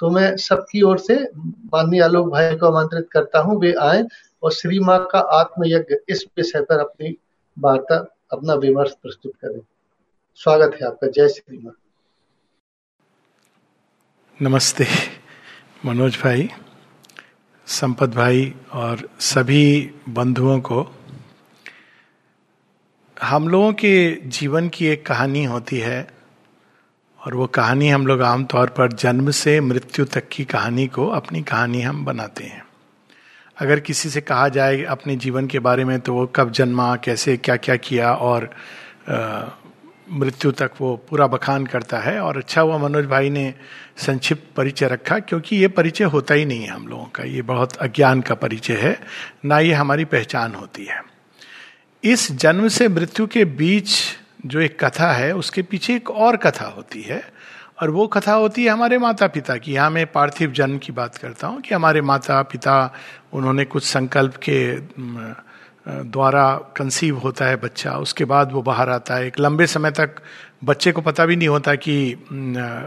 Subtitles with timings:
[0.00, 1.14] तो मैं सबकी ओर से
[1.44, 4.04] माननीय आलोक भाई को आमंत्रित करता हूँ, वे आए
[4.42, 7.16] और श्री माँ का आत्मयज्ञ इस विषय पर अपनी
[7.58, 9.60] वार्ता, अपना विमर्श प्रस्तुत करें।
[10.34, 11.72] स्वागत है आपका। जय श्री माँ।
[14.42, 14.86] नमस्ते,
[15.84, 16.48] मनोज भाई,
[17.66, 20.86] संपत भाई और सभी बंधुओं को।
[23.22, 26.15] हम लोगों के जीवन की एक कहानी होती है
[27.26, 31.42] और वो कहानी हम लोग आमतौर पर जन्म से मृत्यु तक की कहानी को अपनी
[31.42, 32.62] कहानी हम बनाते हैं।
[33.56, 37.36] अगर किसी से कहा जाए अपने जीवन के बारे में तो वो कब जन्मा, कैसे
[37.36, 38.50] क्या क्या किया और
[40.12, 43.54] मृत्यु तक वो पूरा बखान करता है। और अच्छा हुआ मनोज भाई ने
[43.96, 47.76] संक्षिप्त परिचय रखा, क्योंकि ये परिचय होता ही नहीं है हम लोगों का। ये बहुत
[47.76, 48.98] अज्ञान का परिचय है,
[49.44, 51.02] ना ये हमारी पहचान होती है।
[52.04, 53.96] इस जन्म से मृत्यु के बीच
[54.46, 57.22] जो एक कथा है, उसके पीछे एक और कथा होती है।
[57.82, 61.16] और वो कथा होती है हमारे माता पिता की। यहाँ मैं पार्थिव जन्म की बात
[61.16, 62.76] करता हूँ कि हमारे माता पिता
[63.32, 64.58] उन्होंने कुछ संकल्प के
[65.86, 70.14] द्वारा कंसीव होता है बच्चा। उसके बाद वो बाहर आता है। एक लंबे समय तक
[70.64, 72.14] बच्चे को पता भी नहीं होता कि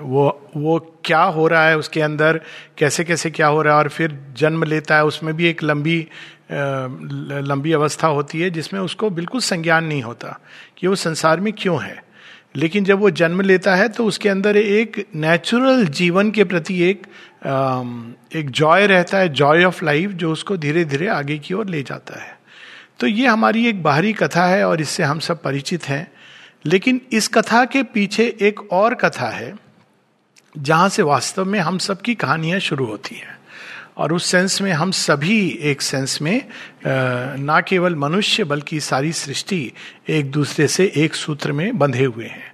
[0.03, 2.39] वो वो क्या हो रहा है उसके अंदर
[2.77, 5.99] कैसे कैसे क्या हो रहा है। और फिर जन्म लेता है। उसमें भी एक लंबी
[6.51, 10.39] लंबी अवस्था होती है जिसमें उसको बिल्कुल संज्ञान नहीं होता।
[10.79, 12.03] कि वो संसार में क्यों है?
[12.55, 17.07] लेकिन जब वो जन्म लेता है तो उसके अंदर एक नेचुरल जीवन के प्रति एक
[18.35, 21.81] एक जॉय रहता है जॉय ऑफ़ लाइफ जो उसको धीरे धीरे आगे की ओर ले
[21.83, 22.37] जाता है।
[22.99, 26.11] तो ये हमारी एक बाहरी कथा है और इससे हम सब परिचित हैं।
[26.65, 29.53] लेकिन इस कथा के पीछे एक और कथा है,
[30.57, 33.38] जहाँ से वास्तव में हम सबकी कहानियाँ शुरू होती हैं।
[33.99, 36.45] और उस सेंस में हम सभी एक सेंस में
[37.37, 39.71] ना केवल मनुष्य बल्कि सारी सृष्टि
[40.09, 42.48] एक दूसरे से एक सूत्र में बंधे हुए हैं।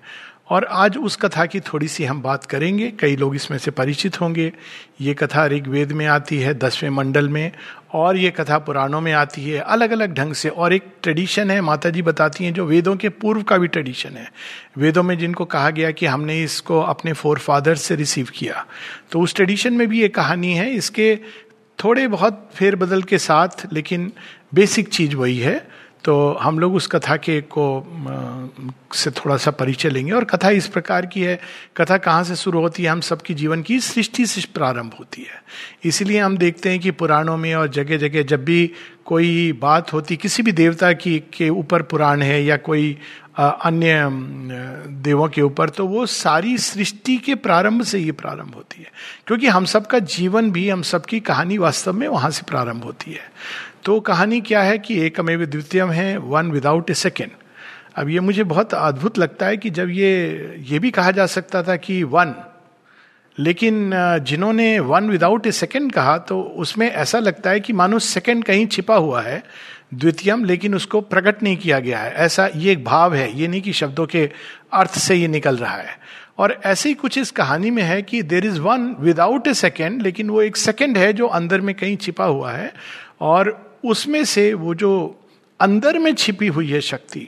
[0.49, 4.21] और आज उस कथा की थोड़ी सी हम बात करेंगे। कई लोग इसमें से परिचित
[4.21, 4.53] होंगे।
[5.01, 7.51] ये कथा ऋग्वेद में आती है, दसवें मंडल में,
[7.93, 11.61] और ये कथा पुराणों में आती है। अलग अलग ढंग से, और एक ट्रेडिशन है
[11.61, 14.31] माता जी बताती हैं, जो वेदों के पूर्व का भी ट्रेडिशन है।
[14.77, 18.65] वेदों में जिनको कहा गया कि हमने इसको अपने फोर फादर से रिसीव किया।
[19.11, 21.19] तो उस ट्रेडिशन में भी ये कहानी है। इसके
[21.83, 24.11] थोड़े बहुत फेरबदल के साथ, लेकिन
[24.53, 25.67] बेसिक चीज़ वही है।
[26.05, 27.65] तो हम लोग उस कथा के को
[28.93, 31.39] से थोड़ा सा परिचय लेंगे। और कथा इस प्रकार की है,
[31.77, 32.89] कथा कहाँ से शुरू होती है?
[32.89, 35.43] हम सबकी जीवन की सृष्टि से प्रारंभ होती है।
[35.83, 38.71] इसलिए हम देखते हैं कि पुराणों में और जगह जगह जब भी
[39.05, 42.97] कोई बात होती, किसी भी देवता की, के ऊपर पुराण है या कोई
[43.39, 44.09] अन्य
[45.03, 48.91] देवों के ऊपर तो वो सारी सृष्टि के प्रारंभ से ही प्रारंभ होती है।
[49.27, 53.31] क्योंकि हम सबका जीवन भी, हम सबकी कहानी वास्तव में वहाँ से प्रारंभ होती है।
[53.85, 57.31] तो कहानी क्या है कि एकमेव द्वितीयम है वन विदाउट ए सेकेंड
[57.95, 61.61] अब ये मुझे बहुत अद्भुत लगता है कि जब ये ये भी कहा जा सकता
[61.63, 62.33] था कि वन
[63.39, 63.91] लेकिन
[64.23, 68.65] जिन्होंने वन विदाउट ए सेकेंड कहा तो उसमें ऐसा लगता है कि मानो सेकेंड कहीं
[68.67, 69.43] छिपा हुआ है,
[69.93, 73.61] द्वितीयम, लेकिन उसको प्रकट नहीं किया गया है। ऐसा ये एक भाव है, ये नहीं
[73.61, 74.29] कि शब्दों के
[74.73, 75.97] अर्थ से ये निकल रहा है।
[76.37, 80.01] और ऐसे ही कुछ इस कहानी में है कि there is one without a second
[80.01, 82.73] लेकिन वो एक सेकेंड है जो अंदर में कहीं छिपा हुआ है,
[83.21, 84.93] और उसमें से वो जो
[85.59, 87.27] अंदर में छिपी हुई है शक्ति,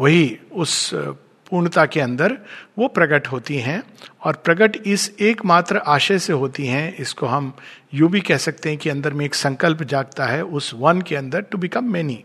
[0.00, 2.36] वही उस पूर्णता के अंदर
[2.78, 3.82] वो प्रकट होती हैं
[4.24, 7.52] और प्रकट इस एकमात्र आशय से होती हैं। इसको हम
[7.94, 11.16] यू भी कह सकते हैं कि अंदर में एक संकल्प जागता है उस वन के
[11.16, 12.22] अंदर टू बिकम मैनी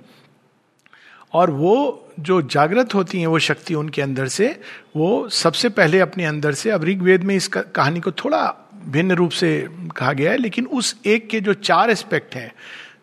[1.34, 4.48] और वो जो जागृत होती हैं वो शक्ति उनके अंदर से,
[4.96, 8.44] वो सबसे पहले अपने अंदर से, अब ऋग्वेद में इस कहानी को थोड़ा
[8.88, 12.52] भिन्न रूप से कहा गया है, लेकिन उस एक के जो चार एस्पेक्ट हैं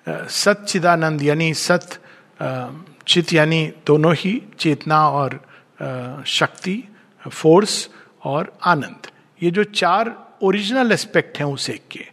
[0.06, 1.98] सच्चिदानंद यानी सत
[3.08, 5.40] चित यानी दोनों ही चेतना और
[6.28, 6.82] शक्ति,
[7.22, 7.88] फोर्स
[8.24, 9.06] और आनंद।
[9.40, 12.04] ये जो चार ओरिजिनल एस्पेक्ट हैं उस एक के,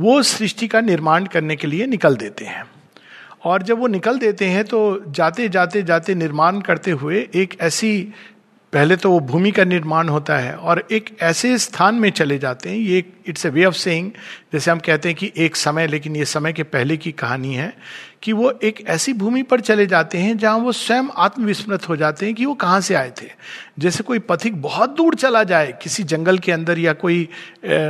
[0.00, 2.64] वो सृष्टि का निर्माण करने के लिए निकल देते हैं।
[3.44, 8.12] और जब वो निकल देते हैं तो जाते जाते जाते निर्माण करते हुए एक ऐसी
[8.74, 12.70] पहले तो वो भूमि का निर्माण होता है और एक ऐसे स्थान में चले जाते
[12.70, 14.10] हैं ये it's a way of saying
[14.52, 17.76] जैसे हम कहते हैं कि एक समय लेकिन ये समय के पहले की कहानी है
[18.22, 22.26] कि वो एक ऐसी भूमि पर चले जाते हैं जहाँ वो स्वयं आत्मविस्मृत हो जाते
[22.26, 23.26] हैं कि वो कहाँ से आए थे।
[23.78, 27.28] जैसे कोई पथिक बहुत दूर चला जाए किसी जंगल के अंदर या कोई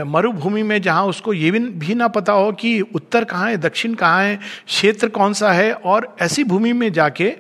[0.06, 3.94] मरुभूमि में जहाँ उसको ये भी, भी ना पता हो कि उत्तर कहाँ है दक्षिण
[3.94, 7.32] कहाँ है क्षेत्र कौन सा है और ऐसी भूमि में जाके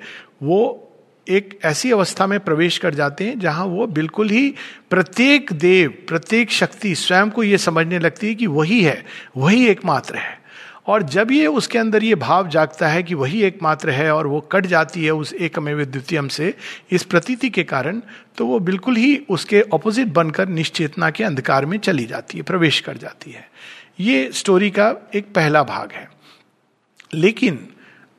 [0.42, 0.80] वो
[1.28, 4.54] एक ऐसी अवस्था में प्रवेश कर जाते हैं जहाँ वो बिल्कुल ही
[4.90, 9.04] प्रत्येक देव, प्रत्येक शक्ति स्वयं को ये समझने लगती है कि वही है,
[9.36, 10.42] वही एकमात्र है।
[10.86, 14.40] और जब ये उसके अंदर ये भाव जागता है कि वही एकमात्र है और वो
[14.40, 16.54] कट जाती है उस एकमेव द्वितीयम से
[16.90, 18.00] इस प्रतीति के कारण
[18.36, 22.80] तो वो बिल्कुल ही उसके ऑपोजिट बनकर निश्चेतना के अंधकार में चली जाती है, प्रवेश
[22.80, 23.48] कर जाती है।
[24.00, 26.08] ये स्टोरी का एक पहला भाग है।
[27.14, 27.68] लेकिन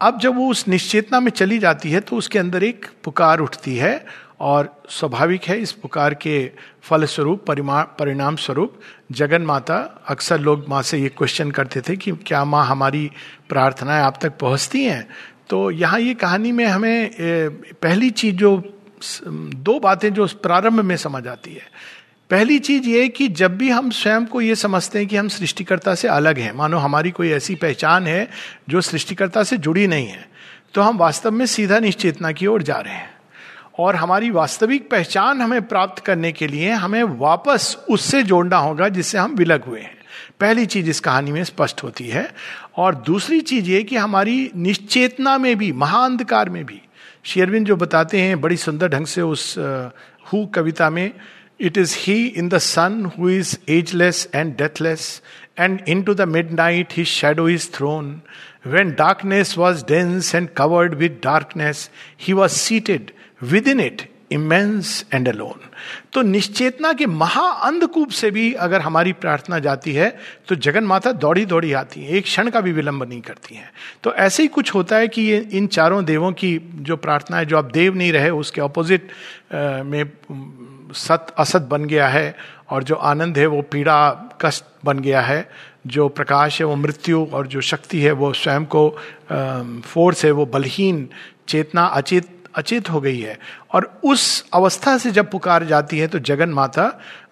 [0.02, 3.76] अब जब वो उस निश्चेतना में चली जाती है तो उसके अंदर एक पुकार उठती
[3.76, 4.06] है
[4.40, 6.52] और स्वाभाविक है, इस पुकार के
[6.84, 7.46] फल स्वरूप
[8.00, 8.80] परिणाम स्वरूप
[9.12, 9.78] जगन माता
[10.08, 13.10] अक्सर लोग माँ से ये क्वेश्चन करते थे कि क्या माँ हमारी
[13.50, 15.08] प्रार्थनाएँ आप तक पहुँचती हैं?
[15.50, 17.12] तो यहाँ ये कहानी में हमें
[17.82, 18.58] पहली चीज़ जो
[19.26, 21.68] दो बातें जो प्रारंभ में समझ आती है।
[22.30, 25.96] पहली चीज़ ये कि जब भी हम स्वयं को ये समझते हैं कि हम सृष्टिकर्ता
[25.96, 28.30] से अलग हैं, मानो हमारी कोई ऐसी पहचान है
[28.70, 30.28] जो सृष्टिकर्ता से जुड़ी नहीं है
[30.74, 33.14] तो हम वास्तव में सीधा निश्चेतना की ओर जा रहे हैं।
[33.80, 39.18] और हमारी वास्तविक पहचान हमें प्राप्त करने के लिए हमें वापस उससे जोड़ना होगा जिससे
[39.18, 39.98] हम विलग हुए हैं।
[40.40, 42.30] पहली चीज़ इस कहानी में स्पष्ट होती है।
[42.78, 46.82] और दूसरी चीज़ ये कि हमारी निश्चेतना में भी, महाअंधकार में भी
[47.24, 49.56] शेरविन जो बताते हैं, बड़ी सुंदर ढंग से उस
[50.28, 51.12] हु कविता में
[51.60, 55.22] in the sun who is ageless and deathless
[55.60, 56.22] and into the
[56.52, 58.22] midnight he shadow is thrown
[58.68, 61.90] when darkness was dense and covered with darkness
[62.22, 63.12] he was seated
[63.68, 65.70] within it immense and alone
[66.14, 70.10] तो निश्चेतना के महा अंधकूप से भी अगर हमारी प्रार्थना जाती है
[70.48, 73.70] तो जगन माता दौड़ी दौड़ी आती है, एक क्षण का भी विलंब नहीं करती हैं।
[74.04, 77.46] तो ऐसे ही कुछ होता है कि ये इन चारों देवों की जो प्रार्थना है,
[77.46, 79.12] जो अब देव नहीं रहे, उसके ऑपोजिट
[79.54, 80.04] में
[80.96, 82.36] सत, असत बन गया है
[82.70, 84.10] और जो आनंद है वो पीड़ा,
[84.42, 85.48] कष्ट बन गया है।
[85.88, 88.90] जो प्रकाश है वो मृत्यु और जो शक्ति है वो स्वयं को
[89.84, 91.08] फोर्स है वो बलहीन,
[91.48, 93.38] चेतना अचेत अचेत हो गई है।
[93.74, 96.88] और उस अवस्था से जब पुकार जाती है तो जगन माता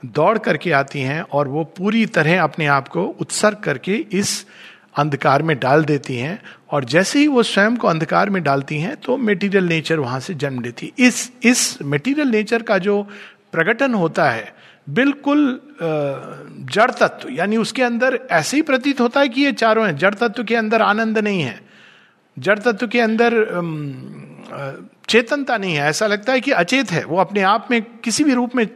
[0.05, 4.45] दौड़ करके आती हैं और वो पूरी तरह अपने आप को उत्सर्ग करके इस
[4.95, 6.39] अंधकार में डाल देती हैं।
[6.71, 10.33] और जैसे ही वो स्वयं को अंधकार में डालती हैं तो मेटीरियल नेचर वहाँ से
[10.33, 13.07] जन्म लेती है। इस इस मेटीरियल नेचर का जो
[13.53, 14.53] प्रकटन होता है
[14.89, 15.59] बिल्कुल
[16.73, 20.13] जड़ तत्व यानी उसके अंदर ऐसे ही प्रतीत होता है कि ये चारों हैं जड़
[20.13, 21.59] तत्व के अंदर आनंद नहीं है।
[22.37, 23.31] जड़ तत्व के अंदर
[25.09, 28.33] चेतनता नहीं है ऐसा लगता है कि अचेत है वो अपने आप में किसी भी
[28.33, 28.67] रूप में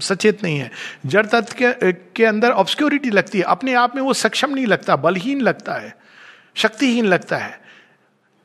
[0.00, 0.70] सचेत नहीं है।
[1.06, 4.96] जड़ तत्व के, के अंदर ऑब्सक्योरिटी लगती है अपने आप में वो सक्षम नहीं लगता
[4.96, 5.94] बलहीन लगता है
[6.54, 7.58] शक्तिहीन लगता है।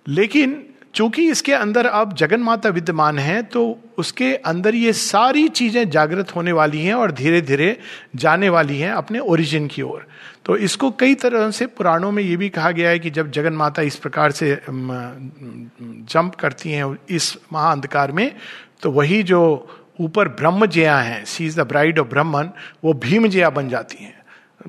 [0.08, 0.64] लेकिन
[0.96, 3.62] चूँकि इसके अंदर अब जगन माता विद्यमान है तो
[3.98, 7.78] उसके अंदर ये सारी चीज़ें जागृत होने वाली हैं और धीरे धीरे
[8.16, 10.06] जाने वाली हैं अपने ओरिजिन की ओर।
[10.46, 13.54] तो इसको कई तरह से पुराणों में ये भी कहा गया है कि जब जगन
[13.54, 18.32] माता इस प्रकार से जंप करती हैं इस महाअंधकार में
[18.82, 19.42] तो वही जो
[20.00, 22.50] ऊपर ब्रह्म जया है she is the bride of Brahman
[22.84, 24.14] वो भीम जया बन जाती हैं।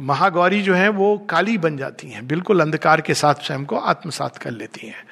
[0.01, 4.37] महागौरी जो है वो काली बन जाती हैं, बिल्कुल अंधकार के साथ स्वयं को आत्मसात
[4.39, 5.05] कर लेती हैं।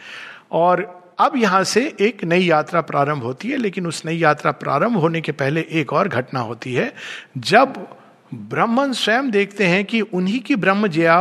[0.52, 4.96] और अब यहाँ से एक नई यात्रा प्रारंभ होती है, लेकिन उस नई यात्रा प्रारंभ
[4.96, 6.93] होने के पहले एक और घटना होती है।
[7.38, 7.87] जब
[8.32, 11.19] ब्राह्मण स्वयं देखते हैं कि उन्हीं की ब्रह्म जया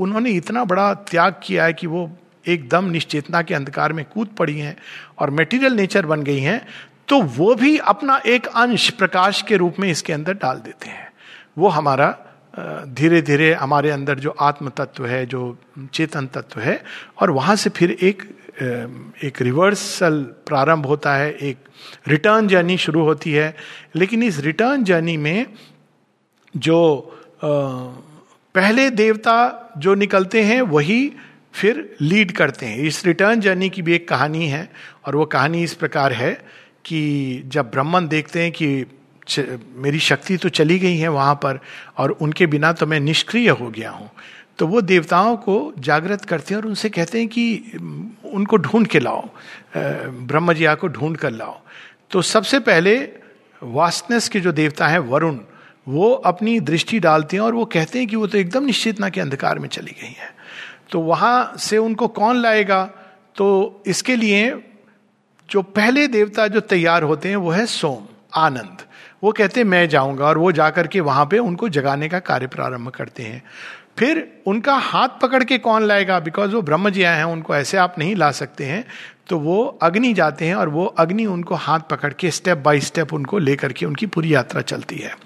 [0.00, 2.10] उन्होंने इतना बड़ा त्याग किया है कि वो
[2.46, 4.76] एकदम निश्चेतना के अंधकार में कूद पड़ी हैं
[5.18, 6.60] और मेटीरियल नेचर बन गई हैं
[7.08, 11.10] तो वो भी अपना एक अंश प्रकाश के रूप में इसके अंदर डाल देते हैं।
[11.58, 12.14] वो हमारा
[12.88, 15.58] धीरे धीरे हमारे अंदर जो आत्म तत्व है, जो
[15.94, 16.82] चेतन तत्व है,
[17.20, 18.22] और वहाँ से फिर एक
[19.24, 21.56] एक रिवर्सल प्रारंभ होता है, एक
[22.08, 23.54] रिटर्न जर्नी शुरू होती है।
[23.96, 25.46] लेकिन इस रिटर्न जर्नी में
[26.54, 26.78] जो
[27.44, 29.34] पहले देवता
[29.78, 31.12] जो निकलते हैं, वही
[31.54, 34.68] फिर लीड करते हैं। इस रिटर्न जर्नी की भी एक कहानी है,
[35.06, 36.32] और वो कहानी इस प्रकार है
[36.84, 38.84] कि जब ब्राह्मण देखते हैं कि
[39.76, 41.58] मेरी शक्ति तो चली गई है वहाँ पर,
[41.98, 44.10] और उनके बिना तो मैं निष्क्रिय हो गया हूँ।
[44.58, 47.72] तो वो देवताओं को जागृत करते हैं और उनसे कहते हैं कि
[48.24, 49.28] उनको ढूंढ के लाओ
[49.76, 51.60] ब्रह्मजिया को ढूंढ कर लाओ।
[52.10, 52.96] तो सबसे पहले
[53.62, 55.38] वास्तनेस के जो देवता हैं, वरुण,
[55.88, 59.20] वो अपनी दृष्टि डालते हैं और वो कहते हैं कि वो तो एकदम निश्चितना के
[59.20, 60.34] अंधकार में चली गई है।
[60.90, 62.84] तो वहाँ से उनको कौन लाएगा?
[63.36, 64.54] तो इसके लिए
[65.50, 68.82] जो पहले देवता जो तैयार होते हैं, वो है सोम, आनंद।
[69.24, 72.46] वो कहते हैं, मैं जाऊँगा। और वो जाकर के वहाँ पे उनको जगाने का कार्य
[72.46, 73.42] प्रारंभ करते हैं।
[73.98, 76.20] फिर उनका हाथ पकड़ के कौन लाएगा?
[76.20, 78.84] बिकॉज़ वो ब्रह्म जी आए हैं, उनको ऐसे आप नहीं ला सकते हैं।
[79.28, 83.14] तो वो अग्नि जाते हैं और वो अग्नि उनको हाथ पकड़ के स्टेप बाय स्टेप
[83.14, 85.16] उनको लेकर के उनकी पूरी यात्रा चलती है।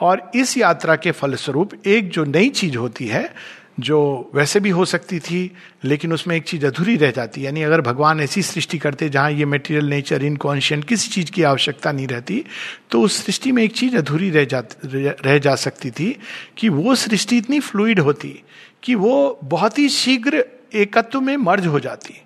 [0.00, 3.34] और इस यात्रा के फलस्वरूप एक जो नई चीज़ होती है
[3.80, 5.50] जो वैसे भी हो सकती थी,
[5.84, 9.44] लेकिन उसमें एक चीज़ अधूरी रह जाती। यानी अगर भगवान ऐसी सृष्टि करते जहाँ ये
[9.44, 12.44] मेटीरियल नेचर इनकॉन्शियंट किसी चीज़ की आवश्यकता नहीं रहती
[12.90, 16.16] तो उस सृष्टि में एक चीज़ अधूरी रह जा रह जा सकती थी
[16.58, 18.42] कि वो सृष्टि इतनी फ्लूइड होती
[18.82, 22.20] कि वो बहुत ही शीघ्र एकत्व में मर्ज हो जाती।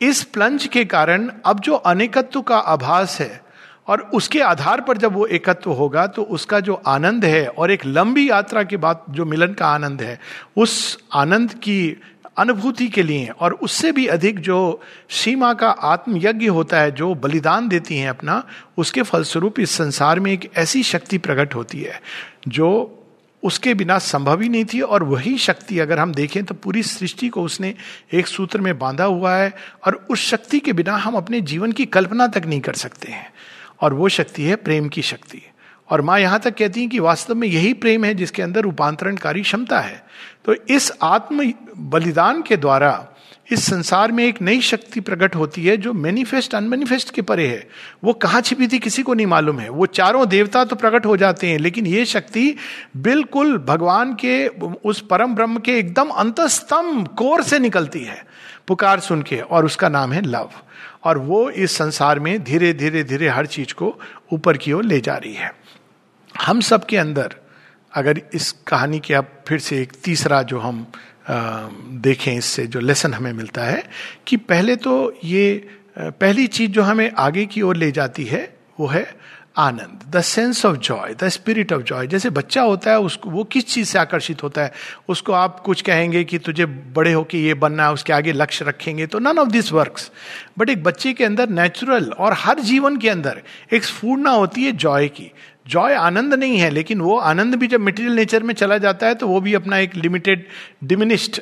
[0.00, 3.45] इस प्लंज के कारण अब जो अनेकत्व का आभास है
[3.88, 7.86] और उसके आधार पर जब वो एकत्व होगा तो उसका जो आनंद है और एक
[7.86, 10.18] लंबी यात्रा के बाद जो मिलन का आनंद है,
[10.56, 11.96] उस आनंद की
[12.38, 17.68] अनुभूति के लिए और उससे भी अधिक जो सीमा का आत्मयज्ञ होता है, जो बलिदान
[17.68, 18.42] देती हैं अपना,
[18.76, 22.00] उसके फलस्वरूप इस संसार में एक ऐसी शक्ति प्रकट होती है,
[22.48, 22.92] जो
[23.42, 27.28] उसके बिना संभव ही नहीं थी। और वही शक्ति अगर हम देखें तो पूरी सृष्टि
[27.28, 27.74] को उसने
[28.14, 29.52] एक सूत्र में बांधा हुआ है
[29.86, 33.32] और उस शक्ति के बिना हम अपने जीवन की कल्पना तक नहीं कर सकते हैं।
[33.80, 35.42] और वो शक्ति है, प्रेम की शक्ति।
[35.90, 39.42] और माँ यहाँ तक कहती है कि वास्तव में यही प्रेम है जिसके अंदर रूपांतरणकारी
[39.42, 40.06] क्षमता है।
[40.44, 43.08] तो इस आत्म बलिदान के द्वारा
[43.52, 47.68] इस संसार में एक नई शक्ति प्रकट होती है जो मैनिफेस्ट अनमेनिफेस्ट के परे है।
[48.04, 51.16] वो कहाँ छिपी थी किसी को नहीं मालूम है। वो चारों देवता तो प्रकट हो
[51.16, 52.54] जाते हैं, लेकिन ये शक्ति
[52.96, 54.48] बिल्कुल भगवान के,
[54.84, 58.26] उस परम ब्रह्म के एकदम अंतस्तम कोर से निकलती है।
[58.66, 60.50] पुकार सुन के, और उसका नाम है लव।
[61.06, 63.94] और वो इस संसार में धीरे धीरे धीरे हर चीज़ को
[64.32, 65.52] ऊपर की ओर ले जा रही है।
[66.34, 67.34] हम सब के अंदर,
[67.92, 70.86] अगर इस कहानी के अब फिर से एक तीसरा जो हम
[71.30, 73.82] देखें इससे, जो लेसन हमें मिलता है
[74.26, 78.86] कि पहले तो ये पहली चीज़ जो हमें आगे की ओर ले जाती है, वो
[78.86, 79.15] है
[79.56, 83.44] आनंद the sense of joy the spirit of joy जैसे बच्चा होता है, उसको, वो
[83.44, 84.72] किस चीज़ से आकर्षित होता है?
[85.08, 89.06] उसको आप कुछ कहेंगे कि तुझे बड़े होके ये बनना है, उसके आगे लक्ष्य रखेंगे
[89.06, 90.00] तो none of this work
[90.58, 94.72] but एक बच्चे के अंदर नेचुरल और हर जीवन के अंदर एक स्फूर्णा होती है
[94.72, 95.30] जॉय की।
[95.66, 99.14] जॉय आनंद नहीं है, लेकिन वो आनंद भी जब मटेरियल नेचर में चला जाता है
[99.14, 100.44] तो वो भी अपना एक लिमिटेड
[100.84, 101.40] डिमिनिस्ड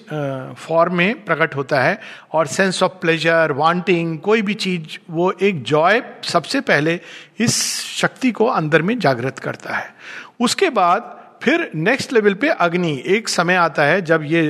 [0.58, 1.98] फॉर्म में प्रकट होता है।
[2.32, 6.98] और सेंस ऑफ़ प्लेजर वांटिंग कोई भी चीज़, वो एक जॉय सबसे पहले
[7.40, 7.62] इस
[7.92, 9.94] शक्ति को अंदर में जागृत करता है।
[10.40, 11.12] उसके बाद
[11.42, 14.42] फिर नेक्स्ट लेवल पे अग्नि, एक समय आता है जब ये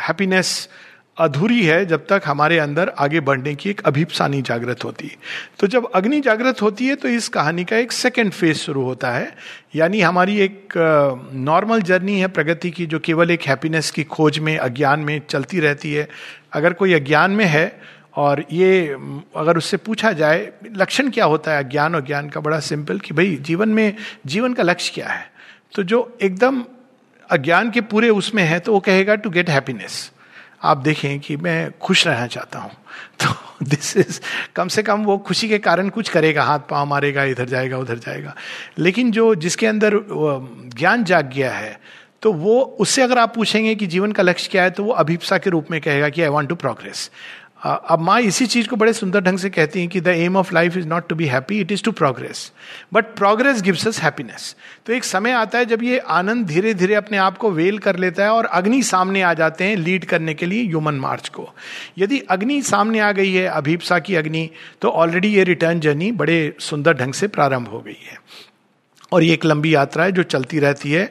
[0.00, 0.68] हैप्पीनेस
[1.18, 5.16] अधूरी है जब तक हमारे अंदर आगे बढ़ने की एक अभिप्सा नहीं जागृत होती है।
[5.58, 9.10] तो जब अग्नि जागृत होती है तो इस कहानी का एक सेकेंड फ़ेज़ शुरू होता
[9.10, 9.34] है।
[9.74, 10.74] यानी हमारी एक
[11.34, 15.60] नॉर्मल जर्नी है प्रगति की, जो केवल एक हैप्पीनेस की खोज में, अज्ञान में चलती
[15.60, 16.08] रहती है।
[16.52, 17.80] अगर कोई अज्ञान में है,
[18.16, 18.96] और ये
[19.36, 22.40] अगर उससे पूछा जाए, लक्षण क्या होता है अज्ञान और ज्ञान का?
[22.40, 23.96] बड़ा सिंपल कि भाई, जीवन में,
[24.26, 25.30] जीवन का लक्ष्य क्या है?
[25.74, 26.64] तो जो एकदम
[27.30, 30.10] अज्ञान के पूरे उसमें है तो वो कहेगा टू गेट हैप्पीनेस
[30.62, 32.70] आप देखें कि मैं खुश रहना चाहता हूँ।
[33.20, 33.34] तो
[33.64, 34.20] दिस इज़
[34.56, 37.98] कम से कम वो खुशी के कारण कुछ करेगा, हाथ पाँव मारेगा, इधर जाएगा, उधर
[37.98, 38.34] जाएगा।
[38.78, 39.98] लेकिन जो जिसके अंदर
[40.76, 41.78] ज्ञान जाग गया है
[42.22, 45.38] तो वो, उससे अगर आप पूछेंगे कि जीवन का लक्ष्य क्या है तो वो अभिप्सा
[45.38, 47.10] के रूप में कहेगा कि आई वॉन्ट टू प्रोग्रेस
[47.62, 50.52] अब माँ इसी चीज़ को बड़े सुंदर ढंग से कहती हैं कि the aim of
[50.54, 52.52] life is not to be happy, it is to progress.
[52.94, 54.54] But progress gives us happiness.
[54.86, 57.96] तो एक समय आता है जब ये आनंद धीरे धीरे अपने आप को वेल कर
[57.96, 61.48] लेता है और अग्नि सामने आ जाते हैं लीड करने के लिए ह्यूमन मार्च को।
[61.98, 64.48] यदि अग्नि सामने आ गई है, अभीपसा की अग्नि
[64.82, 68.18] तो ऑलरेडी ये रिटर्न जर्नी बड़े सुंदर ढंग से प्रारंभ हो गई है।
[69.12, 71.04] और ये एक लंबी यात्रा है जो चलती रहती है।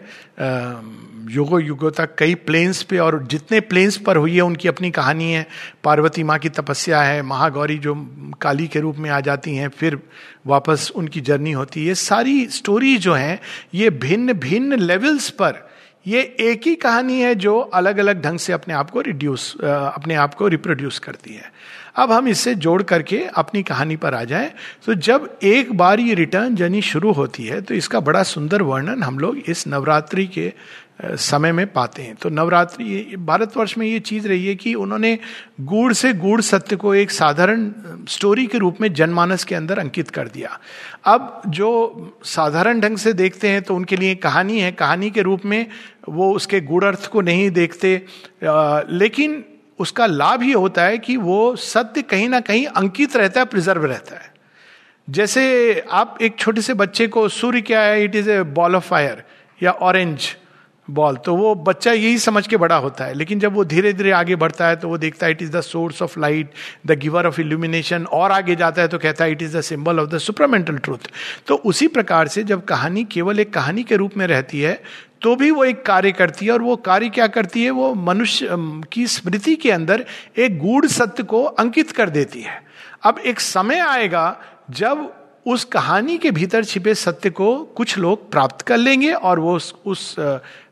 [1.32, 5.32] युगो युगो तक कई प्लेन्स पे और जितने प्लेन्स पर हुई है, उनकी अपनी कहानी
[5.32, 5.46] है।
[5.84, 7.96] पार्वती माँ की तपस्या है, महागौरी जो
[8.42, 10.00] काली के रूप में आ जाती हैं, फिर
[10.48, 13.40] वापस उनकी जर्नी होती है। सारी स्टोरी जो हैं,
[13.74, 15.64] ये भिन्न भिन्न लेवल्स पर
[16.06, 20.16] ये एक ही कहानी है जो अलग अलग ढंग से अपने आप को रिड्यूस अपने
[20.16, 21.52] आप को रिप्रोड्यूस करती है।
[21.96, 24.52] अब हम इससे जोड़ करके अपनी कहानी पर आ जाएँ।
[24.86, 29.04] तो जब एक बार ये रिटर्न जर्नी शुरू होती है तो इसका बड़ा सुंदर वर्णन
[29.04, 30.52] हम लोग इस नवरात्रि के
[31.04, 35.18] समय में पाते हैं। तो नवरात्रि भारतवर्ष में ये चीज़ रही है कि उन्होंने
[35.62, 37.72] गूढ़ से गूढ़ सत्य को एक साधारण
[38.10, 40.60] स्टोरी के रूप में जनमानस के अंदर अंकित कर दिया।
[41.06, 45.46] अब जो साधारण ढंग से देखते हैं तो उनके लिए कहानी है। कहानी के रूप
[45.46, 45.66] में
[46.10, 48.02] वो उसके गूढ़ अर्थ को नहीं देखते
[48.44, 49.44] लेकिन
[49.79, 53.86] उसका लाभ ही होता है कि वो सत्य कहीं ना कहीं अंकित रहता है प्रिजर्व
[53.86, 54.34] रहता है।
[55.08, 58.03] जैसे आप एक छोटे से बच्चे को, सूर्य क्या है?
[58.03, 59.24] It is a ball of fire
[59.62, 60.36] या ऑरेंज
[60.88, 64.12] बॉल तो वो बच्चा यही समझ के बड़ा होता है। लेकिन जब वो धीरे धीरे
[64.12, 66.51] आगे बढ़ता है तो वो देखता है it is the source of light
[66.88, 70.00] the giver of illumination और आगे जाता है तो कहता है it is the symbol
[70.00, 71.10] of the supramental truth
[71.48, 74.82] तो उसी प्रकार से जब कहानी केवल एक कहानी के रूप में रहती है
[75.25, 77.70] तो भी वो एक कार्य करती है और वो कार्य क्या करती है?
[77.70, 78.48] वो मनुष्य
[78.94, 80.05] की स्मृति के अंदर
[80.38, 82.62] एक गूढ़ सत्य को अंकित कर देती है।
[83.03, 84.39] अब एक समय आएगा
[84.72, 85.13] जब
[85.48, 89.75] उस कहानी के भीतर छिपे सत्य को कुछ लोग प्राप्त कर लेंगे और वो उस,
[89.86, 90.15] उस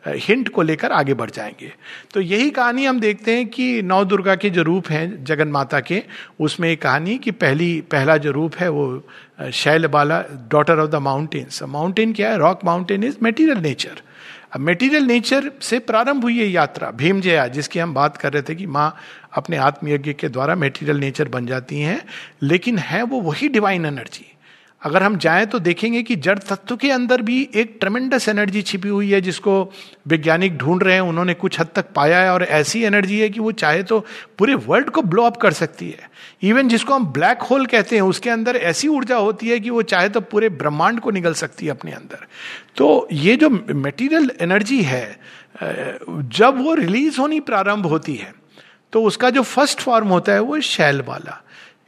[0.07, 1.73] हिंट को लेकर आगे बढ़ जाएँगे।
[2.13, 5.79] तो यही कहानी हम देखते हैं कि नौ दुर्गा के जो रूप हैं जगन माता
[5.79, 6.03] के
[6.39, 9.07] उसमें एक कहानी कि पहली पहला जो रूप है वो
[9.87, 12.37] Shailabala daughter of the mountains mountain क्या है?
[12.37, 14.01] Rock mountain is material nature
[14.53, 18.41] अब मेटीरियल नेचर से प्रारंभ हुई है यात्रा भीम जया जिसकी हम बात कर रहे
[18.41, 18.95] थे कि माँ
[19.33, 22.05] अपने आत्मयज्ञ के द्वारा मेटीरियल नेचर बन जाती हैं,
[22.41, 24.32] लेकिन है वो वही डिवाइन एनर्जी
[24.83, 28.89] अगर हम जाएँ तो देखेंगे कि जड़ तत्व के अंदर भी एक ट्रमेंडस एनर्जी छिपी
[28.89, 29.53] हुई है, जिसको
[30.07, 33.39] वैज्ञानिक ढूंढ रहे हैं, उन्होंने कुछ हद तक पाया है, और ऐसी एनर्जी है कि
[33.39, 33.99] वो चाहे तो
[34.37, 36.09] पूरे वर्ल्ड को ब्लो अप कर सकती है।
[36.43, 39.81] इवन जिसको हम ब्लैक होल कहते हैं, उसके अंदर ऐसी ऊर्जा होती है कि वो
[39.83, 42.25] चाहे तो पूरे ब्रह्मांड को निगल सकती है अपने अंदर।
[42.77, 45.05] तो ये जो मेटीरियल एनर्जी है
[45.61, 48.33] जब वो रिलीज़ होनी प्रारंभ होती है
[48.93, 51.41] तो उसका जो फ़र्स्ट फॉर्म होता है, वो शैल वाला।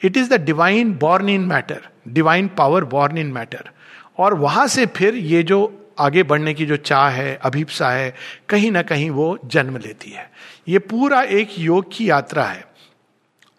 [0.04, 3.70] It is the divine born in matter divine power born in matter
[4.18, 5.60] और वहाँ से फिर ये जो
[6.00, 8.14] आगे बढ़ने की जो चाह है, अभिप्सा है,
[8.50, 10.30] कहीं ना कहीं वो जन्म लेती है।
[10.68, 12.64] ये पूरा एक योग की यात्रा है।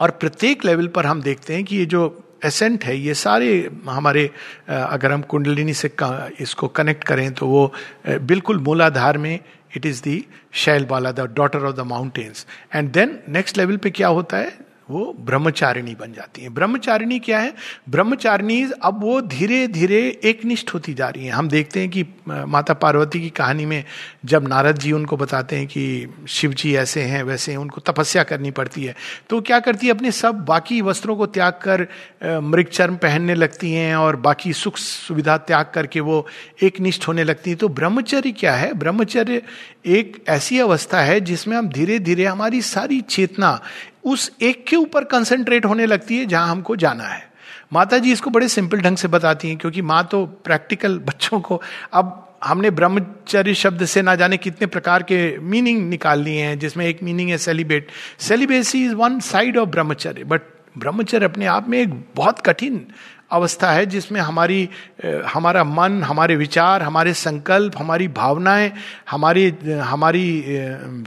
[0.01, 4.31] और प्रत्येक लेवल पर हम देखते हैं कि ये जो एसेंट है, ये सारे हमारे
[4.69, 5.91] अगर हम कुंडलिनी से
[6.41, 7.73] इसको कनेक्ट करें तो वो
[8.07, 9.39] बिल्कुल मूलाधार में
[9.77, 10.25] it is the
[10.85, 14.66] Shailabala the daughter of the mountains and then next level पे क्या होता है?
[14.89, 17.53] वो ब्रह्मचारिणी बन जाती है। ब्रह्मचारिणी क्या है?
[17.89, 22.05] ब्रह्मचारिणी अब वो धीरे धीरे एक निष्ठ होती जा रही है। हम देखते हैं कि
[22.29, 23.85] माता पार्वती की कहानी में
[24.25, 28.23] जब नारद जी उनको बताते हैं कि शिव जी ऐसे हैं, वैसे हैं, उनको तपस्या
[28.25, 28.95] करनी पड़ती है
[29.31, 29.93] तो क्या करती है?
[29.93, 31.87] अपने सब बाकी वस्त्रों को त्याग कर
[32.43, 36.27] मृग चर्म पहनने लगती हैं और बाकी सुख सुविधा त्याग करके वो
[36.63, 38.73] एक निष्ठ होने लगती है। तो ब्रह्मचर्य क्या है?
[38.75, 39.43] ब्रह्मचर्य
[39.87, 43.61] एक ऐसी अवस्था है जिसमें हम धीरे धीरे हमारी सारी चेतना
[44.07, 47.25] उस एक के ऊपर कंसेंट्रेट होने लगती है जहाँ हमको जाना है।
[47.73, 51.61] माता जी इसको बड़े सिंपल ढंग से बताती हैं, क्योंकि माँ तो प्रैक्टिकल बच्चों को,
[51.93, 56.87] अब हमने ब्रह्मचर्य शब्द से ना जाने कितने प्रकार के मीनिंग निकाल लिए हैं, जिसमें
[56.87, 60.43] एक मीनिंग है celibate celibacy is one side of brahmacharya but
[60.79, 62.87] brahmacharya अपने आप में एक बहुत कठिन
[63.31, 64.69] अवस्था है जिसमें हमारी
[65.27, 68.73] हमारा मन, हमारे विचार, हमारे संकल्प, हमारी भावनाएँ,
[69.11, 69.49] हमारी
[69.83, 70.29] हमारी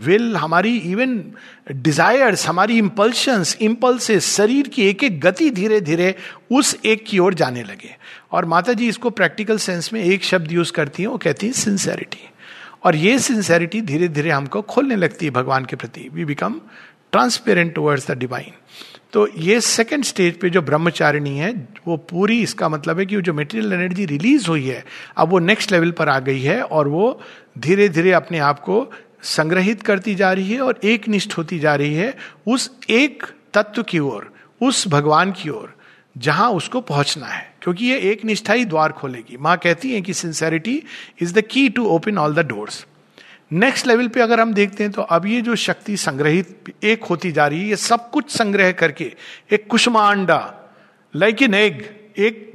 [0.03, 1.21] विल हमारी इवन
[1.71, 6.13] डिजायर्स हमारी इम्पल्शंस इम्पल्सेस शरीर की एक एक गति धीरे धीरे
[6.51, 7.95] उस एक की ओर जाने लगे।
[8.31, 11.53] और माता जी इसको प्रैक्टिकल सेंस में एक शब्द यूज़ करती हैं, वो कहती हैं
[11.53, 12.29] सिंसेरिटी
[12.85, 16.59] और ये सिंसेरिटी धीरे धीरे हमको खोलने लगती है भगवान के प्रति। We become
[17.11, 18.53] transparent towards the divine
[19.13, 21.51] तो ये सेकेंड स्टेज पे जो ब्रह्मचारिणी है,
[21.87, 24.83] वो पूरी इसका मतलब है कि जो मेटेरियल एनर्जी रिलीज़ हुई है,
[25.17, 27.21] अब वो नेक्स्ट लेवल पर आ गई है और वो
[27.59, 28.91] धीरे धीरे अपने आप को
[29.23, 32.13] संग्रहित करती जा रही है और एक निष्ठ होती जा रही है
[32.47, 34.31] उस एक तत्व की ओर,
[34.61, 35.73] उस भगवान की ओर,
[36.17, 40.13] जहाँ उसको पहुँचना है। क्योंकि ये एक निष्ठा ही द्वार खोलेगी। माँ कहती है कि
[40.13, 40.81] sincerity
[41.21, 42.85] is the key to open all the doors
[43.51, 47.31] next level पे अगर हम देखते हैं तो अब ये जो शक्ति संग्रहित एक होती
[47.31, 49.11] जा रही है, ये सब कुछ संग्रह करके
[49.51, 50.39] एक कुष्मांडा
[51.13, 51.83] लाइक इन एग
[52.17, 52.47] एक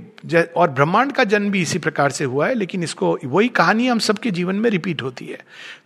[0.56, 3.98] और ब्रह्मांड का जन्म भी इसी प्रकार से हुआ है, लेकिन इसको, वही कहानी हम
[3.98, 5.38] सबके जीवन में रिपीट होती है।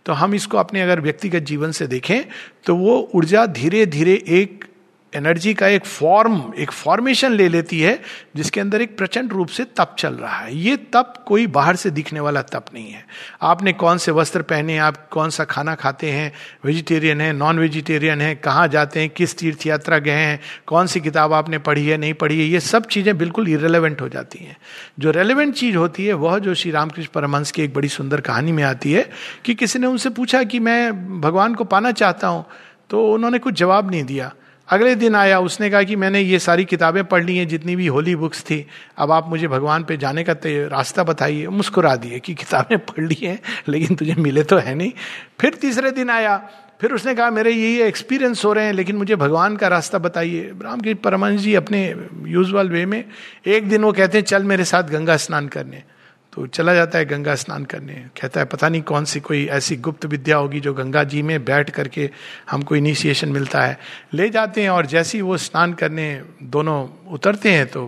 [0.05, 2.21] तो हम इसको अपने अगर व्यक्तिगत जीवन से देखें
[2.65, 4.65] तो वो ऊर्जा धीरे धीरे एक
[5.13, 7.99] एनर्जी का एक फॉर्म, एक फॉर्मेशन ले लेती है,
[8.35, 11.89] जिसके अंदर एक प्रचंड रूप से तप चल रहा है। ये तप कोई बाहर से
[11.91, 13.03] दिखने वाला तप नहीं है।
[13.41, 16.31] आपने कौन से वस्त्र पहने आप कौन सा खाना खाते हैं,
[16.65, 20.99] वेजिटेरियन है नॉन वेजिटेरियन है, कहाँ जाते हैं, किस तीर्थ यात्रा गए हैं, कौन सी
[20.99, 24.57] किताब आपने पढ़ी है, नहीं पढ़ी है, ये सब चीज़ें बिल्कुल इरेलीवेंट हो जाती हैं।
[24.99, 28.51] जो रेलिवेंट चीज़ होती है, वह जो श्री रामकृष्ण परमहंस की एक बड़ी सुंदर कहानी
[28.51, 29.09] में आती है,
[29.45, 32.45] कि किसी ने उनसे पूछा कि मैं भगवान को पाना चाहता हूँ
[32.89, 34.33] तो उन्होंने कुछ जवाब नहीं दिया।
[34.69, 37.87] अगले दिन आया, उसने कहा कि मैंने ये सारी किताबें पढ़ ली हैं, जितनी भी
[37.87, 38.65] होली बुक्स थी,
[38.97, 43.17] अब आप मुझे भगवान पे जाने का रास्ता बताइए। मुस्कुरा दिए कि किताबें पढ़ ली
[43.21, 44.91] हैं, लेकिन तुझे मिले तो है नहीं।
[45.39, 46.37] फिर तीसरे दिन आया,
[46.81, 50.51] फिर उसने कहा, मेरे यही एक्सपीरियंस हो रहे हैं, लेकिन मुझे भगवान का रास्ता बताइए।
[50.63, 53.03] राम के परमंश जी अपने यूजल वे में,
[53.47, 55.83] एक दिन वो कहते हैं, चल मेरे साथ गंगा स्नान करने।
[56.33, 59.75] तो चला जाता है गंगा स्नान करने। कहता है, पता नहीं कौन सी कोई ऐसी
[59.75, 62.09] गुप्त विद्या होगी जो गंगा जी में बैठ करके
[62.49, 63.77] हमको इनिशिएशन मिलता है।
[64.13, 67.85] ले जाते हैं और जैसे ही वो स्नान करने दोनों उतरते हैं तो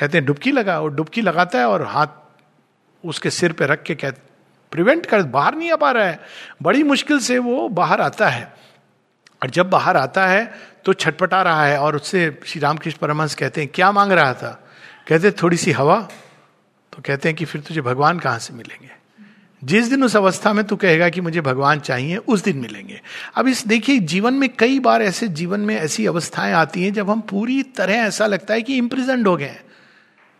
[0.00, 2.06] कहते हैं, डुबकी लगा। और डुबकी लगाता है और हाथ
[3.04, 4.10] उसके सिर पे रख के कह
[4.72, 6.20] प्रिवेंट कर, बाहर नहीं आ पा रहा है।
[6.62, 8.52] बड़ी मुश्किल से वो बाहर आता है।
[9.42, 10.52] और जब बाहर आता है
[10.84, 14.58] तो छटपटा रहा है और उससे श्री रामकृष्ण परमहंस कहते हैं, क्या मांग रहा था?
[15.08, 16.08] कहते थोड़ी सी हवा
[16.92, 18.90] तो कहते हैं कि फिर तुझे भगवान कहाँ से मिलेंगे?
[19.64, 23.00] जिस दिन उस अवस्था में तू कहेगा कि मुझे भगवान चाहिए, उस दिन मिलेंगे।
[23.34, 27.10] अब इस देखिए, जीवन में कई बार ऐसे जीवन में ऐसी अवस्थाएँ आती हैं, जब
[27.10, 29.64] हम पूरी तरह ऐसा लगता है कि इम्प्रिजेंड हो गए हैं।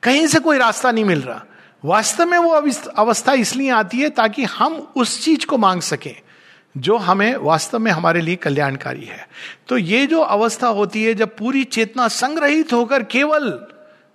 [0.02, 1.44] कहीं से कोई रास्ता नहीं मिल रहा।
[1.84, 2.50] वास्तव में वो
[2.96, 6.20] अवस्था इसलिए आती है ताकि हम उस चीज़ को मांग सकें,
[6.76, 9.28] जो हमें वास्तव में हमारे लिए कल्याणकारी है।
[9.68, 13.66] तो ये जो अवस्था होती है, जब पूरी चेतना संग्रहित होकर केवल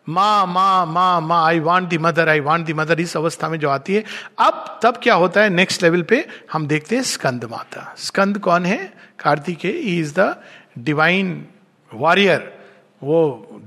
[0.10, 3.58] माँ माँ माँ माँ I want the mother I want the mother इस अवस्था में
[3.60, 4.04] जो आती है।
[4.40, 5.50] अब तब क्या होता है?
[5.50, 8.94] नेक्स्ट लेवल पे हम देखते हैं स्कंद माता। स्कंद कौन है?
[9.20, 10.36] Kartikeya is the
[10.80, 11.46] divine
[11.92, 12.54] warrior
[13.02, 13.18] वो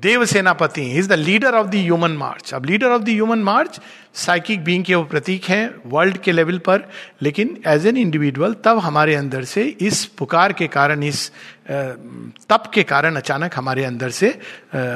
[0.02, 3.80] देव सेनापति is the leader of the human march अब leader of the human march
[4.14, 6.88] psychic being के वो प्रतीक हैं वर्ल्ड के लेवल पर।
[7.22, 11.30] लेकिन एज एन इंडिविजुअल तब हमारे अंदर से इस पुकार के कारण, इस
[11.70, 14.38] तप के कारण अचानक हमारे अंदर से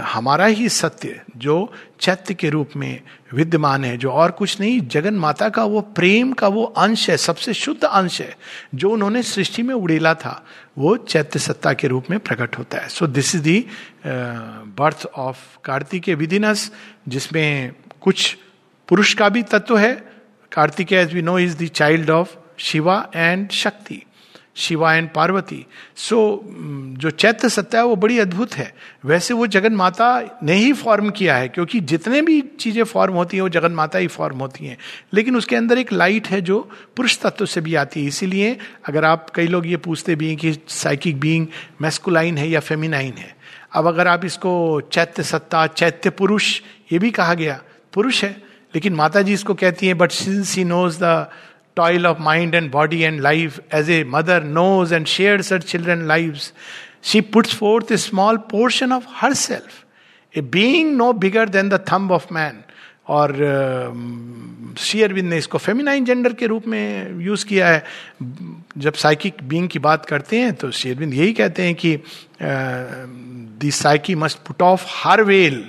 [0.05, 3.01] हमारा ही सत्य, जो चैत्य के रूप में
[3.35, 7.17] विद्यमान है, जो और कुछ नहीं, जगन माता का वो प्रेम का वो अंश है,
[7.17, 8.35] सबसे शुद्ध अंश है,
[8.75, 10.43] जो उन्होंने सृष्टि में उड़ेला था,
[10.79, 13.67] वो चैत्य सत्ता के रूप में प्रकट होता है। So this is the
[14.07, 16.71] birth of Kartik within us
[17.09, 18.37] जिसमें कुछ
[18.89, 19.95] पुरुष का भी तत्व है।
[20.53, 24.03] Kartik as we know is the child of Shiva and Shakti
[24.57, 26.45] Shiva and Parvati. सो
[26.99, 31.11] जो चैत्य सत्य है, वो बड़ी अद्भुत है। वैसे वो जगन माता ने ही फॉर्म
[31.11, 34.67] किया है, क्योंकि जितने भी चीज़ें फॉर्म होती हैं, वो जगन माता ही फॉर्म होती
[34.67, 34.79] हैं।
[35.15, 39.05] लेकिन उसके अंदर एक लाइट है जो पुरुष तत्व से भी आती है। इसीलिए अगर
[39.05, 41.47] आप, कई लोग ये पूछते भी हैं कि साइकिक बींग
[41.83, 43.37] मैस्कुलाइन है या फेमिनाइन है।
[43.73, 46.61] अब अगर आप इसको चैत्य सत्ता चैत्य पुरुष,
[46.93, 47.63] ये भी कहा गया,
[47.93, 48.43] पुरुष है।
[48.75, 51.27] लेकिन माता जी इसको कहती हैं but she knows the
[51.79, 56.53] of mind and body and life as a mother knows and shares her children life
[57.05, 59.85] she puts forth a small portion of her self
[60.35, 62.63] a being no bigger than the thumb of man
[63.09, 63.33] और
[64.79, 67.83] शेयरविंद ने इसको feminine gender के रूप में use किया है
[68.79, 71.99] जब साइकिक बींग की बात करते हैं तो शेयरविंद यही कहते हैं कि
[73.61, 75.65] the psyche must put off her veil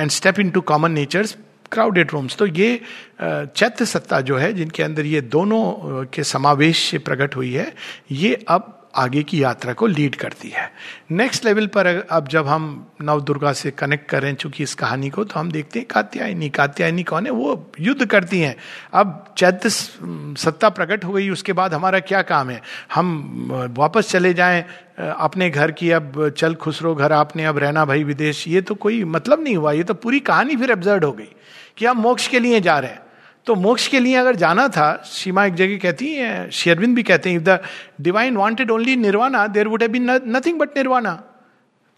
[0.00, 1.36] and step into common nature's
[1.76, 2.80] crowded rooms तो ये
[3.20, 7.72] चैत्य सत्ता जो है, जिनके अंदर ये दोनों के समावेश से प्रकट हुई है,
[8.10, 10.70] ये अब आगे की यात्रा को लीड करती है।
[11.12, 12.64] नेक्स्ट लेवल पर अब जब हम
[13.02, 17.02] नव दुर्गा से कनेक्ट करें चूँकि इस कहानी को तो हम देखते हैं कात्यायनी कात्यायनी
[17.02, 17.32] कौन है?
[17.32, 18.56] वो युद्ध करती हैं।
[18.94, 22.60] अब चैत्य सत्ता प्रकट हो गई, उसके बाद हमारा क्या काम है?
[22.94, 24.64] हम वापस चले जाएँ
[24.98, 29.04] अपने घर की, अब चल खुसरो घर, आपने अब रहना भाई विदेश, ये तो कोई
[29.06, 31.28] मतलब नहीं हुआ, ये तो पूरी कहानी फिर एब्जर्ड हो गई।
[31.76, 33.02] कि हम मोक्ष के लिए जा रहे हैं।
[33.46, 37.30] तो मोक्ष के लिए अगर जाना था, सीमा एक जगह कहती है शेरविंद भी कहते
[37.30, 37.58] हैं if the
[38.00, 41.22] divine wanted only nirvana there would have been nothing but nirvana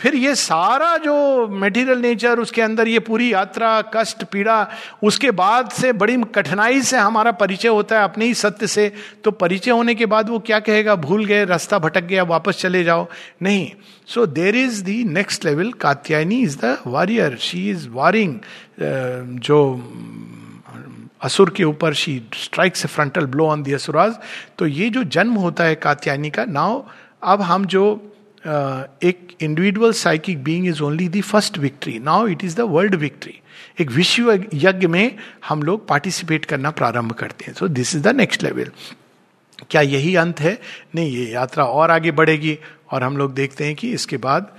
[0.01, 4.67] फिर ये सारा जो मेटीरियल नेचर उसके अंदर ये पूरी यात्रा, कष्ट, पीड़ा,
[5.03, 8.93] उसके बाद से बड़ी कठिनाई से हमारा परिचय होता है अपने ही सत्य से।
[9.25, 10.95] तो परिचय होने के बाद वो क्या कहेगा?
[10.95, 13.07] भूल गए, रास्ता भटक गया, वापस चले जाओ।
[13.43, 13.71] नहीं।
[14.07, 18.39] So there is the next level Katyayani is the warrior she is warring
[19.41, 19.59] जो
[21.23, 24.15] असुर के ऊपर she strikes frontal blow on the asuras
[24.59, 26.83] तो ये जो जन्म होता है कात्यायनी का नाउ
[27.23, 27.85] अब हम जो
[28.49, 33.35] एक individual psychic being is only the first victory now it is the world victory
[33.81, 35.17] एक विश्व यज्ञ में
[35.49, 38.71] हम लोग पार्टिसिपेट करना प्रारंभ करते हैं so this is the next level
[39.71, 40.59] क्या यही अंत है
[40.95, 42.59] नहीं ये यात्रा और आगे बढ़ेगी
[42.93, 44.53] और हम लोग देखते हैं कि इसके बाद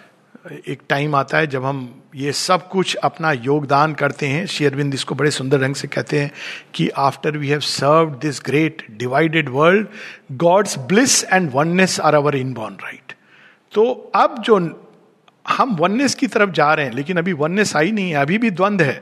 [0.68, 1.80] एक टाइम आता है जब हम
[2.16, 6.32] ये सब कुछ अपना योगदान करते हैं शेयरविंद इसको बड़े सुंदर ढंग से कहते हैं
[6.76, 9.88] कि after we have served this great divided world
[10.38, 13.14] God's bliss and oneness are our inborn right
[13.74, 14.56] तो अब जो
[15.46, 18.50] हम वननेस की तरफ़ जा रहे हैं, लेकिन अभी वननेस आई नहीं है, अभी भी
[18.52, 19.02] द्वंद है।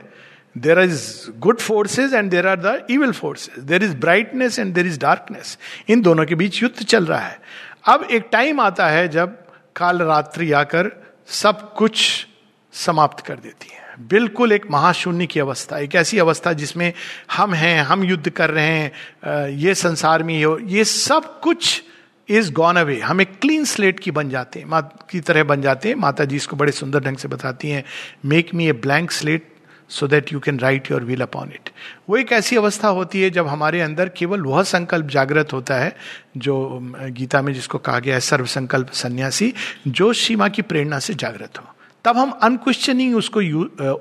[0.56, 1.02] There is
[1.38, 5.58] good forces and there are the evil forces there is brightness and there is darkness
[5.88, 7.40] इन दोनों के बीच युद्ध चल रहा है।
[7.88, 9.36] अब एक टाइम आता है जब
[9.76, 10.90] काल रात्रि आकर
[11.32, 12.26] सब कुछ
[12.74, 16.92] समाप्त कर देती है। बिल्कुल एक महाशून्य की अवस्था, एक ऐसी अवस्था जिसमें
[17.32, 21.82] हम हैं, हम युद्ध कर रहे हैं ये संसार में हो, ये सब कुछ
[22.28, 25.88] इज़ गॉन अवे हम एक क्लीन स्लेट की बन जाते हैं की तरह बन जाते
[25.88, 27.84] हैं। माता जी इसको बड़े सुंदर ढंग से बताती हैं
[28.24, 29.52] make me a blank slate
[29.90, 31.70] so that you can write your will upon it
[32.10, 35.96] वो एक ऐसी अवस्था होती है जब हमारे अंदर केवल वह संकल्प जागृत होता है,
[36.36, 39.52] जो गीता में जिसको कहा गया है सर्व संकल्प सन्यासी,
[39.88, 43.40] जो सीमा की प्रेरणा से जागृत हो। तब हम अनक्वेश्चनिंग उसको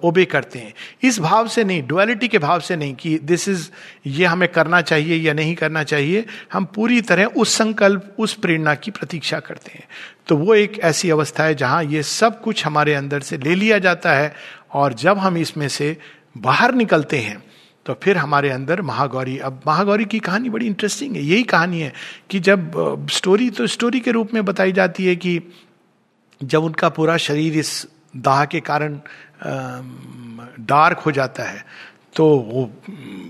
[0.07, 3.69] ओबे करते हैं। इस भाव से नहीं डुअलिटी के भाव से नहीं कि दिस इज़
[4.07, 8.75] ये हमें करना चाहिए या नहीं करना चाहिए, हम पूरी तरह उस संकल्प, उस प्रेरणा
[8.75, 9.87] की प्रतीक्षा करते हैं।
[10.27, 13.79] तो वो एक ऐसी अवस्था है जहाँ ये सब कुछ हमारे अंदर से ले लिया
[13.79, 14.33] जाता है
[14.73, 15.95] और जब हम इसमें से
[16.37, 17.43] बाहर निकलते हैं
[17.85, 21.93] तो फिर हमारे अंदर महागौरी। अब महागौरी की कहानी बड़ी इंटरेस्टिंग है। यही कहानी है
[22.29, 25.39] कि जब स्टोरी तो स्टोरी के रूप में बताई जाती है कि
[26.41, 27.85] जब उनका पूरा शरीर इस
[28.17, 28.99] दाह के कारण
[30.65, 31.65] डार्क हो जाता है
[32.15, 32.69] तो वो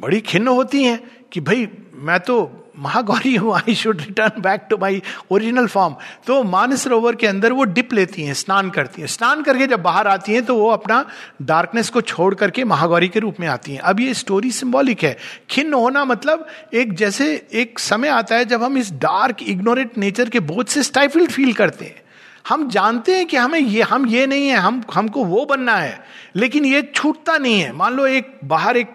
[0.01, 0.99] बड़ी खिन्न होती हैं
[1.31, 5.95] कि भाई, मैं तो महागौरी हूँ I should return back to my original form
[6.27, 10.07] तो मानसरोवर के अंदर वो डिप लेती हैं, स्नान करती हैं। स्नान करके जब बाहर
[10.07, 11.03] आती हैं तो वो अपना
[11.41, 15.15] डार्कनेस को छोड़ करके महागौरी के रूप में आती हैं। अब ये स्टोरी सिंबॉलिक है।
[15.49, 20.29] खिन्न होना मतलब एक जैसे एक समय आता है जब हम इस डार्क इग्नोरेंट नेचर
[20.29, 22.01] के बोझ से स्टाइफिल्ड फील करते हैं।
[22.49, 26.03] हम जानते हैं कि हमें ये, हम ये नहीं है, हम, हमको वो बनना है,
[26.35, 28.87] लेकिन ये छूटता नहीं है। मान लो एक बाहर, एक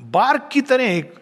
[0.00, 1.14] बार्क की तरह, एक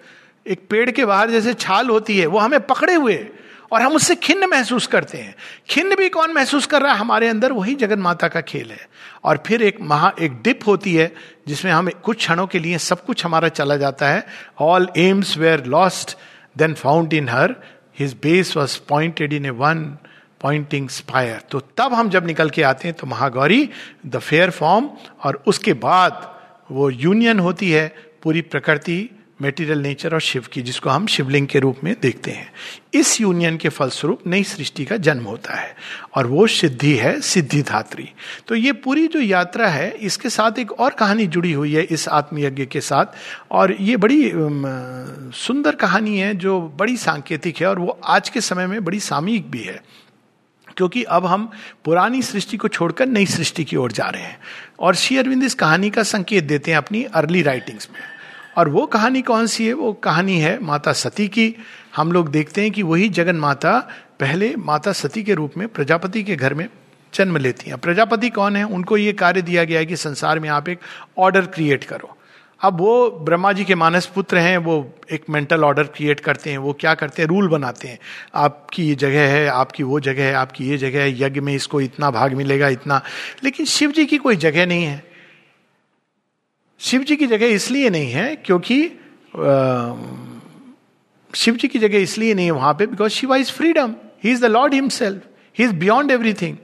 [0.46, 3.28] एक पेड़ के बाहर जैसे छाल होती है, वो हमें पकड़े हुए
[3.72, 5.35] और हम उससे खिन्न महसूस करते हैं।
[5.70, 6.98] खिन्न भी कौन महसूस कर रहा है?
[6.98, 8.88] हमारे अंदर वही जगन माता का खेल है।
[9.24, 11.12] और फिर एक महा, एक डिप होती है,
[11.48, 14.26] जिसमें हम कुछ क्षणों के लिए सब कुछ हमारा चला जाता है।
[14.61, 16.16] All aims were lost
[16.58, 17.54] then found in her
[17.98, 19.98] his base was pointed in a one
[20.42, 23.68] pointing spire तो तब हम जब निकल के आते हैं तो महागौरी
[24.07, 24.90] द फेयर फॉर्म
[25.24, 26.31] और उसके बाद
[26.70, 27.88] वो यूनियन होती है,
[28.22, 29.09] पूरी प्रकृति
[29.42, 32.52] मेटीरियल नेचर और शिव की, जिसको हम शिवलिंग के रूप में देखते हैं।
[32.94, 35.74] इस यूनियन के फलस्वरूप नई सृष्टि का जन्म होता है,
[36.16, 38.09] और वो सिद्धि है सिद्धिधात्री।
[38.48, 42.07] तो ये पूरी जो यात्रा है, इसके साथ एक और कहानी जुड़ी हुई है इस
[42.09, 43.07] आत्मयज्ञ के साथ,
[43.50, 44.31] और ये बड़ी
[45.37, 49.50] सुंदर कहानी है जो बड़ी सांकेतिक है, और वो आज के समय में बड़ी सामयिक
[49.50, 49.81] भी है।
[50.76, 51.50] क्योंकि अब हम
[51.85, 54.38] पुरानी सृष्टि को छोड़कर नई सृष्टि की ओर जा रहे हैं।
[54.80, 58.00] और श्री अरविंद इस कहानी का संकेत देते हैं अपनी अर्ली राइटिंग्स में।
[58.58, 59.72] और वो कहानी कौन सी है?
[59.72, 61.56] वो कहानी है माता सती की।
[61.96, 63.88] हम लोग देखते हैं कि वही जगन माता
[64.20, 66.68] पहले माता सती के रूप में प्रजापति के घर में
[67.14, 68.64] जन्म लेती हैं। प्रजापति कौन है?
[68.64, 70.78] उनको ये कार्य दिया गया है कि संसार में आप एक
[71.18, 72.18] ऑर्डर क्रिएट करो।
[72.62, 74.75] अब वो ब्रह्मा जी के मानस पुत्र हैं, वो
[75.12, 77.29] एक मेंटल ऑर्डर क्रिएट करते हैं, वो क्या करते हैं?
[77.29, 77.98] रूल बनाते हैं।
[78.35, 81.81] आपकी ये जगह है, आपकी वो जगह है, आपकी ये जगह है, यज्ञ में इसको
[81.81, 83.01] इतना भाग मिलेगा, इतना।
[83.44, 85.03] लेकिन शिव जी की कोई जगह नहीं है।
[86.81, 88.79] शिव जी की जगह इसलिए नहीं है क्योंकि
[91.31, 93.94] शिव जी की जगह इसलिए नहीं है वहाँ पे because Shiva is freedom
[94.25, 95.22] he is the lord himself
[95.59, 96.57] he is beyond everything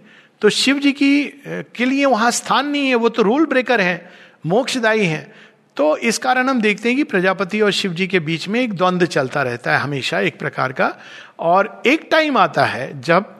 [0.43, 4.11] तो शिव जी की के लिए वहाँ स्थान नहीं है, वो तो रूल ब्रेकर है,
[4.47, 5.33] मोक्षदायी है।
[5.79, 8.73] तो इस कारण हम देखते हैं कि प्रजापति और शिव जी के बीच में एक
[8.75, 10.95] द्वंद्व चलता रहता है हमेशा एक प्रकार का।
[11.38, 13.35] और एक टाइम आता है जब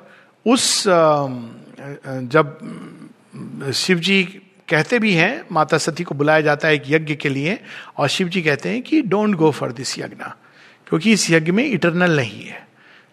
[0.46, 0.85] उस
[2.33, 2.59] जब
[3.74, 4.22] शिव जी
[4.68, 7.59] कहते भी हैं, माता सती को बुलाया जाता है एक यज्ञ के लिए,
[7.96, 10.24] और शिव जी कहते हैं कि डोंट गो फॉर दिस यज्ञ
[10.87, 12.66] क्योंकि इस यज्ञ में इटरनल नहीं है।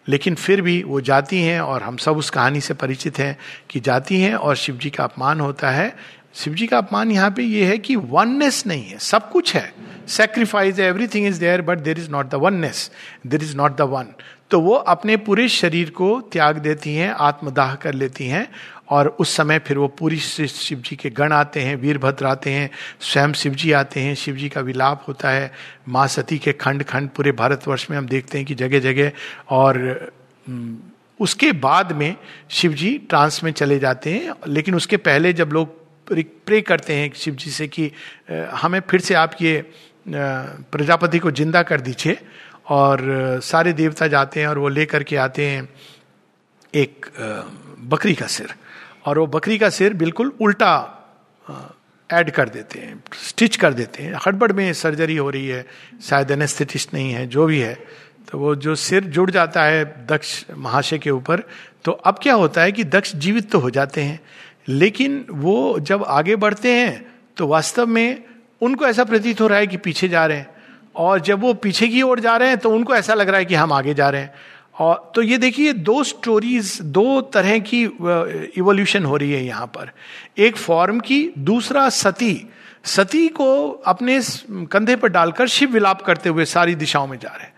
[0.08, 3.36] लेकिन फिर भी वो जाती हैं और हम सब उस कहानी से परिचित हैं
[3.70, 5.96] कि जाती हैं और शिव जी का अपमान होता है
[6.36, 9.72] शिव जी का अपमान यहाँ पे ये है कि वननेस नहीं है, सब कुछ है।
[10.08, 12.90] Sacrifice everything is there but there is not the oneness
[13.26, 14.14] there is not the one
[14.50, 18.46] तो वो अपने पूरे शरीर को त्याग देती हैं, आत्मदाह कर लेती हैं,
[18.90, 22.68] और उस समय फिर वो पूरी शिव जी के गण आते हैं, वीरभद्र आते हैं,
[23.02, 25.50] स्वयं शिव जी आते हैं, शिव जी का विलाप होता है।
[25.88, 29.12] माँ सती के खंड खंड पूरे भारतवर्ष में हम देखते हैं कि जगह जगह
[29.50, 30.10] और
[31.20, 32.14] उसके बाद में
[32.50, 35.74] शिव जी ट्रांस में चले जाते हैं, लेकिन उसके पहले जब लोग
[36.08, 37.90] प्रे करते हैं शिव जी से कि
[38.52, 39.54] हमें फिर से आप ये
[40.06, 42.18] प्रजापति को ज़िंदा कर दीजिए
[42.70, 43.00] और
[43.44, 45.68] सारे देवता जाते हैं और वो लेकर के आते हैं
[46.74, 47.06] एक
[47.80, 48.54] बकरी का सिर।
[49.04, 50.74] और वो बकरी का सिर बिल्कुल उल्टा
[52.10, 55.64] ऐड कर देते हैं, स्टिच कर देते हैं। हड़बड़ में सर्जरी हो रही है,
[56.02, 57.74] शायद एनेस्थेटिस्ट नहीं है, जो भी है
[58.28, 61.42] तो वो जो सिर जुड़ जाता है दक्ष महाशय के ऊपर
[61.84, 64.20] तो अब क्या होता है कि दक्ष जीवित तो हो जाते हैं
[64.68, 68.24] लेकिन वो जब आगे बढ़ते हैं तो वास्तव में
[68.60, 70.48] उनको ऐसा प्रतीत हो रहा है कि पीछे जा रहे हैं।
[70.96, 73.44] और जब वो पीछे की ओर जा रहे हैं तो उनको ऐसा लग रहा है
[73.44, 74.34] कि हम आगे जा रहे हैं।
[74.74, 77.82] और तो ये देखिए, दो स्टोरीज दो तरह की
[78.58, 79.90] इवोल्यूशन हो रही है यहाँ पर।
[80.38, 82.48] एक फॉर्म की, दूसरा सती।
[82.84, 84.20] सती को अपने
[84.72, 87.54] कंधे पर डालकर शिव विलाप करते हुए सारी दिशाओं में जा रहे हैं।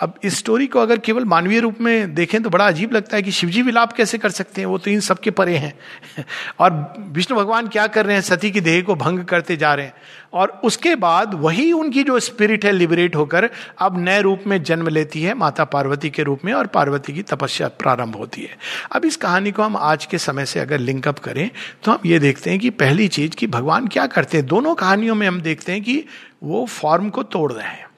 [0.00, 3.22] अब इस स्टोरी को अगर केवल मानवीय रूप में देखें तो बड़ा अजीब लगता है
[3.22, 4.66] कि शिवजी विलाप कैसे कर सकते हैं?
[4.66, 5.78] वो तो इन सबके परे हैं।
[6.58, 8.22] और विष्णु भगवान क्या कर रहे हैं?
[8.22, 9.94] सती की देह को भंग करते जा रहे हैं।
[10.32, 14.88] और उसके बाद वही उनकी जो स्पिरिट है लिबरेट होकर अब नए रूप में जन्म
[14.88, 18.58] लेती है, माता पार्वती के रूप में और पार्वती की तपस्या प्रारंभ होती है।
[18.92, 21.50] अब इस कहानी को हम आज के समय से अगर लिंकअप करें
[21.84, 24.46] तो हम ये देखते हैं कि पहली चीज़ कि भगवान क्या करते हैं?
[24.46, 26.04] दोनों कहानियों में हम देखते हैं कि
[26.42, 27.89] वो फॉर्म को तोड़ रहे हैं।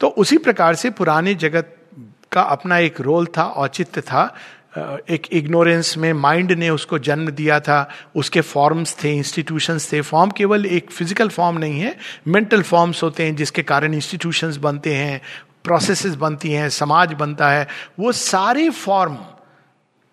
[0.00, 1.76] तो उसी प्रकार से पुराने जगत
[2.32, 4.34] का अपना एक रोल था, औचित्य था।
[5.10, 10.30] एक इग्नोरेंस में माइंड ने उसको जन्म दिया था। उसके फॉर्म्स थे, इंस्टीट्यूशंस थे। फॉर्म
[10.30, 11.96] केवल एक फ़िज़िकल फॉर्म नहीं है,
[12.28, 15.20] मेंटल फॉर्म्स होते हैं, जिसके कारण इंस्टीट्यूशंस बनते हैं,
[15.64, 17.66] प्रोसेसेस बनती हैं, समाज बनता है।
[18.00, 19.16] वो सारे फॉर्म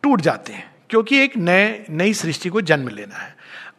[0.04, 3.36] टूट जाते हैं, क्योंकि एक नए, नई सृष्टि को जन्म लेना है।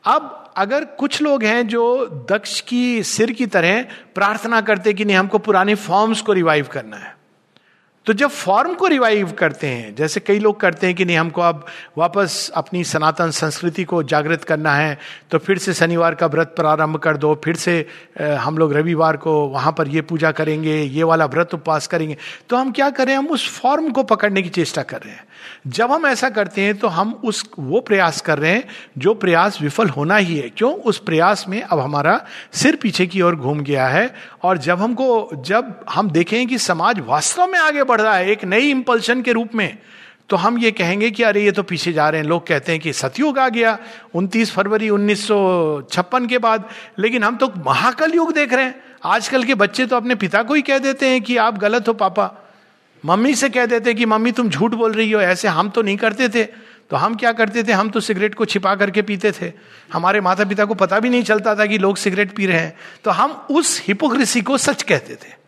[0.07, 1.85] अब अगर कुछ लोग हैं जो
[2.31, 3.83] दक्ष की सिर की तरह
[4.15, 7.13] प्रार्थना करते कि नहीं, हमको पुराने फॉर्म्स को रिवाइव करना है।
[8.07, 11.41] तो जब फॉर्म को रिवाइव करते हैं, जैसे कई लोग करते हैं कि नहीं, हमको
[11.41, 11.65] अब
[11.99, 14.99] वापस अपनी सनातन संस्कृति को जागृत करना है
[15.31, 17.87] तो फिर से शनिवार का व्रत प्रारंभ कर दो, फिर से
[18.21, 22.17] हम लोग रविवार को वहाँ पर ये पूजा करेंगे, ये वाला व्रत उपवास करेंगे।
[22.49, 25.25] तो हम क्या करें, हम उस फॉर्म को पकड़ने की चेष्टा कर रहे हैं।
[25.67, 28.65] जब हम ऐसा करते हैं तो हम उस, वो प्रयास कर रहे हैं
[28.99, 30.73] जो प्रयास विफल होना ही है। क्यों?
[30.75, 32.21] उस प्रयास में अब हमारा
[32.53, 37.01] सिर पीछे की ओर घूम गया है और जब हमको, जब हम देखें कि समाज
[37.01, 39.79] वास्तव में आगे बढ़ रहा है एक नई इंपल्शन के रूप में
[40.31, 42.81] तो हम ये कहेंगे कि अरे ये तो पीछे जा रहे हैं। लोग कहते हैं
[42.81, 43.77] कि सतयुग आ गया
[44.15, 48.75] 29 फरवरी उन्नीस सौ छप्पन के बाद, लेकिन हम तो महाकल युग देख रहे हैं।
[49.05, 51.93] आजकल के बच्चे तो अपने पिता को ही कह देते हैं कि आप गलत हो
[51.93, 52.44] पापा।
[53.05, 55.97] मम्मी से कह देते कि मम्मी तुम झूठ बोल रही हो, ऐसे हम तो नहीं
[55.97, 56.45] करते थे।
[56.91, 57.73] तो हम क्या करते थे?
[57.73, 59.53] हम तो सिगरेट को छिपा करके पीते थे।
[59.93, 62.77] हमारे माता पिता को पता भी नहीं चलता था कि लोग सिगरेट पी रहे हैं।
[63.05, 65.45] तो हम उस हिपोक्रेसी को सच कहते थे।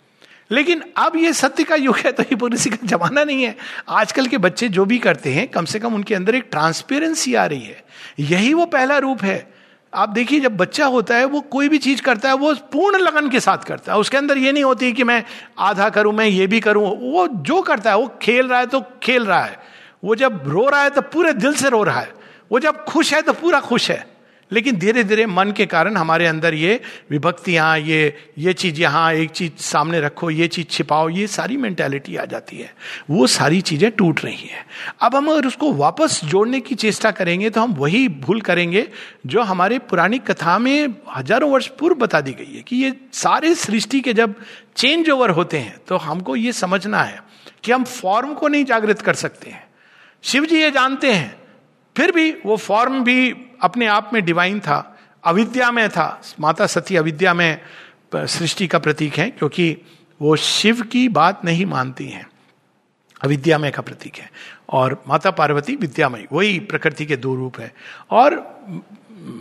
[0.50, 3.56] लेकिन अब ये सत्य का युग है तो हिपोक्रेसी का जमाना नहीं है।
[3.88, 7.46] आजकल के बच्चे जो भी करते हैं, कम से कम उनके अंदर एक ट्रांसपेरेंसी आ
[7.46, 7.84] रही है।
[8.18, 9.55] यही वो पहला रूप है।
[9.94, 13.28] आप देखिए, जब बच्चा होता है, वो कोई भी चीज़ करता है, वो पूर्ण लगन
[13.30, 15.24] के साथ करता है। उसके अंदर ये नहीं होती कि मैं
[15.58, 18.80] आधा करूँ, मैं ये भी करूँ। वो जो करता है, वो खेल रहा है तो
[19.02, 19.58] खेल रहा है।
[20.04, 22.14] वो जब रो रहा है तो पूरे दिल से रो रहा है।
[22.52, 24.15] वो जब खुश है तो पूरा खुश है।
[24.50, 26.80] लेकिन धीरे धीरे मन के कारण हमारे अंदर ये
[27.10, 32.16] विभक्तियाँ ये ये चीज़ यहाँ, एक चीज़ सामने रखो, ये चीज़ छिपाओ, ये सारी मेंटेलिटी
[32.16, 32.72] आ जाती है।
[33.10, 34.64] वो सारी चीज़ें टूट रही हैं।
[35.00, 38.86] अब हम अगर उसको वापस जोड़ने की चेष्टा करेंगे तो हम वही भूल करेंगे
[39.26, 43.54] जो हमारे पुरानी कथा में हज़ारों वर्ष पूर्व बता दी गई है कि ये सारे
[43.54, 44.34] सृष्टि के जब
[44.76, 47.20] चेंज ओवर होते हैं तो हमको ये समझना है
[47.64, 49.64] कि हम फॉर्म को नहीं जागृत कर सकते हैं।
[50.24, 51.34] शिव जी ये जानते हैं
[51.96, 56.96] फिर भी वो फॉर्म भी अपने आप में डिवाइन था, अविद्या में था। माता सती
[56.96, 57.60] अविद्या में
[58.16, 59.78] सृष्टि का प्रतीक है, क्योंकि
[60.22, 62.26] वो शिव की बात नहीं मानती हैं।
[63.24, 64.30] अविद्यामय का प्रतीक है।
[64.68, 67.74] और माता पार्वती विद्यामय, वही प्रकृति के दो रूप है।
[68.10, 68.30] और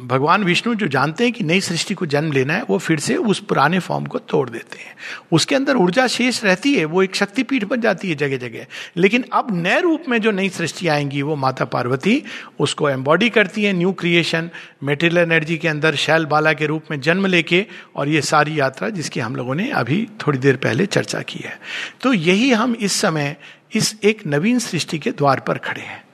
[0.08, 3.16] भगवान विष्णु जो जानते हैं कि नई सृष्टि को जन्म लेना है, वो फिर से
[3.16, 4.96] उस पुराने फॉर्म को तोड़ देते हैं।
[5.32, 8.66] उसके अंदर ऊर्जा शेष रहती है, वो एक शक्तिपीठ बन जाती है जगह जगह
[8.98, 12.24] लेकिन अब नए रूप में जो नई सृष्टि आएँगी, वो माता पार्वती,
[12.60, 14.50] उसको एम्बॉडी करती है न्यू क्रिएशन
[14.84, 18.90] मेटेरियल एनर्जी के अंदर, शैल बाला के रूप में जन्म लेके, और ये सारी यात्रा
[18.90, 21.60] जिसकी हम लोगों ने अभी थोड़ी देर पहले चर्चा की है।
[22.02, 23.36] तो यही हम इस समय,
[23.74, 26.05] इस एक नवीन सृष्टि के द्वार पर खड़े हैं।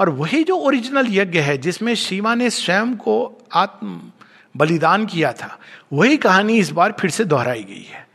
[0.00, 4.00] और वही जो ओरिजिनल यज्ञ है, जिसमें शिवा ने स्वयं को आत्म
[4.56, 5.58] बलिदान किया था,
[5.92, 8.08] वही कहानी इस बार फिर से दोहराई गई है।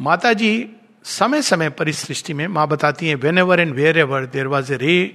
[0.00, 0.68] माता जी
[1.04, 4.76] समय समय पर इस सृष्टि में, माँ बताती हैं whenever and wherever there was a
[4.76, 5.14] ray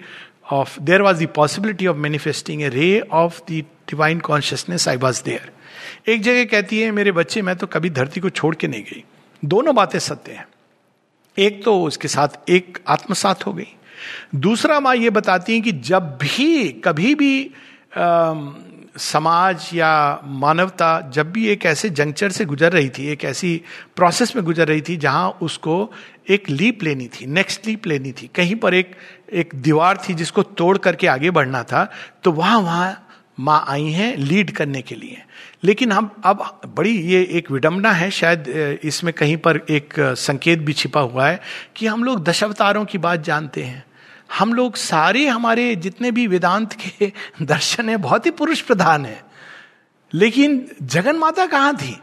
[0.51, 5.23] of there was the possibility of manifesting a ray of the divine consciousness I was
[5.23, 5.51] there
[6.11, 9.03] एक जगह कहती है, मेरे बच्चे, मैं तो कभी धरती को छोड़ के नहीं गई।
[9.45, 10.47] दोनों बातें सत्य हैं।
[11.37, 13.67] एक तो उसके साथ एक आत्मसात हो गई।
[14.35, 17.51] दूसरा माँ ये बताती हैं कि जब भी कभी भी
[17.97, 18.33] आ,
[18.97, 23.61] समाज या मानवता जब भी एक ऐसे जंक्चर से गुजर रही थी एक ऐसी
[23.95, 25.93] प्रोसेस में गुजर रही थी जहाँ उसको
[26.29, 28.95] एक लीप लेनी थी नेक्स्ट लीप लेनी थी कहीं पर एक
[29.33, 31.91] एक दीवार थी जिसको तोड़ करके आगे बढ़ना था
[32.23, 33.07] तो वहाँ वहाँ
[33.39, 35.17] माँ आई हैं लीड करने के लिए।
[35.63, 38.47] लेकिन हम अब बड़ी ये एक विडंबना है शायद
[38.83, 41.41] इसमें कहीं पर एक संकेत भी छिपा हुआ है
[41.75, 43.83] कि हम लोग दशावतारों की बात जानते हैं।
[44.39, 49.23] हम लोग सारे हमारे जितने भी वेदांत के दर्शन है, बहुत ही पुरुष प्रधान है।
[50.13, 52.01] लेकिन जगन माता कहाँ थी?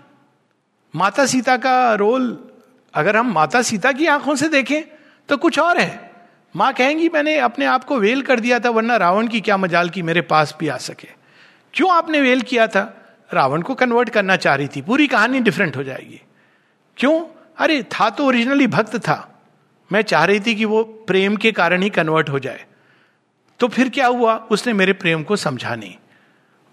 [0.96, 2.50] माता सीता का रोल,
[2.94, 4.82] अगर हम माता सीता की आँखों से देखें
[5.28, 6.12] तो कुछ और है।
[6.56, 9.90] माँ कहेंगी, मैंने अपने आप को वेल कर दिया था, वरना रावण की क्या मजाल
[9.90, 11.08] की मेरे पास भी आ सके।
[11.74, 12.94] क्यों आपने वेल किया था?
[13.34, 16.20] रावण को कन्वर्ट करना चाह रही थी। पूरी कहानी डिफरेंट हो जाएगी।
[16.96, 17.26] क्यों?
[17.58, 19.37] अरे, था तो ओरिजिनली भक्त था।
[19.92, 22.64] मैं चाह रही थी कि वो प्रेम के कारण ही कन्वर्ट हो जाए।
[23.60, 24.36] तो फिर क्या हुआ?
[24.36, 25.94] उसने मेरे प्रेम को समझा नहीं।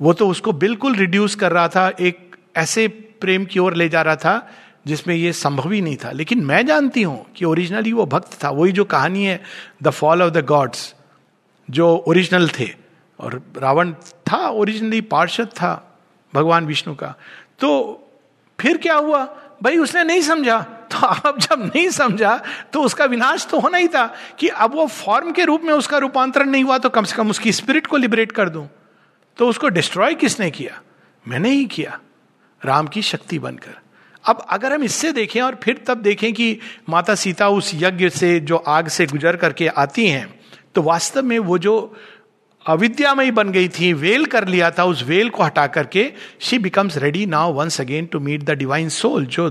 [0.02, 4.02] वो तो उसको बिल्कुल रिड्यूस कर रहा था, एक ऐसे प्रेम की ओर ले जा
[4.02, 4.52] रहा था,
[4.88, 8.50] जिसमें ये संभव ही नहीं था। लेकिन मैं जानती हूँ कि ओरिजिनली वो भक्त था।
[8.50, 9.44] वही जो कहानी है
[9.84, 10.96] the fall of the gods
[11.70, 12.86] जो ओरिजिनल थे।
[13.20, 16.00] और रावण था ओरिजिनली पार्षद था,
[16.34, 17.16] भगवान विष्णु का।
[17.60, 18.02] तो
[18.60, 19.26] फिर क्या हुआ?
[19.64, 22.36] भाई, उसने नहीं समझा। तो अब जब नहीं समझा
[22.74, 24.06] तो उसका विनाश तो होना ही था
[24.40, 27.30] कि अब वो फॉर्म के रूप में उसका रूपांतरण नहीं हुआ तो कम से कम
[27.30, 28.68] उसकी स्पिरिट को लिबरेट कर दूँ।
[29.38, 30.82] तो उसको डिस्ट्रॉय किसने किया?
[31.26, 32.00] मैंने ही किया।
[32.62, 33.78] राम की शक्ति बनकर।
[34.24, 36.58] अब अगर हम इससे देखें और फिर तब देखें कि
[36.90, 40.28] माता सीता उस यज्ञ से, जो आग से गुजर करके आती हैं
[40.76, 41.96] तो वास्तव में वो जो
[42.66, 46.98] अविद्यामयी बन गई थी, वेल कर लिया था, उस वेल को हटा करके she becomes
[46.98, 49.50] ready now once again to meet the divine soul जो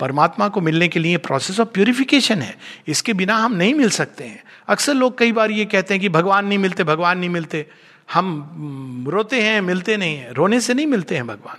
[0.00, 4.24] परमात्मा को मिलने के लिए प्रोसेस ऑफ़ प्योरिफिकेशन है। इसके बिना हम नहीं मिल सकते
[4.24, 7.66] हैं। अक्सर लोग कई बार ये कहते हैं कि भगवान नहीं मिलते, भगवान नहीं मिलते।
[8.12, 11.56] हम रोते हैं, मिलते नहीं हैं। रोने से नहीं मिलते हैं भगवान।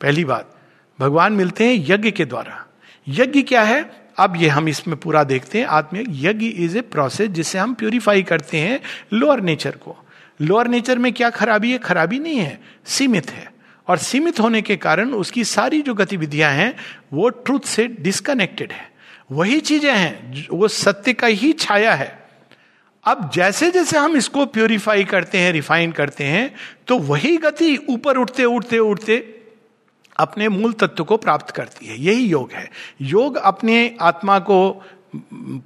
[0.00, 0.54] पहली बात,
[1.00, 2.66] भगवान मिलते हैं यज्ञ के द्वारा।
[3.08, 4.08] यज्ञ क्या है?
[4.18, 8.22] अब ये हम इसमें पूरा देखते हैं, आत्मिक। यज्ञ इज़ ए प्रोसेस जिसे हम प्योरीफाई
[8.22, 8.80] करते हैं
[9.12, 9.96] लोअर नेचर को।
[10.42, 11.78] लोअर नेचर में क्या खराबी है?
[11.78, 13.49] खराबी नहीं है, सीमित है।
[13.90, 16.74] और सीमित होने के कारण उसकी सारी जो गतिविधियाँ हैं,
[17.12, 18.88] वो ट्रूथ से डिस्कनेक्टेड है।
[19.32, 22.18] वही चीज़ें हैं वो सत्य का ही छाया है।
[23.04, 26.54] अब जैसे जैसे हम इसको प्योरीफाई करते हैं रिफाइन करते हैं
[26.86, 29.18] तो वही गति ऊपर उठते उठते उठते
[30.16, 32.68] अपने मूल तत्व को प्राप्त करती है। यही योग है।
[33.02, 34.58] योग अपने आत्मा को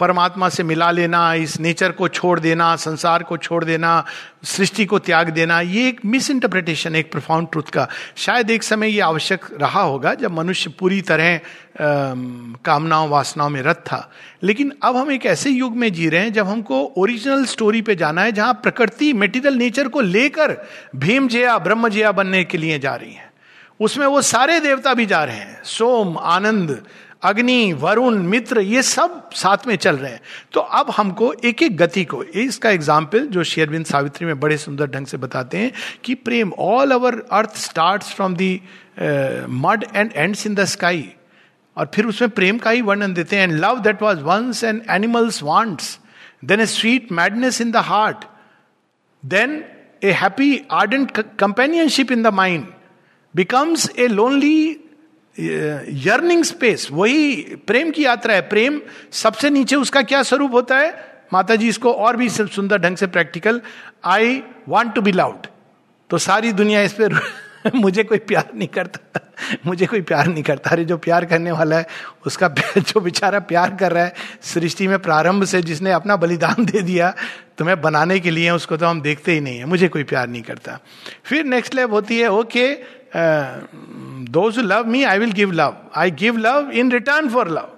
[0.01, 4.05] परमात्मा से मिला लेना, इस नेचर को छोड़ देना, संसार को छोड़ देना,
[4.45, 8.89] सृष्टि को त्याग देना, ये एक मिस इंटरप्रिटेशन एक प्रोफाउंड ट्रुथ का। शायद एक समय
[8.89, 11.41] ये आवश्यक रहा होगा जब मनुष्य पूरी तरह
[12.65, 14.11] कामनाओं, वासनाओं में रत था।
[14.43, 17.97] लेकिन अब हम एक ऐसे युग में जी रहे हैं जब हमको ओरिजिनल स्टोरी पे
[17.97, 20.57] जाना है जहाँ प्रकृति मेटीरियल नेचर को लेकर
[20.97, 23.33] भीम जया, ब्रह्म जया बनने के लिए जा रही है।
[23.81, 26.83] उसमें वो सारे देवता भी जा रहे हैं। सोम, आनंद
[27.25, 30.21] अग्नि, वरुण, मित्र, ये सब साथ में चल रहे हैं।
[30.53, 34.91] तो अब हमको एक एक गति को, इसका एग्ज़ाम्पल जो शेयरविंद सावित्री में बड़े सुंदर
[34.91, 35.73] ढंग से बताते हैं
[36.05, 38.55] कि prem all our earth start from the
[39.65, 41.05] mud and ends in the sky
[41.77, 44.83] और फिर उसमें प्रेम का ही वर्णन देते हैं। And love that was once and
[44.91, 45.99] animals wants
[46.45, 48.25] then a sweet madness in the heart
[49.23, 49.63] then
[50.05, 52.67] a happy ardent companionship in the mind
[53.35, 54.77] becomes a lonely
[55.39, 58.81] yearning space वही प्रेम की यात्रा है। प्रेम
[59.13, 60.93] सबसे नीचे उसका क्या स्वरूप होता है?
[61.33, 63.61] माता जी इसको और भी सुंदर ढंग से practical
[64.05, 65.47] I want to be loved
[66.11, 67.21] तो सारी दुनिया इस पर
[67.75, 69.21] मुझे कोई प्यार नहीं करता।
[69.67, 71.87] मुझे कोई प्यार नहीं करता। अरे, जो प्यार करने वाला है,
[72.27, 72.49] उसका
[72.79, 77.15] जो बेचारा प्यार कर रहा है, सृष्टि में प्रारंभ से जिसने अपना बलिदान दे दिया,
[77.59, 80.43] तुम्हें बनाने के लिए उसको तो हम देखते ही नहीं है। मुझे कोई प्यार नहीं
[80.43, 80.79] करता।
[81.25, 82.77] फिर नेक्स्ट लेव होती है okay
[84.31, 87.69] those love me I will give love I give love in return for love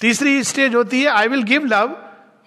[0.00, 1.96] तीसरी स्टेज होती है I will give love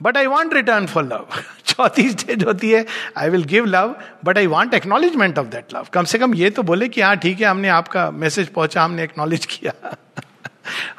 [0.01, 1.27] but I want return for love
[1.75, 2.85] चौथी स्टेज होती है
[3.17, 3.95] I will give love
[4.25, 7.15] but I want acknowledgement of that love कम से कम ये तो बोले कि हाँ
[7.17, 9.73] ठीक है, हमने आपका मैसेज पहुँचा, हमने एक्नोलेज किया।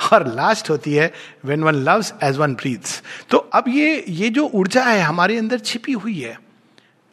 [0.13, 1.13] और लास्ट होती है
[1.45, 5.59] when one loves as one breathes तो अब ये ये जो ऊर्जा है, हमारे अंदर
[5.61, 6.37] छिपी हुई है।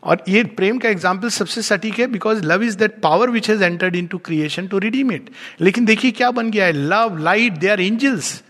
[0.03, 3.63] और ये प्रेम का एग्ज़ाम्पल सबसे सटीक है because love is that power which has
[3.63, 5.29] entered into creation to redeem it
[5.61, 8.41] लेकिन देखिए क्या बन गया है love light they are angels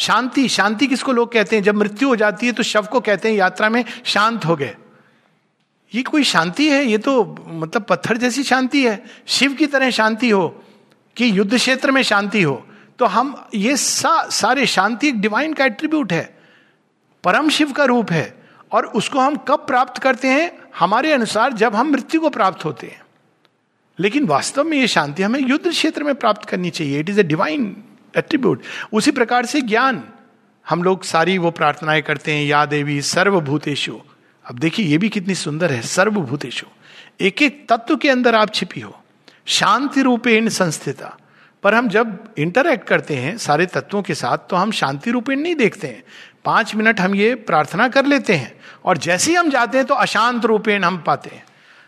[0.00, 1.62] शांति शांति किसको लोग कहते हैं?
[1.62, 4.76] जब मृत्यु हो जाती है तो शव को कहते हैं यात्रा में शांत हो गए।
[5.94, 6.84] ये कोई शांति है?
[6.84, 10.64] ये तो मतलब पत्थर जैसी शांति है। शिव की तरह शांति हो
[11.16, 12.66] कि युद्ध क्षेत्र में शांति हो।
[12.98, 16.38] तो हम ये सा, सारे शांति एक डिवाइन का एट्रीब्यूट है।
[17.24, 18.42] परम शिव का रूप है।
[18.72, 20.58] और उसको हम कब प्राप्त करते हैं?
[20.78, 23.00] हमारे अनुसार जब हम मृत्यु को प्राप्त होते हैं।
[23.98, 27.22] लेकिन वास्तव में ये शांति हमें युद्ध क्षेत्र में प्राप्त करनी चाहिए। It is a
[27.22, 27.84] divine
[28.16, 30.02] attribute उसी प्रकार से ज्ञान।
[30.66, 34.00] हम लोग सारी वो प्रार्थनाएँ करते हैं, या देवी सर्वभूतेशु
[34.44, 36.66] अब देखिए, ये भी कितनी सुंदर है सर्वभूतेशु
[37.20, 38.96] एक एक तत्व के अंदर आप छिपी हो।
[39.46, 41.16] शांति रूपेण संस्थिता।
[41.62, 45.54] पर हम जब इंटरैक्ट करते हैं सारे तत्वों के साथ तो हम शांति रूपेण नहीं
[45.54, 46.02] देखते हैं।
[46.44, 48.52] पाँच मिनट हम ये प्रार्थना कर लेते हैं,
[48.84, 51.44] और जैसे ही हम जाते हैं तो अशांत रूपेण हम पाते हैं।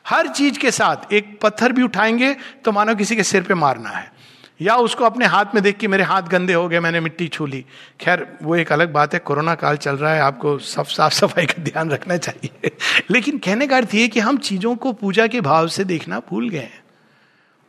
[0.06, 3.88] हर चीज़ के साथ एक पत्थर भी उठाएँगे तो मानो किसी के सिर पे मारना
[3.88, 4.12] है।
[4.60, 7.46] या उसको अपने हाथ में देख के मेरे हाथ गंदे हो गए, मैंने मिट्टी छू
[7.46, 7.64] ली।
[8.00, 11.46] खैर, वो एक अलग बात है, कोरोना काल चल रहा है, आपको सब साफ़ सफ़ाई
[11.46, 12.70] का ध्यान रखना चाहिए।
[13.10, 16.48] लेकिन कहने का अर्थ ये कि हम चीज़ों को पूजा के भाव से देखना भूल
[16.48, 16.82] गए हैं।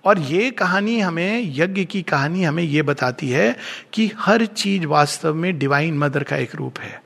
[0.05, 3.55] और ये कहानी हमें, यज्ञ की कहानी हमें ये बताती है
[3.93, 7.03] कि हर चीज़ वास्तव में डिवाइन मदर का एक रूप है।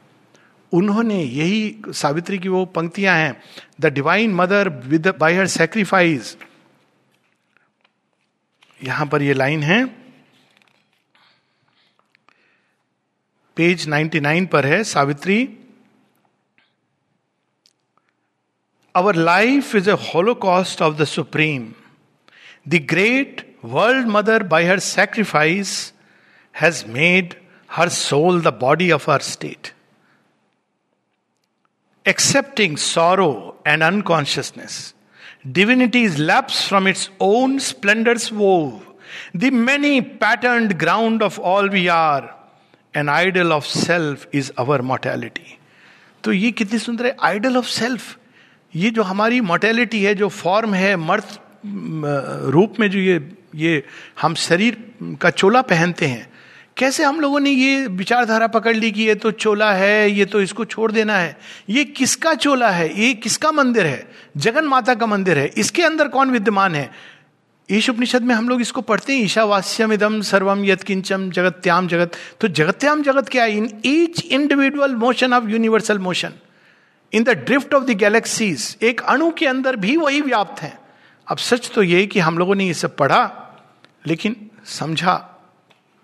[0.71, 3.41] उन्होंने यही सावित्री की वो पंक्तियाँ हैं
[3.81, 6.37] the divine mother with by her sacrifice
[8.83, 9.85] यहाँ पर ये लाइन है।
[13.55, 15.57] पेज 99 पर है, Savitri.
[18.95, 21.73] Our life is a holocaust of the supreme
[22.67, 25.93] the great world mother by her sacrifice
[26.61, 27.33] has made
[27.71, 29.73] her soul the body of her state
[32.07, 34.96] accepting sorrow and unconsciousness.
[35.51, 38.85] Divinity is lapsed from its own splendor's wove,
[39.33, 42.35] the many patterned ground of all we are.
[42.93, 45.59] An idol of self is our mortality.
[46.23, 48.17] तो ये कितनी सुंदर है idol of self
[48.73, 51.39] ये जो हमारी mortality है जो फॉर्म है मर्थ
[52.55, 53.19] रूप में जो ये
[53.55, 53.83] ये
[54.21, 54.77] हम शरीर
[55.21, 56.27] का चोला पहनते हैं
[56.77, 60.41] कैसे हम लोगों ने ये विचारधारा पकड़ ली कि ये तो चोला है, ये तो
[60.41, 61.37] इसको छोड़ देना है?
[61.69, 62.89] ये किसका चोला है?
[63.01, 64.07] ये किसका मंदिर है?
[64.37, 66.89] जगन माता का मंदिर है। इसके अंदर कौन विद्यमान है?
[67.69, 72.11] ईश उपनिषद में हम लोग इसको पढ़ते हैं ईशावास्यम इदम सर्वम यत किंचम जगत्याम जगत।
[72.41, 73.57] तो जगत्याम जगत क्या है?
[73.57, 76.33] In each individual motion of universal motion
[77.13, 80.77] in the drift of the galaxies एक अणु के अंदर भी वही व्याप्त है।
[81.27, 83.21] अब सच तो ये कि हम लोगों ने ये सब पढ़ा,
[84.07, 84.35] लेकिन
[84.69, 85.15] समझा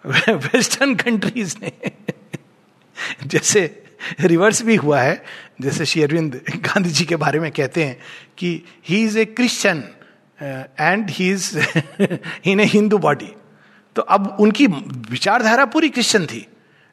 [0.29, 1.71] वेस्टर्न कंट्रीज़ ने।
[3.25, 3.61] जैसे
[4.19, 5.23] रिवर्स भी हुआ है,
[5.61, 7.97] जैसे श्री अरविंद गांधी जी के बारे में कहते हैं
[8.37, 9.83] कि he is a Christian
[10.79, 11.57] and he is
[12.45, 13.31] in a Hindu body
[13.95, 16.45] तो अब उनकी विचारधारा पूरी क्रिश्चियन थी,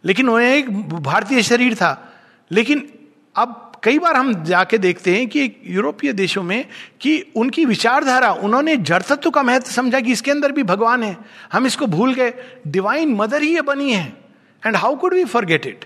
[0.05, 1.93] लेकिन उन्हें एक भारतीय शरीर था।
[2.51, 2.89] लेकिन
[3.37, 6.65] अब कई बार हम जाके देखते हैं कि यूरोपीय देशों में
[7.01, 11.17] कि उनकी विचारधारा, उन्होंने जड़ तत्व का महत्व समझा कि इसके अंदर भी भगवान है।
[11.53, 12.33] हम इसको भूल गए।
[12.67, 14.13] डिवाइन मदर ही ये बनी है।
[14.67, 15.85] And how could we forget it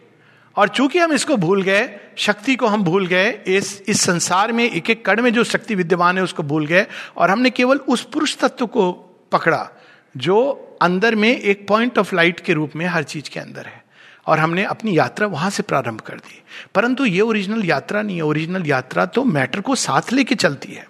[0.57, 4.64] और चूँकि हम इसको भूल गए, शक्ति को हम भूल गए, इस इस संसार में
[4.64, 6.86] एक एक कण में जो शक्ति विद्यमान है उसको भूल गए
[7.16, 8.92] और हमने केवल उस पुरुष तत्व को
[9.32, 9.68] पकड़ा,
[10.16, 13.84] जो अंदर में एक पॉइंट ऑफ़ लाइट के रूप में हर चीज़ के अंदर है।
[14.27, 16.43] और हमने अपनी यात्रा वहाँ से प्रारंभ कर दी।
[16.75, 20.87] परंतु ये ओरिजिनल यात्रा नहीं है। ओरिजिनल यात्रा तो मैटर को साथ लेके चलती है।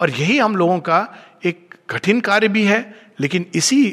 [0.00, 1.06] और यही हम लोगों का
[1.44, 3.84] एक कठिन कार्य भी है, लेकिन इसी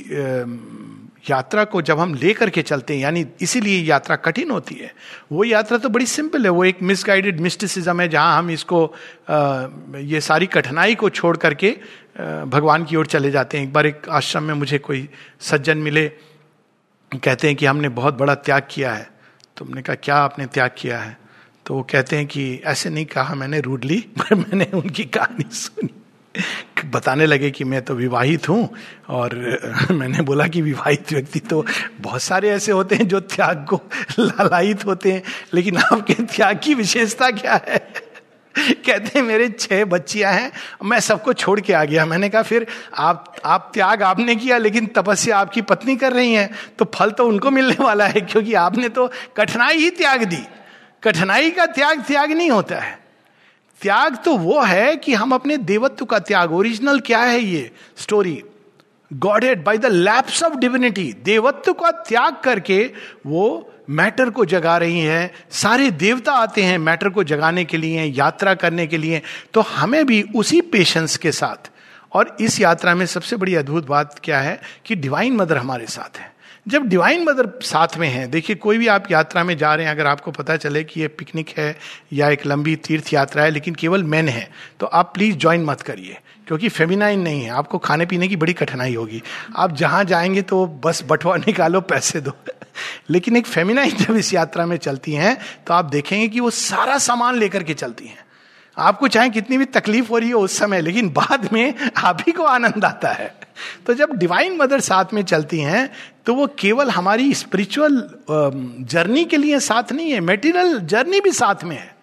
[1.30, 4.94] यात्रा को जब हम ले करके चलते हैं, यानी इसीलिए यात्रा कठिन होती है।
[5.32, 8.84] वो यात्रा तो बड़ी सिंपल है। वो एक मिसगाइडेड मिस्टिसिज्म है, जहाँ हम इसको
[10.04, 11.72] ये सारी कठिनाई को छोड़ करके
[12.48, 15.08] भगवान की ओर चले जाते हैं। एक बार एक आश्रम में मुझे कोई
[15.42, 16.12] सज्जन मिले
[17.18, 19.10] कहते हैं कि हमने बहुत बड़ा त्याग किया है।
[19.58, 21.18] तुमने कहा, क्या आपने त्याग किया है?
[21.66, 25.90] तो वो कहते हैं कि, ऐसे नहीं कहा मैंने, रूडली, पर मैंने उनकी कहानी सुनी।
[26.86, 28.70] बताने लगे कि मैं तो विवाहित हूँ
[29.10, 29.60] और
[29.92, 31.66] मैंने बोला कि विवाहित व्यक्ति तो
[32.02, 33.82] बहुत सारे ऐसे होते हैं जो त्याग को
[34.20, 38.09] लालायित होते हैं। लेकिन आपके त्याग की विशेषता क्या है?
[38.86, 40.52] कहते मेरे छह बच्चियाँ हैं,
[40.84, 42.66] मैं सबको छोड़ के आ गया। मैंने कहा, फिर
[42.98, 47.28] आप आप त्याग आपने किया, लेकिन तपस्या आपकी पत्नी कर रही है तो फल तो
[47.28, 50.44] उनको मिलने वाला है, क्योंकि आपने तो कठिनाई ही त्याग दी।
[51.04, 52.98] कठिनाई का त्याग त्याग नहीं होता है।
[53.82, 58.42] त्याग तो वो है कि हम अपने देवत्व का त्याग, ओरिजिनल क्या है ये story
[59.44, 62.84] godhead by the lapse of divinity देवत्व का त्याग करके
[63.26, 63.46] वो
[63.90, 68.54] मैटर को जगा रही हैं, सारे देवता आते हैं मैटर को जगाने के लिए, यात्रा
[68.54, 69.22] करने के लिए
[69.54, 71.70] तो हमें भी उसी पेशेंस के साथ।
[72.14, 76.18] और इस यात्रा में सबसे बड़ी अद्भुत बात क्या है कि डिवाइन मदर हमारे साथ
[76.18, 76.34] है।
[76.68, 79.92] जब डिवाइन मदर साथ में है, देखिए, कोई भी आप यात्रा में जा रहे हैं,
[79.92, 81.78] अगर आपको पता चले कि ये पिकनिक है
[82.14, 85.82] या एक लंबी तीर्थ यात्रा है, लेकिन केवल मैन है तो आप प्लीज़ ज्वाइन मत
[85.82, 86.18] करिए,
[86.48, 89.22] क्योंकि फेमिनाइन नहीं है। आपको खाने पीने की बड़ी कठिनाई होगी।
[89.58, 92.32] आप जहाँ जाएँगे तो बस बटवा निकालो, पैसे दो।
[93.10, 96.98] लेकिन एक फेमिनाइन जब इस यात्रा में चलती हैं तो आप देखेंगे कि वो सारा
[96.98, 98.26] सामान लेकर के चलती हैं।
[98.78, 102.32] आपको चाहे कितनी भी तकलीफ़ हो रही हो उस समय, लेकिन बाद में आप ही
[102.32, 103.34] को आनंद आता है।
[103.86, 105.90] तो जब डिवाइन मदर साथ में चलती हैं
[106.26, 111.64] तो वो केवल हमारी स्पिरिचुअल जर्नी के लिए साथ नहीं है मेटीरियल जर्नी भी साथ
[111.64, 111.96] में है।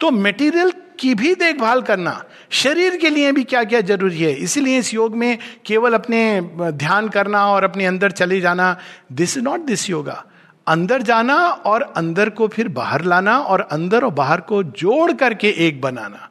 [0.00, 4.32] तो मेटीरियल की भी देखभाल करना, शरीर के लिए भी क्या क्या ज़रूरी है?
[4.34, 8.76] इसीलिए इस योग में केवल अपने ध्यान करना और अपने अंदर चले जाना
[9.12, 10.24] this is not this yoga
[10.66, 11.36] अंदर जाना
[11.66, 16.28] और अंदर को फिर बाहर लाना और अंदर और बाहर को जोड़ करके एक बनाना,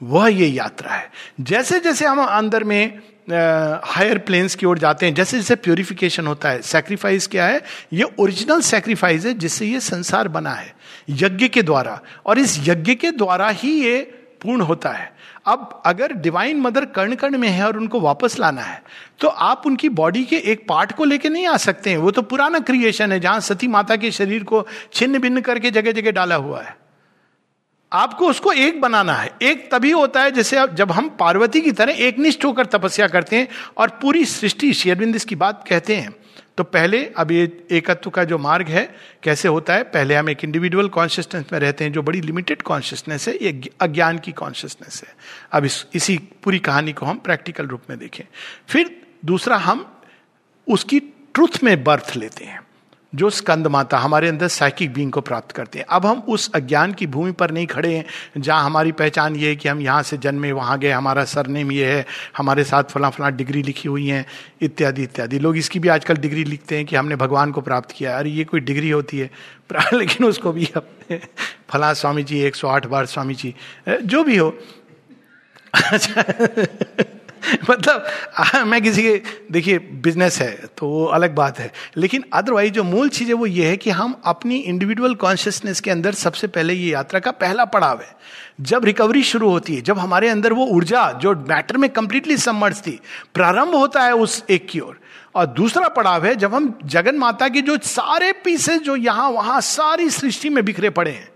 [0.00, 5.14] वह ये यात्रा है। जैसे जैसे हम अंदर में हायर प्लेन्स की ओर जाते हैं
[5.14, 7.62] जैसे जैसे प्योरिफिकेशन होता है सेक्रीफाइस क्या है?
[7.92, 10.74] ये ओरिजिनल सेक्रीफाइस है जिससे ये संसार बना है।
[11.08, 14.00] यज्ञ के द्वारा। और इस यज्ञ के द्वारा ही ये
[14.42, 15.12] पूर्ण होता है।
[15.46, 18.82] अब अगर डिवाइन मदर कर्ण कर्ण में है और उनको वापस लाना है
[19.20, 22.22] तो आप उनकी बॉडी के एक पार्ट को लेके नहीं आ सकते हैं। वो तो
[22.22, 26.34] पुराना क्रिएशन है, जहाँ सती माता के शरीर को छिन्न भिन्न करके जगह जगह डाला
[26.36, 26.76] हुआ है।
[27.92, 31.92] आपको उसको एक बनाना है। एक तभी होता है जैसे जब हम पार्वती की तरह
[31.98, 36.14] एक निष्ठ होकर तपस्या करते हैं और पूरी सृष्टि शेरबिंद इसकी बात कहते हैं।
[36.56, 39.82] तो पहले, अब ये एकत्व का जो मार्ग है, कैसे होता है?
[39.82, 44.18] पहले हम एक इंडिविजुअल कॉन्शियसनेस में रहते हैं, जो बड़ी लिमिटेड कॉन्शियसनेस है, ये अज्ञान
[44.18, 45.16] की कॉन्शियसनेस है।
[45.52, 48.24] अब इस, इसी पूरी कहानी को हम प्रैक्टिकल रूप में देखें।
[48.68, 50.00] फिर दूसरा, हम
[50.68, 51.00] उसकी
[51.34, 52.62] ट्रुथ में बर्थ लेते हैं।
[53.14, 56.92] जो स्कंद माता हमारे अंदर साइकिक बींग को प्राप्त करते हैं। अब हम उस अज्ञान
[56.92, 58.04] की भूमि पर नहीं खड़े हैं,
[58.38, 61.92] जहाँ हमारी पहचान ये है कि हम यहाँ से जन्मे, वहाँ गए, हमारा सरनेम ये
[61.92, 62.06] है,
[62.36, 64.26] हमारे साथ फला फला डिग्री लिखी हुई हैं,
[64.60, 68.18] इत्यादि इत्यादि। लोग इसकी भी आजकल डिग्री लिखते हैं कि हमने भगवान को प्राप्त किया
[68.18, 69.30] अरे, ये कोई डिग्री होती है।
[69.94, 71.20] लेकिन उसको भी अपने
[71.70, 73.54] फला स्वामी जी, एक सौ आठ बार स्वामी जी,
[73.88, 74.58] जो भी हो।
[75.92, 76.24] अच्छा।
[77.70, 78.06] मतलब
[78.66, 79.22] मैं किसी के,
[79.52, 83.46] देखिए बिज़नेस है तो वो अलग बात है। लेकिन अदरवाइज़ जो मूल चीज़ है वो
[83.46, 87.64] ये है कि हम अपनी इंडिविजुअल कॉन्शियसनेस के अंदर सबसे पहले ये यात्रा का पहला
[87.64, 88.16] पड़ाव है।
[88.60, 92.76] जब रिकवरी शुरू होती है, जब हमारे अंदर वो ऊर्जा जो मैटर में कंप्लीटली समर्थ
[92.76, 93.00] थी,
[93.34, 95.00] प्रारंभ होता है उस एक की ओर।
[95.34, 99.60] और दूसरा पड़ाव है, जब हम जगन माता के जो सारे पीसेस जो यहाँ, वहाँ
[99.60, 101.28] सारी सृष्टि में बिखरे पड़े हैं,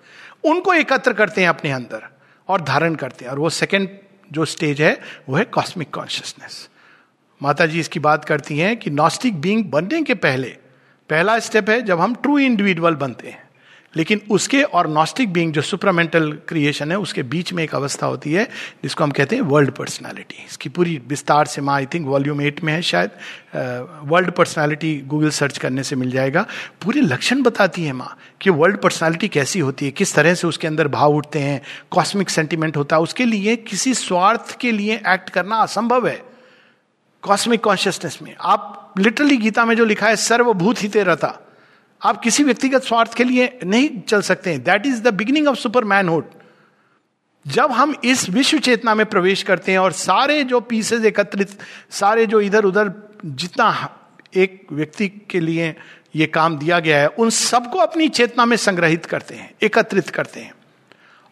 [0.44, 2.08] उनको एकत्र करते हैं अपने अंदर
[2.48, 3.88] और धारण करते हैं। और वो सेकेंड
[4.32, 6.68] जो स्टेज है, वो है कॉस्मिक कॉन्शियसनेस
[7.42, 10.48] माता जी इसकी बात करती हैं कि नॉस्टिक बींग बनने के पहले,
[11.10, 13.47] पहला स्टेप है जब हम ट्रू इंडिविजुअल बनते हैं।
[13.98, 18.32] लेकिन उसके और नॉस्टिक बींग जो सुपरामेंटल क्रिएशन है, उसके बीच में एक अवस्था होती
[18.32, 18.44] है,
[18.82, 22.62] जिसको हम कहते हैं वर्ल्ड पर्सनैलिटी इसकी पूरी विस्तार से माँ आई थिंक वॉल्यूम एट
[22.64, 23.10] में है शायद
[24.04, 26.46] वर्ल्ड पर्सनैलिटी गूगल सर्च करने से मिल जाएगा।
[26.82, 30.66] पूरे लक्षण बताती है माँ कि वर्ल्ड पर्सनैलिटी कैसी होती है, किस तरह से उसके
[30.66, 35.30] अंदर भाव उठते हैं कॉस्मिक सेंटिमेंट होता है, उसके लिए किसी स्वार्थ के लिए एक्ट
[35.30, 36.20] करना असंभव है।
[37.22, 41.44] कॉस्मिक कॉन्शियसनेस में। आप लिटरली गीता में जो लिखा है, सर्वभूत ही तेरा था
[42.02, 45.56] आप किसी व्यक्तिगत स्वार्थ के लिए नहीं चल सकते हैं। That is the beginning of
[45.56, 46.24] super manhood
[47.46, 51.48] जब हम इस विश्व चेतना में प्रवेश करते हैं और सारे जो पीसेज एकत्रित,
[51.90, 52.92] सारे जो इधर उधर
[53.24, 53.94] जितना
[54.36, 55.76] एक व्यक्ति के लिए
[56.16, 60.40] ये काम दिया गया है, उन सबको अपनी चेतना में संग्रहित करते हैं, एकत्रित करते
[60.40, 60.54] हैं।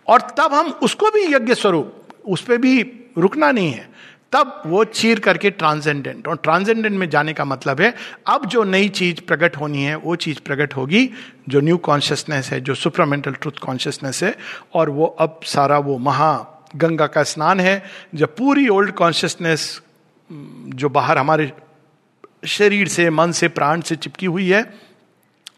[0.07, 2.83] और तब हम उसको भी यज्ञ स्वरूप, उस पर भी
[3.19, 3.96] रुकना नहीं है।
[4.37, 7.95] तब वो चीर करके ट्रांसेंडेंट और ट्रांसेंडेंट में जाने का मतलब है,
[8.27, 11.11] अब जो नई चीज़ प्रकट होनी है, वो चीज़ प्रकट होगी
[11.49, 14.37] जो न्यू कॉन्शियसनेस है, जो सुपरामेंटल ट्रूथ कॉन्शियसनेस है,
[14.75, 17.83] और वो अब सारा वो महा गंगा का स्नान है,
[18.15, 19.83] जब पूरी ओल्ड कॉन्शियसनेस
[20.33, 21.53] जो बाहर हमारे
[22.47, 24.75] शरीर से, मन से, प्राण से चिपकी हुई है,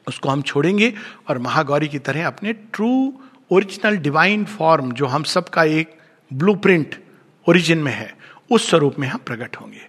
[0.08, 0.92] उसको हम छोड़ेंगे
[1.28, 3.12] और महागौरी की तरह अपने ट्रू
[3.52, 5.98] ओरिजिनल डिवाइन फॉर्म जो हम सबका एक
[6.32, 6.94] ब्लूप्रिंट
[7.48, 8.17] ओरिजिन में है।
[8.50, 9.80] उस स्वरूप में हम प्रकट होंगे।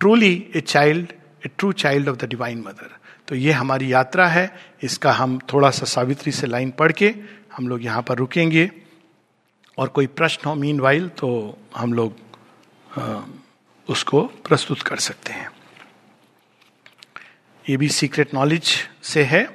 [0.00, 1.12] Truly a child
[1.46, 2.96] a true child of the divine mother
[3.28, 4.50] तो ये हमारी यात्रा है।
[4.82, 7.14] इसका हम थोड़ा सा सावित्री से लाइन पढ़ के
[7.56, 8.70] हम लोग यहाँ पर रुकेंगे।
[9.78, 12.16] और कोई प्रश्न हो मीन वाइल तो हम लोग
[13.88, 15.50] उसको प्रस्तुत कर सकते हैं।
[17.64, 19.48] ये भी सीक्रेट नॉलेज से है,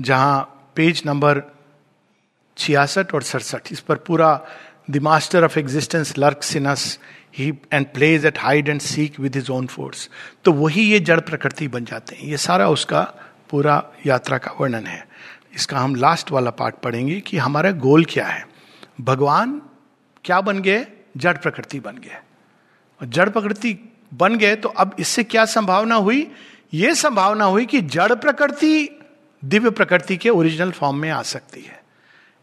[0.00, 1.42] जहाँ पेज नंबर
[2.56, 4.46] छियासठ और सड़सठ, इस पर पूरा
[4.90, 6.98] the master of existence lurks in us
[7.38, 10.08] he and plays at hide and seek with his own force
[10.44, 13.02] तो वही ये जड़ प्रकृति बन जाते हैं। ये सारा उसका
[13.50, 15.06] पूरा यात्रा का वर्णन है।
[15.54, 18.44] इसका हम लास्ट वाला पार्ट पढ़ेंगे कि हमारा गोल क्या है।
[19.00, 19.60] भगवान
[20.24, 20.86] क्या बन गए?
[21.16, 22.18] जड़ प्रकृति बन गए।
[23.00, 23.78] और जड़ प्रकृति
[24.14, 26.30] बन गए तो अब इससे क्या संभावना हुई?
[26.74, 28.88] ये संभावना हुई कि जड़ प्रकृति
[29.42, 31.80] दिव्य प्रकृति के ओरिजिनल फॉर्म में आ सकती है।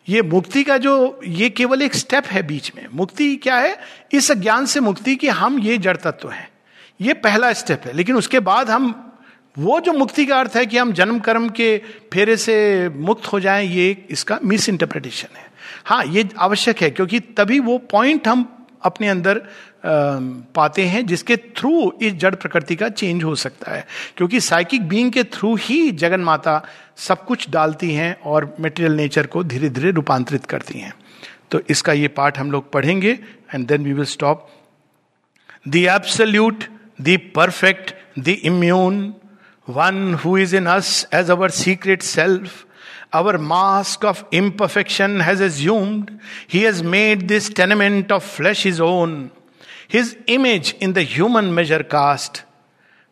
[0.10, 3.78] ये मुक्ति का जो, ये केवल एक स्टेप है बीच में। मुक्ति क्या है?
[4.14, 6.50] इस ज्ञान से मुक्ति कि हम ये जड़ तत्व हैं।
[7.02, 9.14] ये पहला स्टेप है। लेकिन उसके बाद हम,
[9.60, 11.82] वो जो मुक्ति का अर्थ है कि हम जन्म कर्म के
[12.14, 15.46] फेरे से मुक्त हो जाएँ, ये इसका मिस इंटरप्रिटेशन है।
[15.86, 19.42] हाँ ये आवश्यक है, क्योंकि तभी वो पॉइंट हम अपने अंदर
[20.56, 23.88] पाते हैं, जिसके थ्रू इस जड़ प्रकृति का चेंज हो सकता है।
[24.18, 26.66] क्योंकि साइकिक बीइंग के थ्रू ही जगन माता
[26.98, 30.94] सब कुछ डालती हैं और मेटेरियल नेचर को धीरे धीरे रूपांतरित करती हैं
[31.52, 33.18] तो इसका ये पार्ट हम लोग पढ़ेंगे
[33.54, 34.48] and then we will stop
[35.68, 36.64] the absolute
[37.02, 39.02] the perfect the immune
[39.68, 42.66] one who is in us as our secret self
[43.16, 49.30] our mask of imperfection has assumed he has made this tenement of flesh his own
[49.88, 52.42] his image in the human measure cast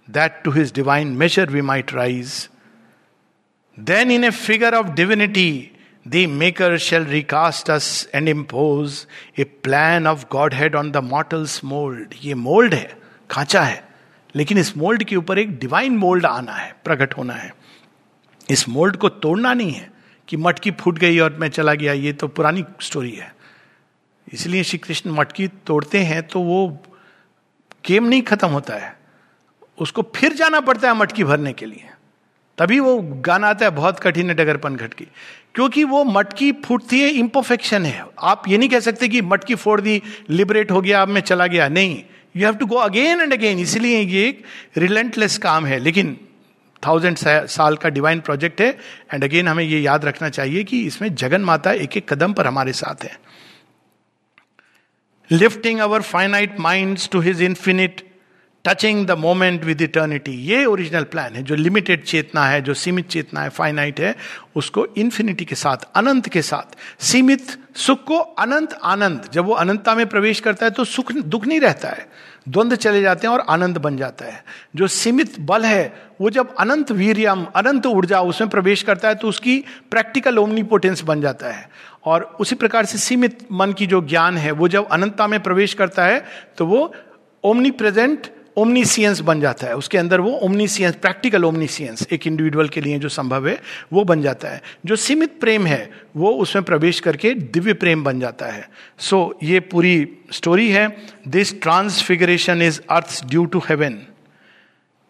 [0.07, 2.49] that to his divine measure we might rise
[3.85, 5.71] then, in a figure of divinity,
[6.05, 9.05] the Maker shall recast us and impose
[9.37, 12.15] a plan of Godhead on the mortal's mold.
[12.23, 12.97] ये mould है
[13.31, 13.83] खांचा है
[14.35, 17.53] लेकिन इस mould के ऊपर एक divine mould आना है प्रकट होना है।
[18.49, 19.91] इस मोल्ड को तोड़ना नहीं है
[20.27, 23.33] कि मटकी फूट गई और मैं चला गया ये तो पुरानी स्टोरी है।
[24.33, 26.67] इसलिए श्री कृष्ण मटकी तोड़ते हैं तो वो
[27.85, 28.95] गेम नहीं खत्म होता है।
[29.79, 31.89] उसको फिर जाना पड़ता है मटकी भरने के लिए।
[32.61, 35.07] तभी वो गाना आता है, बहुत कठिन है डगरपन घटकी
[35.55, 39.79] क्योंकि वो मटकी फूटती है इम्परफेक्शन है। आप ये नहीं कह सकते कि मटकी फोड़
[39.81, 42.03] दी लिबरेट हो गया, अब मैं चला गया। नहीं।
[42.37, 44.43] You have to go again and again इसलिए ये एक
[44.77, 46.15] रिलेंटलेस काम है। लेकिन
[46.83, 48.69] थाउज़ेंड साल का डिवाइन प्रोजेक्ट है।
[49.13, 52.47] एंड अगेन हमें ये याद रखना चाहिए कि इसमें जगन माता एक एक कदम पर
[52.47, 53.17] हमारे साथ है।
[55.29, 58.01] Lifting our finite mind to his infinite
[58.65, 63.07] touching the moment with eternity ये ओरिजिनल प्लान है, जो लिमिटेड चेतना है, जो सीमित
[63.07, 64.15] चेतना है फाइनाइट है,
[64.55, 69.95] उसको इन्फिनिटी के साथ, अनंत के साथ, सीमित सुख को अनंत आनंद, जब वो अनंतता
[69.95, 72.09] में प्रवेश करता है तो सुख दुख नहीं रहता है
[72.49, 74.43] द्वंद्व चले जाते हैं और आनंद बन जाता है।
[74.75, 79.27] जो सीमित बल है, वो जब अनंत वीरियम, अनंत ऊर्जा उसमें प्रवेश करता है तो
[79.27, 79.57] उसकी
[79.91, 81.69] प्रैक्टिकल ओमनीपोटेंस बन जाता है।
[82.05, 85.73] और उसी प्रकार से सीमित मन की जो ज्ञान है, वो जब अनंतता में प्रवेश
[85.73, 86.23] करता है
[86.57, 86.93] तो वो
[87.43, 88.27] ओमनी प्रेजेंट
[88.57, 93.09] ओमनीसियंस बन जाता है। उसके अंदर वो ओमनीसियंस प्रैक्टिकल ओमनीसियंस एक इंडिविजुअल के लिए जो
[93.09, 93.57] संभव है
[93.93, 98.19] वो बन जाता है। जो सीमित प्रेम है वो उसमें प्रवेश करके दिव्य प्रेम बन
[98.19, 100.87] जाता है। सो so, ये पूरी स्टोरी है।
[101.27, 103.99] This transfiguration is earth due to heaven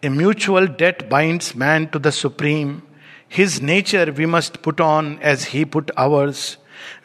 [0.03, 2.79] a mutual debt binds man to the supreme
[3.37, 6.57] his nature we must put on as he put ours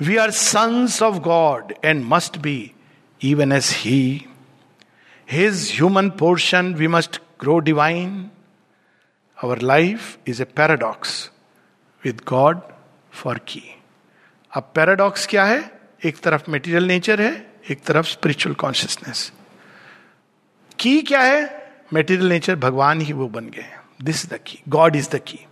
[0.02, 2.70] we are sons of God and must be
[3.20, 4.26] even as he
[5.34, 8.24] his human portion, we must grow divine.
[9.44, 10.98] Our life is a paradox
[12.06, 12.54] with God
[13.22, 13.66] for key.
[14.52, 15.80] अब paradox क्या है?
[16.04, 19.32] एक तरफ़ material nature है एक तरफ़ spiritual consciousness
[20.78, 21.72] की क्या है?
[21.92, 23.72] मेटीरियल नेचर भगवान ही वो बन गए।
[24.02, 25.46] This is the key God is the key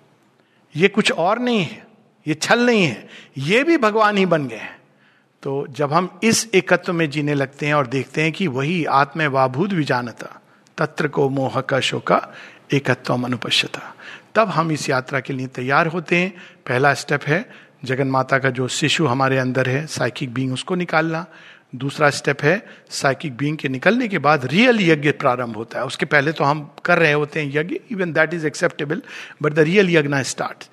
[0.77, 1.87] ये कुछ और नहीं है।
[2.27, 3.09] ये छल नहीं है।
[3.39, 4.74] ये भी भगवान ही बन गए हैं।
[5.45, 9.23] तो जब हम इस एकत्व में जीने लगते हैं और देखते हैं कि वही आत्म
[9.23, 10.41] वाभूत विजानता,
[10.79, 12.35] तत्र को मोह का शोका
[12.73, 13.95] एकत्व अनुपश्यता,
[14.35, 16.31] तब हम इस यात्रा के लिए तैयार होते हैं।
[16.69, 17.51] पहला स्टेप है,
[17.85, 21.27] जगन माता का जो शिशु हमारे अंदर है साइकिक बींग उसको निकालना।
[21.75, 26.07] दूसरा स्टेप है साइकिक बींग के निकलने के बाद रियल यज्ञ प्रारंभ होता है। उसके
[26.07, 29.03] पहले तो हम कर रहे होते हैं यज्ञ even that is acceptable
[29.43, 30.65] but the real yajna start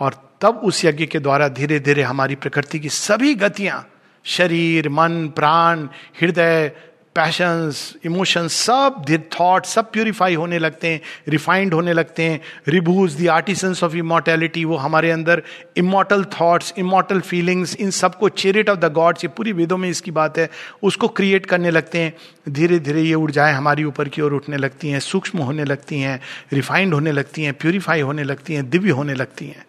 [0.00, 3.86] और तब उस यज्ञ के द्वारा धीरे धीरे हमारी प्रकृति की सभी गतियाँ
[4.28, 5.88] शरीर, मन, प्राण,
[6.20, 6.70] हृदय
[7.16, 13.28] पैशंस इमोशंस सब थॉट सब प्योरीफाई होने लगते हैं रिफाइंड होने लगते हैं। Ribhus the
[13.28, 15.42] artisans of immortality वो हमारे अंदर
[15.76, 20.10] इमोटल थॉट्स इमोटल फीलिंग्स इन सबको चेरिट ऑफ़ द गॉड्स ये पूरी वेदों में इसकी
[20.10, 20.48] बात है,
[20.82, 22.14] उसको क्रिएट करने लगते हैं।
[22.48, 26.20] धीरे धीरे ये ऊर्जाएँ हमारी ऊपर की ओर उठने लगती हैं, सूक्ष्म होने लगती हैं
[26.52, 29.66] रिफाइंड होने लगती हैं प्यूरिफाई होने लगती हैं, दिव्य होने लगती हैं।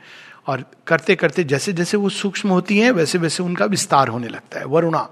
[0.50, 4.60] और करते करते जैसे जैसे वो सूक्ष्म होती हैं, वैसे वैसे उनका विस्तार होने लगता
[4.60, 5.10] है। वरुणा।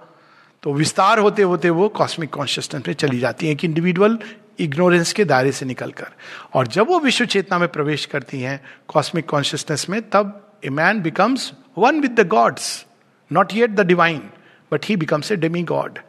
[0.64, 4.18] तो विस्तार होते होते वो कॉस्मिक कॉन्शियसनेस में चली जाती है कि इंडिविजुअल
[4.60, 6.08] इग्नोरेंस के दायरे से निकलकर।
[6.54, 11.02] और जब वो विश्व चेतना में प्रवेश करती हैं कॉस्मिक कॉन्शियसनेस में, तब a man
[11.02, 12.86] becomes one with the gods
[13.32, 14.30] not yet the divine
[14.72, 16.00] but he becomes a demigod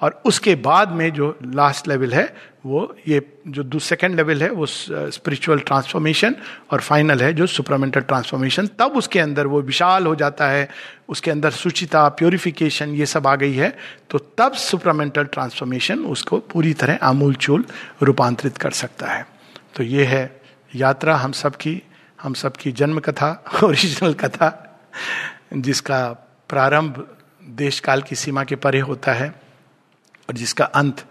[0.00, 2.36] और उसके बाद में जो लास्ट लेवल है,
[2.66, 6.36] वो ये जो सेकेंड लेवल है, वो स्पिरिचुअल ट्रांसफॉर्मेशन
[6.70, 10.68] और फाइनल है जो सुपरमेंटल ट्रांसफॉर्मेशन तब उसके अंदर वो विशाल हो जाता है,
[11.08, 13.76] उसके अंदर सुचिता प्योरिफिकेशन ये सब आ गई है।
[14.10, 17.64] तो तब सुपरमेंटल ट्रांसफॉर्मेशन उसको पूरी तरह आमूल चूल
[18.02, 19.26] रूपांतरित कर सकता है।
[19.74, 20.40] तो ये है
[20.74, 21.82] यात्रा हम सब की
[22.22, 24.80] हम सब की जन्म कथा ओरिजिनल कथा
[25.54, 26.12] जिसका
[26.48, 27.08] प्रारंभ
[27.48, 29.47] देश काल की सीमा के परे होता है।
[30.28, 31.06] और जिसका अंत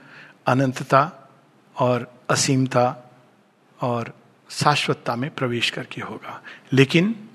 [0.48, 1.30] अनंतता
[1.80, 3.12] और असीमता
[3.82, 4.14] और
[4.50, 6.44] शाश्वतता में प्रवेश करके होगा।
[6.74, 7.30] लेकिन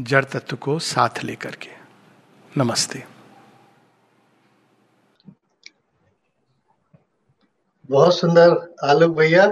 [0.00, 1.70] जड़ तत्व को साथ लेकर के।
[2.58, 3.04] नमस्ते।
[7.90, 9.46] बहुत सुंदर आलोक भैया।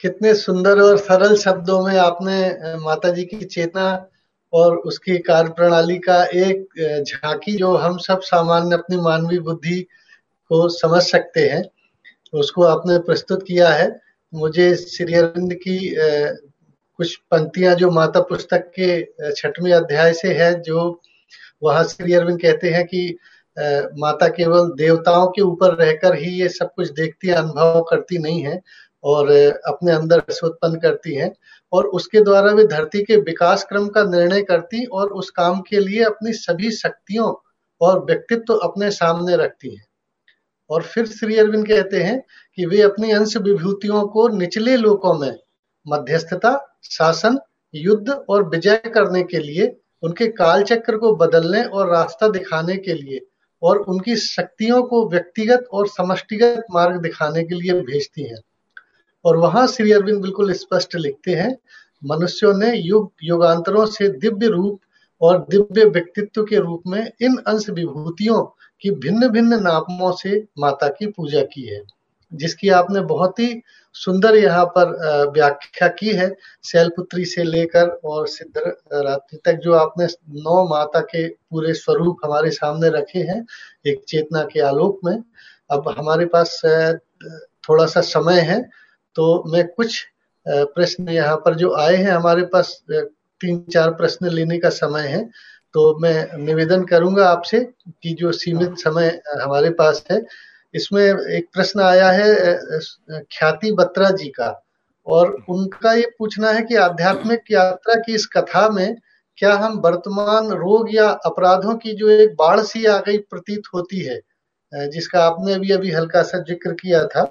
[0.00, 4.06] कितने सुंदर और सरल शब्दों में आपने माता जी की चेतना
[4.52, 6.68] और उसकी कार्य प्रणाली का एक
[7.08, 9.86] झांकी जो हम सब सामान्य अपनी मानवीय बुद्धि
[10.52, 11.62] को समझ सकते हैं।
[12.32, 13.90] उसको आपने प्रस्तुत किया है।
[14.32, 15.78] मुझे श्री अरविंद की
[16.98, 21.00] कुछ पंक्तियाँ जो माता पुस्तक के छठवें अध्याय से है, जो
[21.62, 23.16] वहाँ श्री अरविंद कहते हैं कि
[23.98, 28.60] माता केवल देवताओं के ऊपर रहकर ही ये सब कुछ देखती, अनुभव करती नहीं है
[29.04, 29.30] और
[29.66, 31.32] अपने अंदर उत्पन्न करती है
[31.72, 35.80] और उसके द्वारा वे धरती के विकास क्रम का निर्णय करती और उस काम के
[35.80, 37.32] लिए अपनी सभी शक्तियों
[37.80, 39.91] और व्यक्तित्व तो अपने सामने रखती है।
[40.72, 42.22] और फिर श्री अरविंद कहते हैं
[42.56, 45.38] कि वे अपनी अंश विभूतियों को निचले लोकों में
[45.88, 47.38] मध्यस्थता, शासन,
[47.74, 53.20] युद्ध और विजय करने के लिए, उनके कालचक्र को बदलने और रास्ता दिखाने के लिए
[53.62, 58.40] और उनकी शक्तियों को व्यक्तिगत और समष्टिगत मार्ग दिखाने के लिए भेजती हैं।
[59.24, 61.58] और वहाँ श्री अरविंद बिल्कुल स्पष्ट लिखते हैं,
[62.04, 64.80] मनुष्यों ने युग युगांतरों से दिव्य रूप
[65.20, 70.88] और दिव्य व्यक्तित्व के रूप में इन अंश विभूतियों की भिन्न भिन्न नामों से माता
[70.90, 71.80] की पूजा की है,
[72.32, 73.62] जिसकी आपने बहुत ही
[73.94, 76.30] सुंदर यहाँ पर व्याख्या की है,
[76.64, 78.62] शैलपुत्री से लेकर और सिद्ध
[78.94, 80.06] रात्रि तक जो आपने
[80.42, 83.44] नौ माता के पूरे स्वरूप हमारे सामने रखे हैं,
[83.86, 85.16] एक चेतना के आलोक में।
[85.70, 86.60] अब हमारे पास
[87.64, 88.60] थोड़ा सा समय है
[89.16, 90.04] तो मैं कुछ
[90.46, 95.28] प्रश्न यहाँ पर जो आए हैं, हमारे पास तीन चार प्रश्न लेने का समय है।
[95.74, 97.60] तो मैं निवेदन करूँगा आपसे
[98.02, 99.08] कि जो सीमित समय
[99.42, 100.22] हमारे पास है,
[100.74, 102.58] इसमें एक प्रश्न आया है
[103.32, 104.50] ख्याति बत्रा जी का।
[105.06, 108.96] और उनका ये पूछना है कि आध्यात्मिक यात्रा की इस कथा में
[109.38, 114.00] क्या हम वर्तमान रोग या अपराधों की जो एक बाढ़ सी आ गई प्रतीत होती
[114.00, 114.20] है
[114.72, 117.24] जिसका आपने अभी अभी हल्का सा ज़िक्र किया था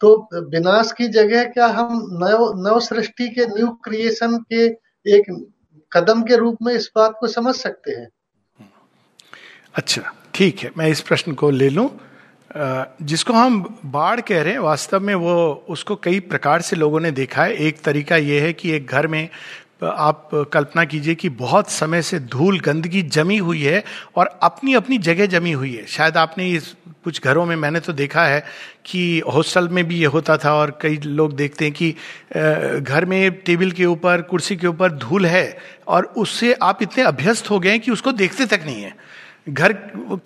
[0.00, 0.14] तो
[0.50, 4.64] विनाश की जगह क्या हम नव नव सृष्टि के, न्यू क्रिएशन के
[5.06, 5.30] एक
[5.92, 8.08] कदम के रूप में इस बात को समझ सकते हैं।
[9.74, 11.90] अच्छा ठीक है, मैं इस प्रश्न को ले लूँ।
[13.02, 17.10] जिसको हम बाढ़ कह रहे हैं, वास्तव में वो, उसको कई प्रकार से लोगों ने
[17.10, 19.28] देखा है। एक तरीका यह है कि एक घर में
[19.84, 23.82] आप कल्पना कीजिए कि बहुत समय से धूल गंदगी जमी हुई है
[24.16, 26.74] और अपनी अपनी जगह जमी हुई है। शायद आपने इस
[27.04, 28.44] कुछ घरों में मैंने तो देखा है
[28.86, 31.90] कि हॉस्टल में भी ये होता था और कई लोग देखते हैं कि
[32.80, 35.58] घर में टेबल के ऊपर, कुर्सी के ऊपर धूल है
[35.88, 38.94] और उससे आप इतने अभ्यस्त हो गए हैं कि उसको देखते तक नहीं है।
[39.48, 39.72] घर,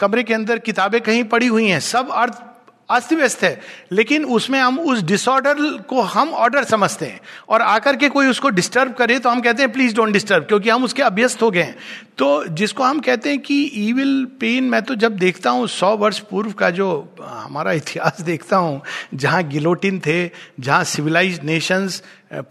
[0.00, 2.42] कमरे के अंदर किताबें कहीं पड़ी हुई हैं, सब अर्थ
[2.88, 3.60] अस्त व्यस्त है।
[3.92, 8.48] लेकिन उसमें हम उस डिसऑर्डर को हम ऑर्डर समझते हैं। और आकर के कोई उसको
[8.50, 11.62] डिस्टर्ब करे तो हम कहते हैं प्लीज़ डोंट डिस्टर्ब क्योंकि हम उसके अभ्यस्त हो गए
[11.62, 11.76] हैं।
[12.18, 16.18] तो जिसको हम कहते हैं कि ईविल पेन मैं तो जब देखता हूँ, सौ वर्ष
[16.20, 18.80] पूर्व का जो हमारा इतिहास देखता हूँ,
[19.14, 20.30] जहाँ गिलोटिन थे,
[20.60, 22.02] जहाँ सिविलाइज नेशंस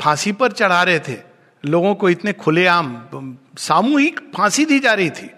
[0.01, 1.17] फांसी पर चढ़ा रहे थे,
[1.63, 2.95] लोगों को इतने खुलेआम,
[3.57, 5.29] सामूहिक फांसी दी जा रही थी,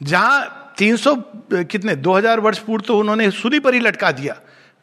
[0.00, 1.16] जहाँ 300
[1.64, 4.36] कितने 2000 वर्ष पूर्व तो उन्होंने सूली पर ही लटका दिया,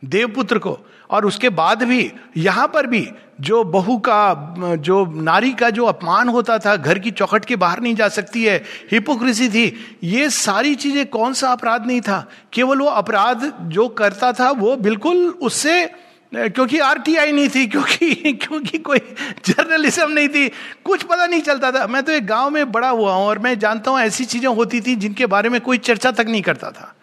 [0.03, 0.77] देवपुत्र को।
[1.09, 3.07] और उसके बाद भी, यहाँ पर भी,
[3.41, 7.79] जो बहू का जो नारी का जो अपमान होता था, घर की चौखट के बाहर
[7.81, 8.57] नहीं जा सकती है,
[8.91, 9.73] हिपोक्रेसी थी,
[10.03, 12.25] ये सारी चीज़ें कौन सा अपराध नहीं था?
[12.53, 15.83] केवल वो अपराध जो करता था, वो बिल्कुल उससे
[16.31, 18.99] क्योंकि आरटीआई नहीं थी, क्योंकि क्योंकि कोई
[19.45, 20.47] जर्नलिज्म नहीं थी।
[20.85, 23.57] कुछ पता नहीं चलता था। मैं तो एक गाँव में बड़ा हुआ हूँ और मैं
[23.59, 26.93] जानता हूँ ऐसी चीज़ें होती थी जिनके बारे में कोई चर्चा तक नहीं करता था।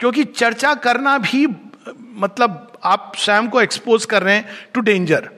[0.00, 1.46] क्योंकि चर्चा करना भी
[2.14, 5.30] मतलब आप स्वयं को एक्सपोज कर रहे हैं टू डेंजर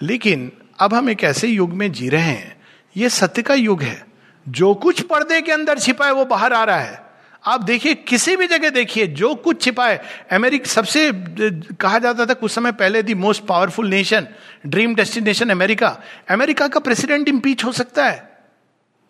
[0.00, 2.56] लेकिन अब हम एक ऐसे युग में जी रहे हैं।
[2.96, 4.04] ये सत्य का युग है।
[4.46, 7.05] जो कुछ पर्दे के अंदर छिपा है, वो बाहर आ रहा है।
[7.46, 10.00] आप देखिए, किसी भी जगह देखिए, जो कुछ छिपा है
[10.32, 14.26] अमेरिका सबसे, कहा जाता था कुछ समय पहले the most powerful nation,
[14.66, 15.96] dream destination America.
[16.30, 18.44] America का प्रेसिडेंट इंपीच हो सकता है।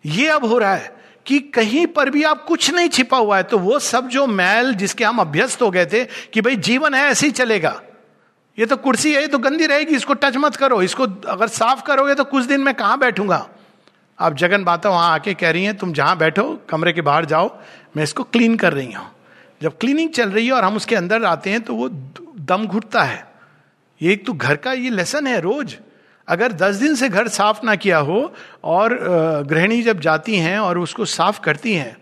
[0.05, 0.95] ये अब हो रहा है
[1.26, 4.74] कि कहीं पर भी आप कुछ नहीं छिपा हुआ है तो वो सब जो मैल
[4.74, 7.80] जिसके हम अभ्यस्त हो गए थे कि भाई जीवन है, ऐसे ही चलेगा।
[8.59, 11.82] ये तो कुर्सी है, ये तो गंदी रहेगी, इसको टच मत करो, इसको अगर साफ़
[11.82, 13.47] करोगे तो कुछ दिन में कहाँ बैठूँगा?
[14.19, 17.51] आप जगन बाता वहाँ आके कह रही हैं, तुम जहाँ बैठो, कमरे के बाहर जाओ,
[17.97, 19.07] मैं इसको क्लीन कर रही हूँ।
[19.61, 23.03] जब क्लीनिंग चल रही है और हम उसके अंदर आते हैं तो वो दम घुटता
[23.03, 23.27] है।
[24.01, 25.77] ये एक तो घर का ये लेसन है रोज।
[26.29, 28.33] अगर दस दिन से घर साफ़ ना किया हो
[28.64, 28.99] और
[29.49, 31.97] गृहिणी जब जाती हैं और उसको साफ़ करती हैं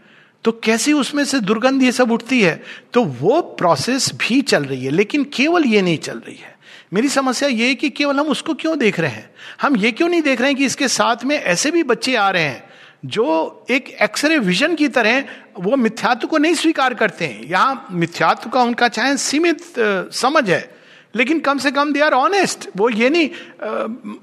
[0.45, 2.61] तो कैसे उसमें से दुर्गंध ये सब उठती है?
[2.93, 6.54] तो वो प्रोसेस भी चल रही है, लेकिन केवल ये नहीं चल रही है।
[6.95, 9.31] मेरी समस्या ये है कि केवल हम उसको क्यों देख रहे हैं?
[9.63, 12.29] हम ये क्यों नहीं देख रहे हैं कि इसके साथ में ऐसे भी बच्चे आ
[12.31, 12.63] रहे हैं,
[13.05, 15.25] जो एक एक्सरे विजन की तरह
[15.59, 20.75] वो मिथ्यात्व को नहीं स्वीकार करते हैं। यहाँ मिथ्यात्व का उनका चाहे सीमित समझ है,
[21.15, 23.29] लेकिन कम से कम दे आर ऑनेस्ट वो ये नहीं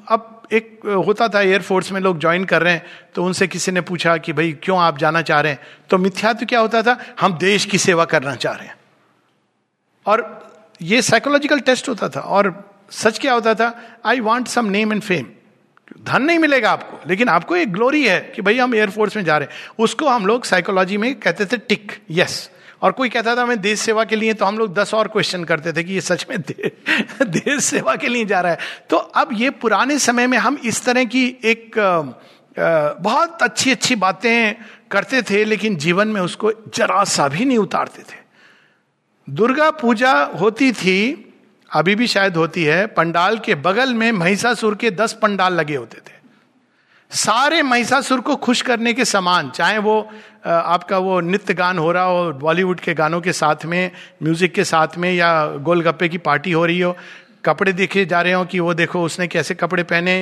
[0.09, 3.81] अब एक होता था एयरफोर्स में लोग ज्वाइन कर रहे हैं तो उनसे किसी ने
[3.81, 5.59] पूछा कि भाई क्यों आप जाना चाह रहे हैं?
[5.89, 6.97] तो मिथ्यात्व क्या होता था?
[7.19, 8.75] हम देश की सेवा करना चाह रहे हैं।
[10.05, 10.50] और
[10.81, 12.53] ये साइकोलॉजिकल टेस्ट होता था और
[12.91, 13.99] सच क्या होता था?
[14.05, 15.25] I want some name and fame
[16.03, 19.37] धन नहीं मिलेगा आपको लेकिन आपको एक ग्लोरी है कि भाई हम एयरफोर्स में जा
[19.37, 22.49] रहे हैं। उसको हम लोग साइकोलॉजी में कहते थे टिक यस
[22.81, 25.43] और कोई कहता था मैं देश सेवा के लिए तो हम लोग दस और क्वेश्चन
[25.43, 26.71] करते थे कि ये सच में दे,
[27.25, 28.57] देश सेवा के लिए जा रहा है।
[28.89, 31.71] तो अब ये पुराने समय में हम इस तरह की एक
[33.01, 34.55] बहुत अच्छी अच्छी बातें
[34.91, 38.20] करते थे लेकिन जीवन में उसको जरा सा भी नहीं उतारते थे।
[39.31, 41.33] दुर्गा पूजा होती थी,
[41.71, 45.97] अभी भी शायद होती है, पंडाल के बगल में महिषासुर के दस पंडाल लगे होते
[45.97, 46.19] थे।
[47.11, 49.95] सारे महिषासुर को खुश करने के समान, चाहे वो
[50.45, 53.91] आपका वो नृत्य गान हो रहा हो, बॉलीवुड के गानों के साथ में,
[54.23, 56.95] म्यूज़िक के साथ में, या गोलगप्पे की पार्टी हो रही हो,
[57.45, 60.15] कपड़े देखे जा रहे हो कि वो देखो, उसने कैसे कपड़े पहने,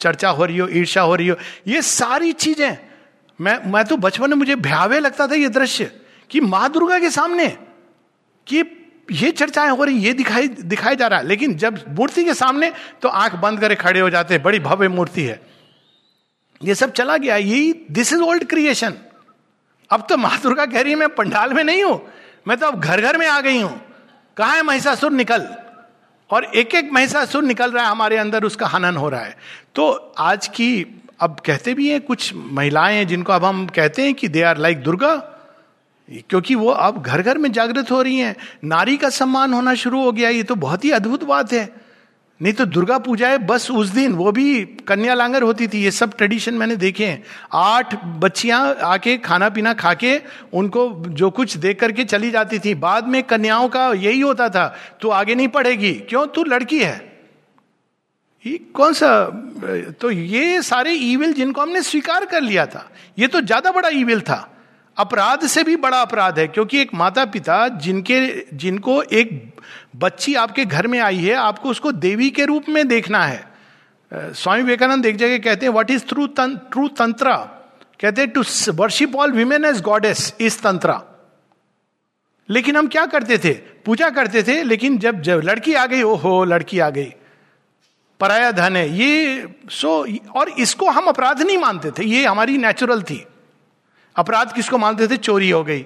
[0.00, 1.36] चर्चा हो रही हो ईर्षा हो रही हो,
[1.66, 2.76] ये सारी चीज़ें।
[3.38, 5.90] मैं मैं तो बचपन में मुझे भयावे लगता था ये दृश्य,
[6.30, 7.56] कि माँ दुर्गा के सामने
[8.46, 8.62] कि
[9.12, 12.72] ये चर्चाएँ हो रही, ये दिखाई दिखाई जा रहा है। लेकिन जब मूर्ति के सामने
[13.02, 15.40] तो आँख बंद करे खड़े हो जाते हैं। बड़ी भव्य मूर्ति है।
[16.62, 18.94] ये सब चला गया। यही दिस इज़ ओल्ड क्रिएशन
[19.90, 22.00] अब तो माँ दुर्गा कह रही है, मैं पंडाल में नहीं हूँ।
[22.48, 23.80] मैं तो अब घर घर में आ गई हूँ।
[24.36, 25.48] कहा है महिषासुर निकल?
[26.30, 29.36] और एक एक महिषासुर निकल रहा है हमारे अंदर, उसका हनन हो रहा है।
[29.74, 34.28] तो आज की, अब कहते भी हैं, कुछ महिलाएँ जिनको अब हम कहते हैं कि
[34.28, 35.14] दे आर लाइक दुर्गा।
[36.10, 38.34] क्योंकि वो अब घर घर में जागृत हो रही हैं।
[38.64, 41.68] नारी का सम्मान होना शुरू हो गया, ये तो बहुत ही अद्भुत बात है।
[42.40, 45.90] नहीं तो दुर्गा पूजा है, बस उस दिन, वो भी कन्या लांगर होती थी, ये
[45.90, 47.22] सब ट्रेडिशन मैंने देखे हैं।
[47.54, 50.16] आठ बच्चियाँ आके खाना पीना खा के
[50.52, 54.66] उनको जो कुछ देख करके चली जाती थी। बाद में कन्याओं का यही होता था,
[55.00, 56.26] तू आगे नहीं पढ़ेगी, क्यों?
[56.26, 57.10] तू लड़की है।
[58.44, 59.08] ये कौन सा
[60.00, 62.88] तो ये सारे ईविल जिनको हमने स्वीकार कर लिया था,
[63.18, 64.46] ये तो ज़्यादा बड़ा ईविल था।
[65.00, 68.20] अपराध से भी बड़ा अपराध है, क्योंकि एक माता पिता जिनके,
[68.56, 69.30] जिनको एक
[69.96, 73.44] बच्ची आपके घर में आई है, आपको उसको देवी के रूप में देखना है।
[74.12, 77.34] स्वामी विवेकानंद एक जगह कहते हैं व्हाट इज़ ट्रू ट्रू तंत्र
[78.00, 78.42] कहते हैं to
[78.74, 80.94] worship all women as goddess is tantra
[82.48, 83.52] लेकिन हम क्या करते थे?
[83.86, 87.12] पूजा करते थे, लेकिन जब जब लड़की आ गई, ओहो, लड़की आ गई।
[88.20, 89.90] पराया धन है, ये, सो,
[90.36, 93.24] और इसको हम अपराध नहीं मानते थे, ये हमारी नेचुरल थी।
[94.16, 95.16] अपराध किसको मानते थे?
[95.18, 95.84] चोरी हो गई।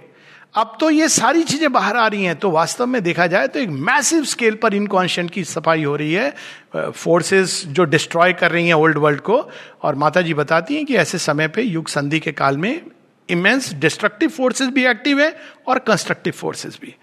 [0.54, 3.58] अब तो ये सारी चीज़ें बाहर आ रही हैं तो वास्तव में देखा जाए तो
[3.60, 8.66] एक मैसिव स्केल पर इनकॉन्शियंट की सफ़ाई हो रही है। फोर्सेस जो डिस्ट्रॉय कर रही
[8.66, 9.38] हैं ओल्ड वर्ल्ड को,
[9.82, 12.80] और माता जी बताती हैं कि ऐसे समय पे युग संधि के काल में
[13.28, 15.34] इमेंस डिस्ट्रक्टिव फोर्सेस भी एक्टिव है
[15.68, 16.94] और कंस्ट्रक्टिव फोर्सेस भी।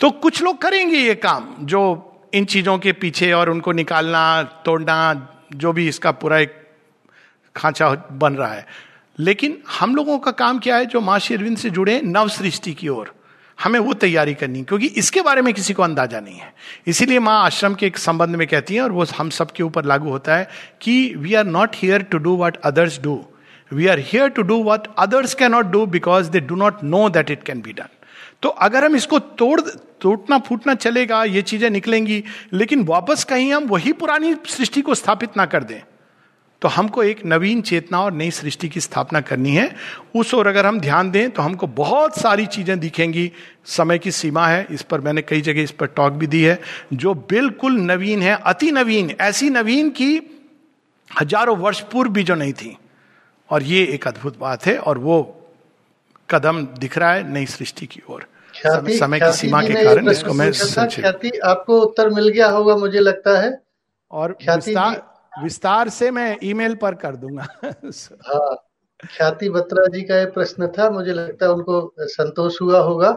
[0.00, 5.28] तो कुछ लोग करेंगे ये काम, जो इन चीज़ों के पीछे और उनको निकालना, तोड़ना,
[5.54, 6.54] जो भी इसका पूरा एक
[7.56, 8.66] खांचा बन रहा है।
[9.18, 12.88] लेकिन हम लोगों का काम क्या है जो माँ शेरविंद से जुड़े नव सृष्टि की
[12.88, 13.12] ओर?
[13.58, 16.52] हमें वो तैयारी करनी क्योंकि इसके बारे में किसी को अंदाज़ा नहीं है।
[16.86, 19.84] इसीलिए माँ आश्रम के एक संबंध में कहती है, और वो हम सब के ऊपर
[19.84, 20.48] लागू होता है
[20.82, 23.24] कि we are not here to do what others do
[23.70, 27.08] we are here to do what others can not do because they do not know
[27.10, 27.88] that it can be done
[28.42, 29.60] तो अगर हम इसको तोड़
[30.00, 35.36] टूटना फूटना चलेगा, ये चीज़ें निकलेंगी, लेकिन वापस कहीं हम वही पुरानी सृष्टि को स्थापित
[35.36, 35.80] ना कर दें
[36.62, 39.70] तो हमको एक नवीन चेतना और नई सृष्टि की स्थापना करनी है।
[40.16, 43.30] उस ओर अगर हम ध्यान दें तो हमको बहुत सारी चीज़ें दिखेंगी।
[43.66, 46.58] समय की सीमा है इस पर मैंने कई जगह इस पर टॉक भी दी है।
[46.94, 50.14] जो बिल्कुल नवीन है अति नवीन ऐसी नवीन की
[51.10, 52.76] हज़ारों वर्ष पूर्व भी जो नहीं थी।
[53.50, 55.18] और ये एक अद्भुत बात है और वो
[56.28, 60.48] कदम दिख रहा है नई सृष्टि की ओर। समय की सीमा के कारण इसको मैं
[61.44, 63.58] आपको उत्तर मिल गया होगा मुझे लगता है।
[64.10, 64.36] और
[65.42, 67.46] विस्तार से मैं ईमेल पर कर दूँगा।
[68.26, 68.56] हाँ
[69.00, 73.08] ख्याति बत्रा जी का ये प्रश्न था मुझे लगता है उनको संतोष हुआ होगा।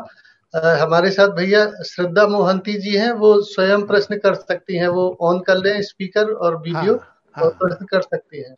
[0.53, 5.05] आ, हमारे साथ भैया श्रद्धा मोहंती जी हैं वो स्वयं प्रश्न कर सकती हैं वो
[5.21, 8.55] ऑन कर लें स्पीकर और वीडियो हाँ, हाँ, और प्रश्न कर सकती हैं।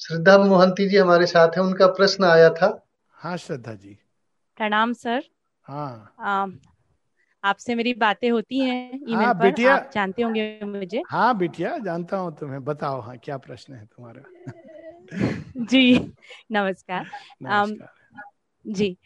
[0.00, 2.68] श्रद्धा मोहंती जी हमारे साथ हैं उनका प्रश्न आया था।
[3.16, 3.98] हाँ श्रद्धा जी।
[4.58, 5.22] प्रणाम सर।
[5.66, 6.58] हाँ।
[7.44, 12.16] आपसे मेरी बातें होती हैं ईमेल हाँ, पर आप जानते होंगे मुझे। हाँ बिटिया जानता
[12.16, 14.22] हूँ तुम्हें बताओ हाँ क्या प्रश्न है तुम्हारा?
[15.56, 15.94] जी
[16.52, 17.06] नमस्कार,
[17.42, 17.88] नमस्कार।
[18.66, 18.96] जी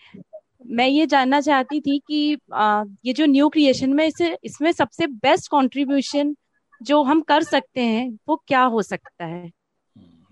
[0.67, 5.07] मैं ये जानना चाहती थी कि आ, ये जो न्यू क्रिएशन में इसे इसमें सबसे
[5.07, 6.37] बेस्ट कंट्रीब्यूशन
[6.83, 9.51] जो हम कर सकते हैं वो क्या हो सकता है?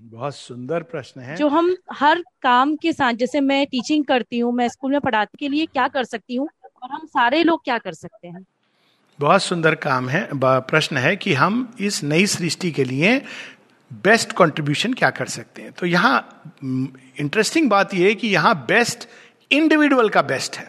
[0.00, 4.52] बहुत सुंदर प्रश्न है। जो हम हर काम के साथ जैसे मैं टीचिंग करती हूँ
[4.52, 6.48] मैं स्कूल में पढ़ाने के लिए क्या कर सकती हूँ
[6.84, 8.44] और हम सारे लोग क्या कर सकते हैं?
[9.18, 13.20] बहुत सुंदर काम है प्रश्न है कि हम इस नई सृष्टि के लिए
[13.90, 15.72] बेस्ट कंट्रीब्यूशन क्या कर सकते हैं?
[15.72, 16.52] तो यहाँ
[17.20, 19.08] इंटरेस्टिंग बात यह है कि यहाँ बेस्ट
[19.50, 20.68] इंडिविजुअल का बेस्ट है।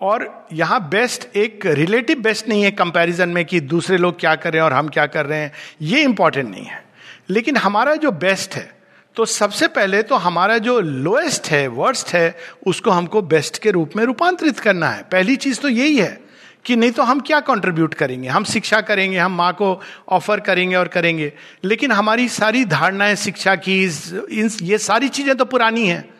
[0.00, 4.52] और यहाँ बेस्ट एक रिलेटिव बेस्ट नहीं है कंपैरिजन में कि दूसरे लोग क्या कर
[4.52, 5.52] रहे हैं और हम क्या कर रहे हैं,
[5.82, 6.84] ये इंपॉर्टेंट नहीं है।
[7.30, 8.75] लेकिन हमारा जो बेस्ट है
[9.16, 13.90] तो सबसे पहले तो हमारा जो लोएस्ट है वर्स्ट है, उसको हमको बेस्ट के रूप
[13.96, 16.20] में रूपांतरित करना है। पहली चीज़ तो यही है
[16.64, 18.28] कि नहीं तो हम क्या कंट्रीब्यूट करेंगे?
[18.28, 21.32] हम शिक्षा करेंगे, हम माँ को ऑफ़र करेंगे और करेंगे।
[21.64, 23.84] लेकिन हमारी सारी धारणाएँ, शिक्षा की,
[24.30, 26.15] इन, ये सारी चीज़ें तो पुरानी हैं।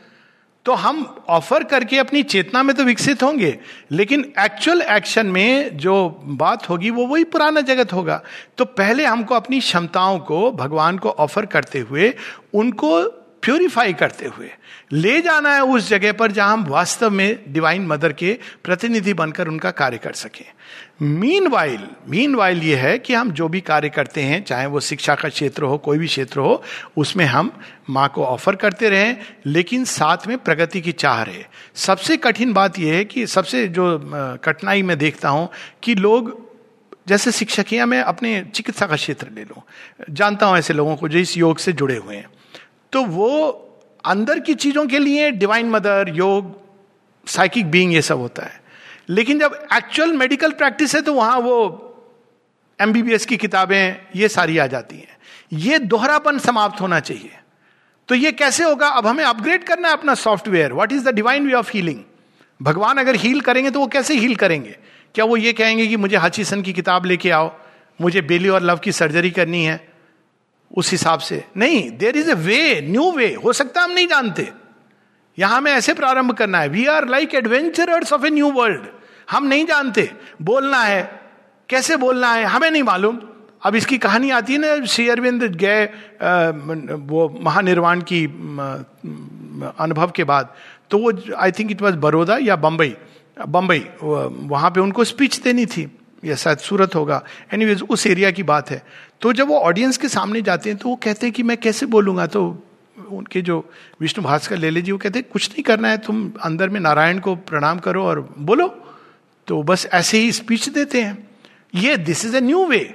[0.67, 3.59] तो हम ऑफ़र करके अपनी चेतना में तो विकसित होंगे,
[3.93, 5.95] लेकिन एक्चुअल एक्शन में जो
[6.39, 8.21] बात होगी वो वही पुराना जगत होगा।
[8.59, 12.12] तो पहले हमको अपनी क्षमताओं को भगवान को ऑफ़र करते हुए,
[12.55, 13.03] उनको
[13.43, 14.51] प्योरीफाई करते हुए,
[14.93, 19.49] ले जाना है उस जगह पर जहाँ हम वास्तव में डिवाइन मदर के प्रतिनिधि बनकर
[19.49, 20.45] उनका कार्य कर सकें।
[21.03, 24.81] मीन वाइल मीन वाइल ये है कि हम जो भी कार्य करते हैं, चाहे वो
[24.81, 26.63] शिक्षा का क्षेत्र हो, कोई भी क्षेत्र हो,
[26.97, 27.53] उसमें हम
[27.91, 29.17] माँ को ऑफ़र करते रहें,
[29.47, 31.45] लेकिन साथ में प्रगति की चाह रहे।
[31.75, 34.01] सबसे कठिन बात यह है कि सबसे जो
[34.45, 35.49] कठिनाई मैं देखता हूँ
[35.83, 36.47] कि लोग,
[37.09, 39.63] जैसे शिक्षक या मैं अपने चिकित्सा का क्षेत्र ले लूँ।
[40.11, 42.29] जानता हूँ ऐसे लोगों को जो इस योग से जुड़े हुए हैं।
[42.93, 43.49] तो वो
[44.05, 46.61] अंदर की चीज़ों के लिए divine mother yoga
[47.29, 48.66] psychic being ये सब होता है।
[49.09, 51.83] लेकिन जब एक्चुअल मेडिकल प्रैक्टिस है तो वहाँ वो
[52.79, 55.17] एमबीबीएस की किताबें, ये सारी आ जाती हैं।
[55.53, 57.39] ये दोहरापन समाप्त होना चाहिए।
[58.09, 58.89] तो ये कैसे होगा?
[58.89, 62.01] अब हमें अपग्रेड करना है अपना software what is the divine way of healing
[62.63, 64.77] भगवान अगर हील करेंगे तो वो कैसे हील करेंगे?
[65.15, 67.53] क्या वो ये कहेंगे कि मुझे हचीसन की किताब लेके आओ?
[68.01, 69.89] मुझे बेली और लव की सर्जरी करनी है।
[70.71, 74.53] उस हिसाब से। नहीं there is a way new way हो सकता हम नहीं जानते।
[75.39, 78.87] यहाँ हमें ऐसे प्रारंभ करना है। We are like adventurers of a new world
[79.28, 80.11] हम नहीं जानते,
[80.43, 81.20] बोलना है।
[81.68, 83.18] कैसे बोलना है, हमें नहीं मालूम।
[83.62, 85.84] अब इसकी कहानी आती है ना, श्री अरविंद गए
[87.05, 88.24] वो महानिर्वाण की
[89.78, 90.55] अनुभव के बाद।
[90.91, 92.95] तो वो I think it was Baroda या बम्बई
[93.37, 95.91] बम्बई वहाँ पे उनको स्पीच देनी थी।
[96.24, 97.22] या शायद सूरत होगा।
[97.55, 98.82] एनीवेज उस एरिया की बात है।
[99.20, 101.87] तो जब वो ऑडियंस के सामने जाते हैं तो वो कहते हैं कि मैं कैसे
[101.87, 102.26] बोलूँगा?
[102.26, 102.66] तो
[102.99, 103.59] उनके जो
[104.01, 107.19] विष्णु भास्कर ले लीजिए वो कहते हैं, कुछ नहीं करना है, तुम अंदर में नारायण
[107.19, 108.69] को प्रणाम करो और बोलो।
[109.49, 111.29] तो बस ऐसे ही स्पीच देते हैं।
[111.75, 112.95] ये this is a new way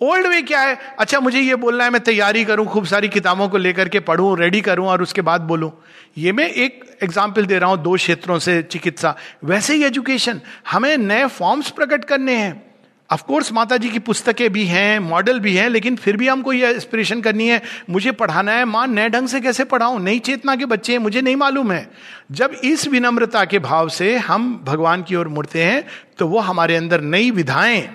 [0.00, 0.76] old way क्या है?
[0.98, 4.36] अच्छा मुझे ये बोलना है, मैं तैयारी करूँ, खूब सारी किताबों को लेकर के पढ़ूं
[4.38, 5.70] रेडी करूँ और उसके बाद बोलूँ।
[6.18, 10.40] ये मैं एक एग्ज़ाम्पल दे रहा हूँ, दो क्षेत्रों से चिकित्सा। वैसे ही एजुकेशन
[10.70, 12.75] हमें नए फॉर्म्स प्रकट करने हैं।
[13.10, 16.72] ऑफकोर्स माता जी की पुस्तकें भी हैं मॉडल भी हैं, लेकिन फिर भी हमको ये
[16.72, 19.98] इंस्पिरेशन करनी है। मुझे पढ़ाना है, माँ, नए ढंग से कैसे पढ़ाऊं?
[19.98, 21.88] नई चेतना के बच्चे हैं, मुझे नहीं मालूम है।
[22.32, 25.84] जब इस विनम्रता के भाव से हम भगवान की ओर मुड़ते हैं
[26.18, 27.88] तो वो हमारे अंदर नई विधाएँ,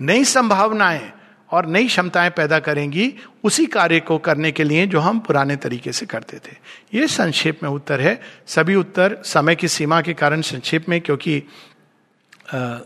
[0.00, 1.10] नई संभावनाएँ
[1.50, 3.12] और नई क्षमताएँ पैदा करेंगी
[3.44, 6.56] उसी कार्य को करने के लिए जो हम पुराने तरीके से करते थे।
[6.94, 11.42] ये संक्षेप में उत्तर है। सभी उत्तर समय की सीमा के कारण संक्षेप में, क्योंकि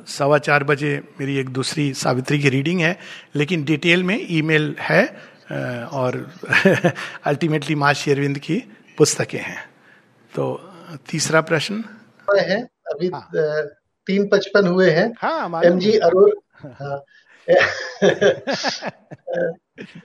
[0.08, 2.98] सवा चार बजे मेरी एक दूसरी सावित्री की रीडिंग है
[3.34, 5.16] लेकिन डिटेल में ईमेल है
[5.52, 6.30] आ, और
[7.24, 8.62] अल्टीमेटली माँ शेरविंद की
[8.98, 9.64] पुस्तकें हैं।
[10.34, 10.72] तो
[11.10, 11.84] तीसरा प्रश्न?
[12.38, 13.30] है अभी हाँ।
[14.06, 16.30] तीन पचपन हुए हैं। हाँ, एम जी अरुण
[16.64, 17.04] हाँ,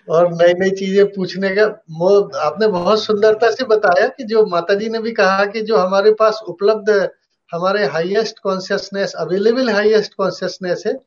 [0.09, 4.73] और नई नई चीज़ें पूछने का वो आपने बहुत सुंदरता से बताया कि जो माता
[4.73, 7.09] जी ने भी कहा कि जो हमारे पास उपलब्ध
[7.53, 10.97] हमारे highest consciousness available highest consciousness है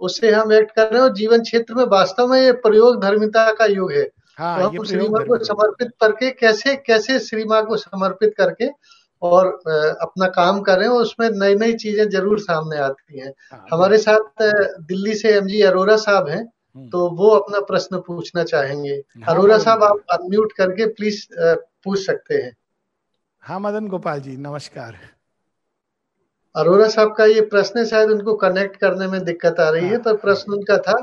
[0.00, 3.50] उससे हम एक्ट कर रहे हैं और जीवन क्षेत्र में वास्तव में ये प्रयोग धर्मिता
[3.52, 4.06] का युग है।
[4.38, 8.68] हाँ, तो हम श्री माँ को समर्पित करके कैसे कैसे श्री माँ को समर्पित करके
[9.22, 9.46] और
[10.02, 14.42] अपना काम करें और उसमें नई नई चीज़ें ज़रूर सामने आती हैं। हाँ, हमारे साथ
[14.82, 19.34] दिल्ली से एम जी अरोरा साहब हैं हम्म। तो वो अपना प्रश्न पूछना चाहेंगे। हाँ,
[19.34, 22.56] अरोरा साहब आप अनम्यूट करके प्लीज़ पूछ सकते हैं।
[23.42, 24.98] हाँ मदन गोपाल जी नमस्कार।
[26.56, 30.16] अरोरा साहब का ये प्रश्न शायद उनको कनेक्ट करने में दिक्कत आ रही है पर
[30.18, 30.94] प्रश्न उनका था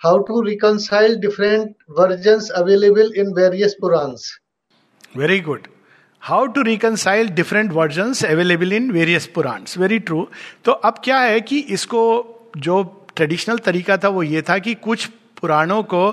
[0.00, 4.24] how to reconcile different version available in various Puranas
[5.16, 5.68] very good
[6.22, 10.26] how to reconcile different version available in various Puranas very true
[10.64, 12.02] तो अब क्या है कि इसको
[12.58, 12.82] जो
[13.16, 15.06] ट्रेडिशनल तरीका था वो ये था कि कुछ
[15.40, 16.04] पुराणों को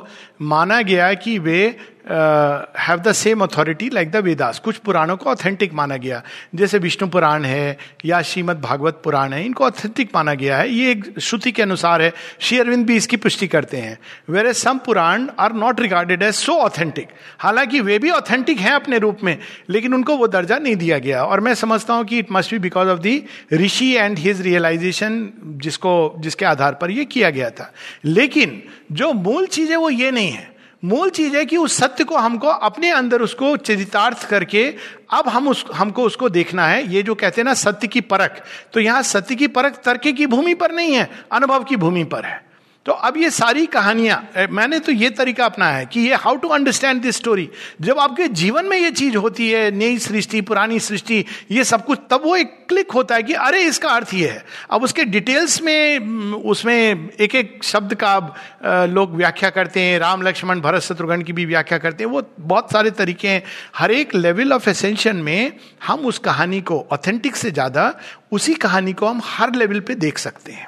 [0.43, 1.59] माना गया कि they
[2.07, 6.21] have the same authority like the Vedas कुछ पुराणों को ऑथेंटिक माना गया।
[6.55, 10.91] जैसे विष्णु पुराण है, या श्रीमद भागवत पुराण है, इनको ऑथेंटिक माना गया है। ये
[10.91, 13.97] एक श्रुति के अनुसार है। श्री अरविंद भी इसकी पुष्टि करते हैं।
[14.47, 17.07] Whereas some Purana are not regarded as so authentic
[17.39, 19.37] हालाँकि वे भी ऑथेंटिक हैं अपने रूप में,
[19.69, 22.59] लेकिन उनको वो दर्जा नहीं दिया गया। और मैं समझता हूँ कि it must be
[22.59, 23.23] because of the
[23.53, 27.73] rishi and his realisation जिसको, जिसके आधार पर यह किया गया था।
[28.05, 30.52] लेकिन जो मूल चीज़ है वो ये नहीं है।
[30.85, 34.75] मूल चीज़ है कि उस सत्य को हमको अपने अंदर उसको चरितार्थ करके
[35.11, 38.43] अब हम उस, हमको उसको देखना है। ये जो कहते हैं ना, सत्य की परख।
[38.73, 42.25] तो यहाँ सत्य की परख तर्क की भूमि पर नहीं है, अनुभव की भूमि पर
[42.25, 42.52] है।
[42.85, 46.47] तो अब ये सारी कहानियाँ मैंने तो ये तरीका अपनाया है कि ये how to
[46.47, 47.49] understand this story
[47.81, 51.99] जब आपके जीवन में ये चीज़ होती है, नई सृष्टि, पुरानी सृष्टि, ये सब कुछ,
[52.09, 55.61] तब वो एक क्लिक होता है कि अरे, इसका अर्थ ये है। अब उसके डिटेल्स
[55.61, 55.99] में
[56.33, 61.45] उसमें एक एक शब्द का लोग व्याख्या करते हैं, राम, लक्ष्मण, भरत, शत्रुघ्न की भी
[61.45, 63.43] व्याख्या करते हैं, वो बहुत सारे तरीके हैं।
[63.77, 65.53] हर एक लेवल ऑफ़ एसेंशन में
[65.87, 67.93] हम उस कहानी को ऑथेंटिक से ज़्यादा,
[68.31, 70.67] उसी कहानी को हम हर लेवल पे देख सकते हैं।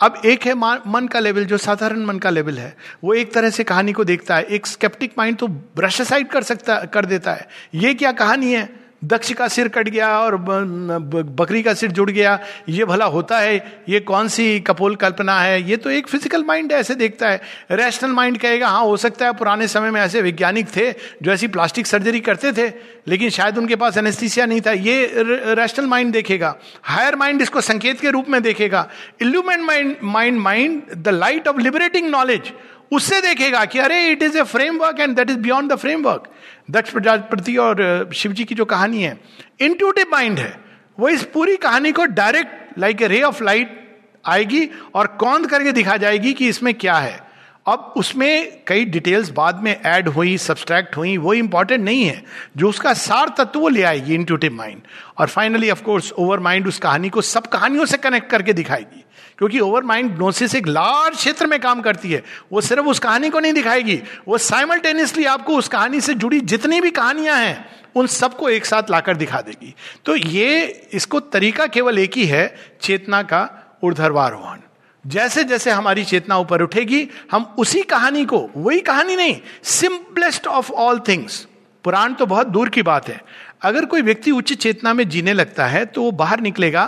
[0.00, 3.50] अब एक है मन का लेवल, जो साधारण मन का लेवल है, वो एक तरह
[3.50, 7.32] से कहानी को देखता है। एक स्केप्टिक माइंड तो ब्रश साइड कर सकता कर देता
[7.32, 8.83] है। ये क्या कहानी है?
[9.04, 13.82] दक्ष का सिर कट गया और बकरी का सिर जुड़ गया। ये भला होता है?
[13.88, 15.62] ये कौन सी कपोल कल्पना है?
[15.62, 17.40] ये तो एक फ़िज़िकल माइंड ऐसे देखता है।
[17.72, 20.90] रैशनल माइंड कहेगा हाँ हो सकता है पुराने समय में ऐसे वैज्ञानिक थे
[21.22, 22.68] जो ऐसी प्लास्टिक सर्जरी करते थे,
[23.08, 25.10] लेकिन शायद उनके पास एनेस्थीसिया नहीं था। ये
[25.54, 26.54] रैशनल माइंड देखेगा।
[26.84, 28.88] हायर माइंड इसको संकेत के रूप में देखेगा।
[29.22, 32.52] Illumined mind mind mind the light of liberating knowledge
[32.92, 36.28] उससे देखेगा कि अरे it is a framework and that is beyond the framework
[36.70, 39.18] Daksha Prajapati और शिव जी की जो कहानी है
[39.60, 40.56] इंट्यूटिव माइंड है।
[40.98, 43.80] वो इस पूरी कहानी को direct like a ray of light
[44.24, 47.22] आएगी और कौन करके दिखा जाएगी कि इसमें क्या है।
[47.66, 52.22] अब उसमें कई डिटेल्स बाद में ऐड हुई सब्सट्रैक्ट हुई, वो इंपॉर्टेंट नहीं है।
[52.56, 54.80] जो उसका सार तत्व वो ले आएगी इंट्यूटिव माइंड
[55.18, 59.03] और फाइनली ऑफकोर्स ओवर माइंड उस कहानी को सब कहानियों से कनेक्ट करके दिखाएगी।
[59.38, 63.30] क्योंकि ओवर माइंड नोसिस एक लार्ज क्षेत्र में काम करती है। वो सिर्फ़ उस कहानी
[63.30, 67.66] को नहीं दिखाएगी। वो साइमल्टेनियसली आपको उस कहानी से जुड़ी जितनी भी कहानियाँ हैं,
[67.96, 69.74] उन सबको एक साथ लाकर दिखा देगी।
[70.04, 73.48] तो ये, इसको तरीका केवल एक ही है, चेतना का
[73.84, 74.58] ऊर्धरवारोहण
[75.04, 80.70] जैसे जैसे हमारी चेतना ऊपर उठेगी, हम उसी कहानी को, वही कहानी नहीं simplest of
[80.72, 81.46] all things
[81.84, 83.20] Purana तो बहुत दूर की बात है।
[83.62, 86.84] अगर कोई व्यक्ति उच्च चेतना में जीने लगता है तो वो बाहर निकलेगा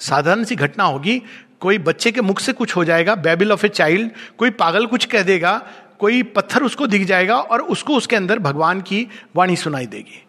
[0.00, 1.20] साधारण सी घटना होगी।
[1.60, 5.04] कोई बच्चे के मुख से कुछ हो जाएगा बेबिल ऑफ़ ए चाइल्ड कोई पागल कुछ
[5.04, 5.52] कह देगा,
[5.98, 9.06] कोई पत्थर उसको दिख जाएगा और उसको उसके अंदर भगवान की
[9.36, 10.22] वाणी सुनाई देगी।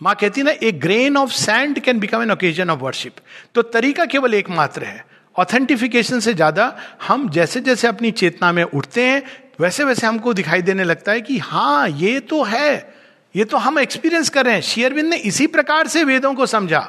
[0.00, 3.16] माँ कहती ना a grain of sand can become an occasion of worship
[3.54, 5.04] तो तरीका केवल एकमात्र है।
[5.36, 6.74] ऑथेंटिफिकेशन से ज़्यादा
[7.08, 9.22] हम जैसे जैसे अपनी चेतना में उठते हैं
[9.60, 12.98] वैसे वैसे हमको दिखाई देने लगता है कि हाँ ये तो है।
[13.34, 16.80] ये तो हम एक्सपीरियंस कर रहे हैं। शेयरविंद ने इसी प्रकार से वेदों को समझा।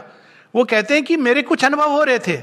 [0.55, 2.41] वो कहते हैं कि मेरे कुछ अनुभव हो रहे थे।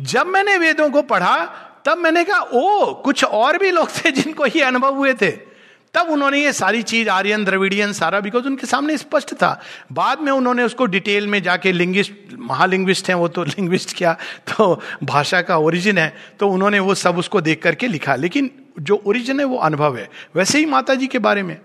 [0.00, 1.46] जब मैंने वेदों को पढ़ा,
[1.84, 5.52] तब मैंने कहा, ओ, कुछ और भी लोग थे जिनको ये अनुभव हुए थे।
[5.94, 9.60] तब उन्होंने ये सारी चीज़, आर्यन, द्रविडियन, सारा बिकॉज़ उनके सामने स्पष्ट था।
[9.92, 14.12] बाद में उन्होंने उसको डिटेल में जाके लिंग्विस्ट महालिंग्विस्ट हैं, वो तो लिंग्विस्ट क्या
[14.48, 18.50] तो भाषा का ओरिजिन है तो उन्होंने वो सब उसको देख करके लिखा। लेकिन
[18.80, 21.60] जो ओरिजिन है, वो अनुभव है। वैसे ही माता जी के बारे में।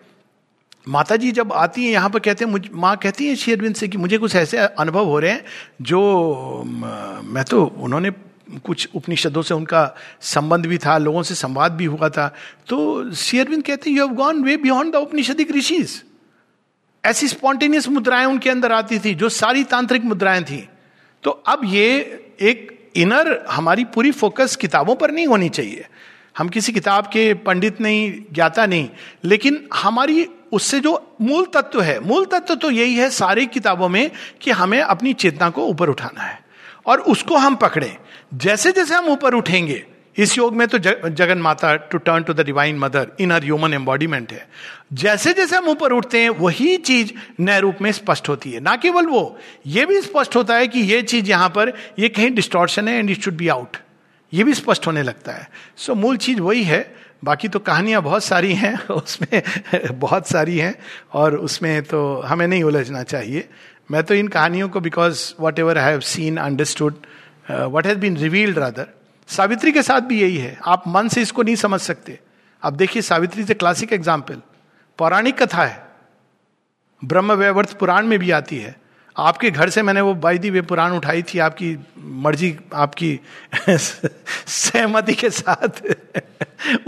[0.87, 3.87] माता जी जब आती हैं, यहाँ पर कहते हैं, मुझ माँ कहती है शेरविंद से
[3.87, 5.45] कि, मुझे कुछ ऐसे अनुभव हो रहे हैं,
[5.81, 6.01] जो,
[7.25, 8.11] मैं तो उन्होंने
[8.63, 12.35] कुछ उपनिषदों से उनका संबंध भी था, लोगों से संवाद भी हुआ था।
[12.67, 16.03] तो शेयरविंद कहते हैं you have gone way beyond the Upanishadic rishis
[17.05, 20.69] ऐसी स्पॉन्टेनियस मुद्राएँ उनके अंदर आती थी, जो सारी तांत्रिक मुद्राएँ थी।
[21.23, 21.99] तो अब ये
[22.41, 25.85] एक इनर, हमारी पूरी फोकस किताबों पर नहीं होनी चाहिए।
[26.37, 28.89] हम किसी किताब के पंडित नहीं, ज्ञाता नहीं,
[29.25, 34.09] लेकिन हमारी उससे जो मूल तत्व है, मूल तत्व तो यही है सारी किताबों में
[34.41, 36.39] कि हमें अपनी चेतना को ऊपर उठाना है
[36.85, 37.95] और उसको हम पकड़े।
[38.33, 39.83] जैसे जैसे हम ऊपर उठेंगे,
[40.17, 43.73] इस योग में तो Jagan Mata to turn to the divine mother in her human
[43.73, 44.47] embodiment है।
[44.93, 48.75] जैसे जैसे हम ऊपर उठते हैं, वही चीज़ नए रूप में स्पष्ट होती है। ना
[48.75, 49.37] केवल वो,
[49.67, 53.09] ये भी स्पष्ट होता है कि ये चीज़ यहाँ पर, ये कहीं डिस्टॉर्शन है and
[53.09, 53.77] it should be out
[54.33, 58.01] ये भी स्पष्ट होने लगता है। सो so, मूल चीज़ वही है। बाकी तो कहानियाँ
[58.01, 59.41] बहुत सारी हैं उसमें
[59.99, 60.75] बहुत सारी हैं
[61.13, 63.49] और उसमें तो हमें नहीं उलझना चाहिए।
[63.91, 66.93] मैं तो इन कहानियों को because whatever I have seen understood
[67.51, 68.87] what has been revealed rather
[69.27, 72.19] Savitri के साथ भी यही है। आप मन से इसको नहीं समझ सकते।
[72.63, 74.41] अब देखिए सावित्री से क्लासिक एग्ज़ाम्पल
[74.97, 75.87] पौराणिक कथा है।
[77.05, 78.86] ब्रह्म पुराण में भी आती है।
[79.17, 83.19] आपके घर से मैंने वो बाईदी वे पुराण उठाई थी, आपकी मर्ज़ी, आपकी
[83.69, 85.81] सहमति के साथ।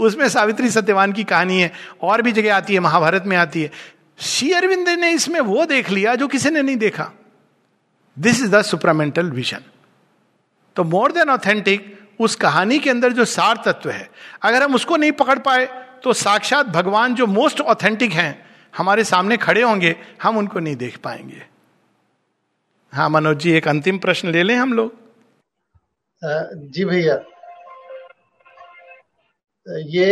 [0.00, 3.70] उसमें सावित्री सत्यवान की कहानी है, और भी जगह आती है, महाभारत में आती है।
[4.18, 7.10] श्री अरविंद ने इसमें वो देख लिया जो किसी ने नहीं देखा।
[8.16, 9.62] This is the supramental vision
[10.76, 14.10] तो मोर देन ऑथेंटिक उस कहानी के अंदर जो सार तत्व है,
[14.42, 15.66] अगर हम उसको नहीं पकड़ पाए
[16.04, 20.98] तो साक्षात भगवान जो मोस्ट ऑथेंटिक हैं, हमारे सामने खड़े होंगे, हम उनको नहीं देख
[20.98, 21.42] पाएँगे।
[22.92, 24.92] हाँ मनोज जी एक अंतिम प्रश्न ले लें हम लोग।
[26.72, 27.14] जी भैया।
[29.88, 30.06] ये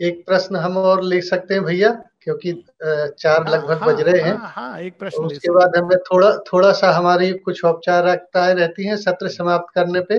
[0.00, 1.90] एक प्रश्न हम और ले सकते हैं भैया
[2.22, 2.52] क्योंकि
[2.82, 6.36] चार हाँ, लगभग हाँ, बज रहे हैं। हाँ, हाँ, एक प्रश्न उसके बाद हमें थोड़ा
[6.52, 10.18] थोड़ा सा हमारी कुछ औपचारिकताएँ रहती हैं सत्र समाप्त करने पे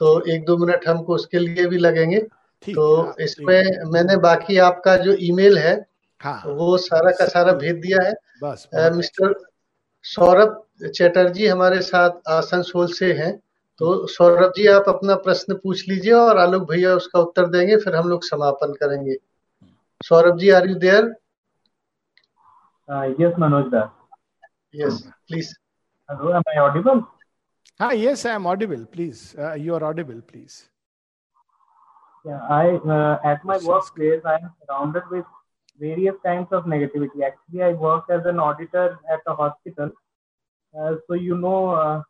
[0.00, 2.18] तो एक दो मिनट हमको उसके लिए भी लगेंगे।
[2.64, 3.62] तो इसमें
[3.92, 5.74] मैंने बाकी आपका जो ईमेल है
[6.20, 8.12] हाँ, वो सारा का सारा भेज दिया है।
[8.42, 9.34] बस मिस्टर
[10.04, 13.32] सौरभ चैटर्जी हमारे साथ आसनसोल से हैं।
[13.80, 17.96] तो सौरभ जी आप अपना प्रश्न पूछ लीजिए और आलोक भैया उसका उत्तर देंगे फिर
[17.96, 19.16] हम लोग समापन करेंगे।
[20.08, 21.14] Saurabh ji are you there
[23.20, 23.82] yes Manoj da
[24.74, 25.54] yes please
[26.10, 27.02] hello am I audible
[27.80, 28.80] हाँ yes I am audible.
[28.94, 30.56] Please uh, you are audible please.
[32.24, 32.64] Yeah I
[32.96, 35.24] uh, at my workplace I am surrounded with
[35.80, 37.22] various kinds of negativity.
[37.24, 39.90] Actually, I work as an auditor at a hospital.
[40.74, 41.70] Uh, so you know.
[41.70, 42.02] Uh,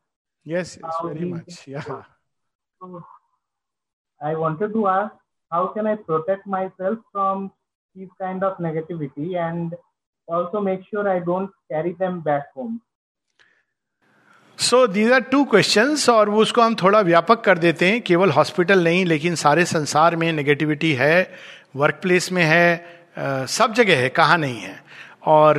[0.44, 1.66] yes, yes, very much.
[1.66, 1.84] Yeah.
[1.84, 3.04] So
[4.20, 5.14] I wanted to ask,
[5.52, 7.50] how can I protect myself from
[7.96, 9.74] these kind of negativity and
[10.28, 12.80] also make sure I don't carry them back home?
[14.58, 18.30] So these are two question और वो उसको हम थोड़ा व्यापक कर देते हैं केवल
[18.30, 21.14] हॉस्पिटल नहीं लेकिन सारे संसार में नेगेटिविटी है
[21.76, 22.66] वर्क प्लेस में है
[23.16, 24.78] सब जगह है, कहा नहीं है।
[25.26, 25.58] और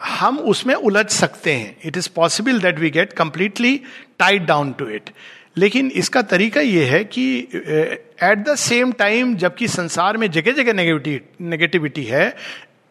[0.00, 3.80] हम उसमें उलझ सकते हैं। It is possible that we get completely
[4.18, 5.10] tied down to it
[5.56, 10.72] लेकिन इसका तरीका यह है कि एट द सेम टाइम जबकि संसार में जगह जगह
[10.72, 12.34] नेगेटिविटी नेगेटिविटी है,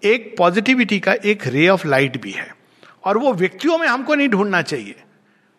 [0.04, 2.48] एक पॉजिटिविटी का एक रे ऑफ़ लाइट भी है।
[3.04, 4.96] और वो व्यक्तियों में हमको नहीं ढूंढना चाहिए।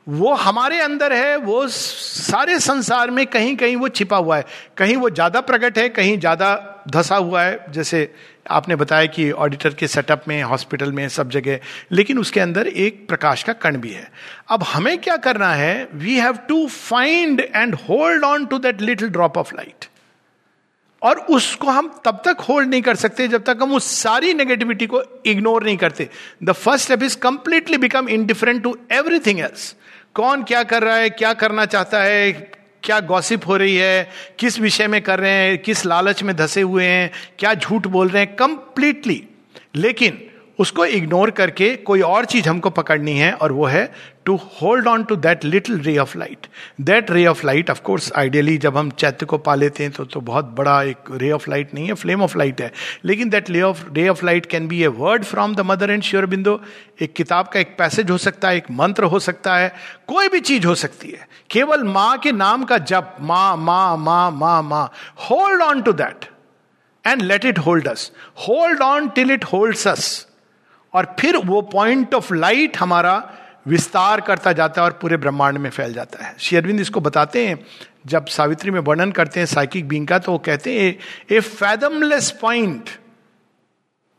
[0.07, 4.45] वो हमारे अंदर है, वो सारे संसार में कहीं कहीं वो छिपा हुआ है।
[4.77, 8.13] कहीं वो ज़्यादा प्रकट है, कहीं ज़्यादा धसा हुआ है, जैसे
[8.51, 11.59] आपने बताया कि ऑडिटर के सेटअप में हॉस्पिटल में, सब जगह,
[11.93, 14.11] लेकिन उसके अंदर एक प्रकाश का कण भी है।
[14.49, 15.89] अब हमें क्या करना है?
[15.95, 19.89] We have to find and hold on to that little drop of light
[21.03, 24.87] और उसको हम तब तक होल्ड नहीं कर सकते, जब तक हम उस सारी नेगेटिविटी
[24.87, 26.09] को इग्नोर नहीं करते।
[26.45, 29.75] The first step is completely become indifferent to everything else
[30.15, 32.33] कौन क्या कर रहा है, क्या करना चाहता है
[32.89, 34.11] क्या गॉसिप हो रही है?
[34.39, 35.59] किस विषय में कर रहे हैं?
[35.59, 37.11] किस लालच में धसे हुए हैं?
[37.39, 38.37] क्या झूठ बोल रहे हैं?
[38.37, 39.25] कंप्लीटली
[39.77, 40.28] लेकिन
[40.59, 43.91] उसको इग्नोर करके कोई और चीज़ हमको पकड़नी है और वो है
[44.25, 46.47] to hold on to that little ray of light
[46.81, 50.05] that ray of light of course ideally जब हम चैत्य को पा लेते हैं तो
[50.05, 52.73] तो बहुत बड़ा एक रे ऑफ़ लाइट नहीं है फ्लेम ऑफ़ लाइट है।
[53.05, 56.03] लेकिन that ray of ray of light can be a word from the mother and
[56.03, 56.61] Sri Aurobindo
[57.03, 59.73] एक किताब का एक पैसेज हो सकता है, एक मंत्र हो सकता है,
[60.09, 64.31] कोई भी चीज़ हो सकती है। केवल माँ के नाम का जप, माँ माँ माँ
[64.31, 64.91] माँ माँ
[65.31, 66.25] hold on to that
[67.05, 68.11] and let it hold us
[68.49, 70.27] hold on till it holds us
[70.95, 73.23] और फिर वो पॉइंट ऑफ़ लाइट हमारा
[73.69, 77.47] विस्तार करता जाता है और पूरे ब्रह्मांड में फैल जाता है। श्री अरविंद इसको बताते
[77.47, 77.59] हैं,
[78.07, 80.97] जब सावित्री में वर्णन करते हैं साइकिक बींग का तो वो कहते हैं,
[81.31, 82.91] ए फैदमलेस पॉइंट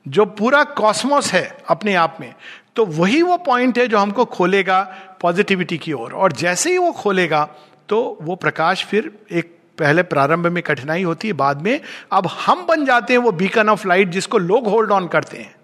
[0.06, 2.34] जो पूरा कॉस्मोस है अपने आप में
[2.76, 4.82] तो वही वो पॉइंट है जो हमको खोलेगा
[5.22, 7.48] पॉजिटिविटी की ओर। और जैसे ही वो खोलेगा
[7.90, 11.80] तो वो प्रकाश फिर एक पहले प्रारंभ में कठिनाई होती है, बाद में
[12.12, 15.56] अब हम बन जाते हैं वो बीकन ऑफ़ लाइट जिसको लोग होल्ड ऑन करते हैं।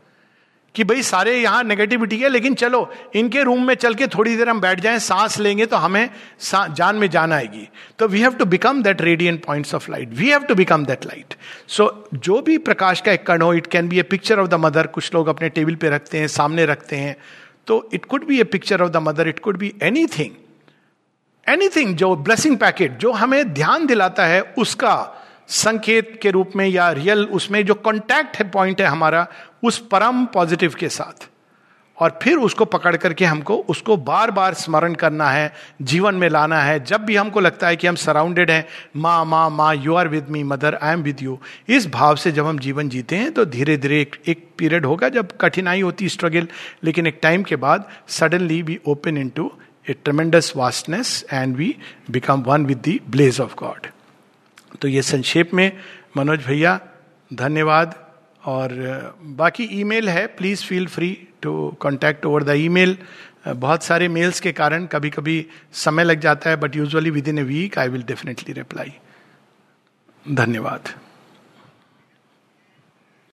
[0.76, 4.50] कि भाई सारे यहाँ नेगेटिविटी है, लेकिन चलो, इनके रूम में चल के थोड़ी देर
[4.50, 6.10] हम बैठ जाएँ, सांस लेंगे तो हमें
[6.44, 7.68] जान में जान आएगी।
[8.00, 11.06] तो we have to become that radiant points of light we have to become that
[11.06, 11.34] light
[11.68, 14.60] so जो भी प्रकाश का एक कण हो it can be a picture of the
[14.62, 17.16] mother कुछ लोग अपने टेबल पे रखते हैं, सामने रखते हैं।
[17.68, 20.32] तो it could be a picture of the mother it could be any thing
[21.48, 26.90] anything जो ब्लेसिंग पैकेट जो हमें ध्यान दिलाता है, उसका संकेत के रूप में या
[26.92, 29.26] रियल उसमें जो कॉन्टैक्ट है पॉइंट है हमारा
[29.66, 31.30] उस परम पॉजिटिव के साथ।
[31.98, 36.62] और फिर उसको पकड़ करके हमको उसको बार बार स्मरण करना है जीवन में लाना
[36.62, 38.66] है। जब भी हमको लगता है कि हम सराउंडेड हैं
[38.96, 41.40] माँ माँ माँ you are with me mother I am with you
[41.70, 45.10] इस भाव से जब हम जीवन जीते हैं तो धीरे धीरे एक, एक पीरियड होगा
[45.10, 46.48] जब कठिनाई होती स्ट्रगल
[46.84, 49.52] लेकिन एक टाइम के बाद suddenly we open into
[49.90, 51.76] a tremendous vastness and we
[52.12, 53.88] become one with the blaze of God
[54.82, 55.72] तो ये संक्षेप में
[56.18, 56.80] मनोज भैया
[57.34, 58.05] धन्यवाद।
[58.46, 58.74] और
[59.38, 61.12] बाकी ईमेल है please feel free
[61.42, 62.98] to contact over the email
[63.48, 65.46] बहुत सारे मेल्स के कारण कभी कभी
[65.86, 68.94] समय लग जाता है but usually within a week I will definitely reply
[70.26, 70.90] धन्यवाद।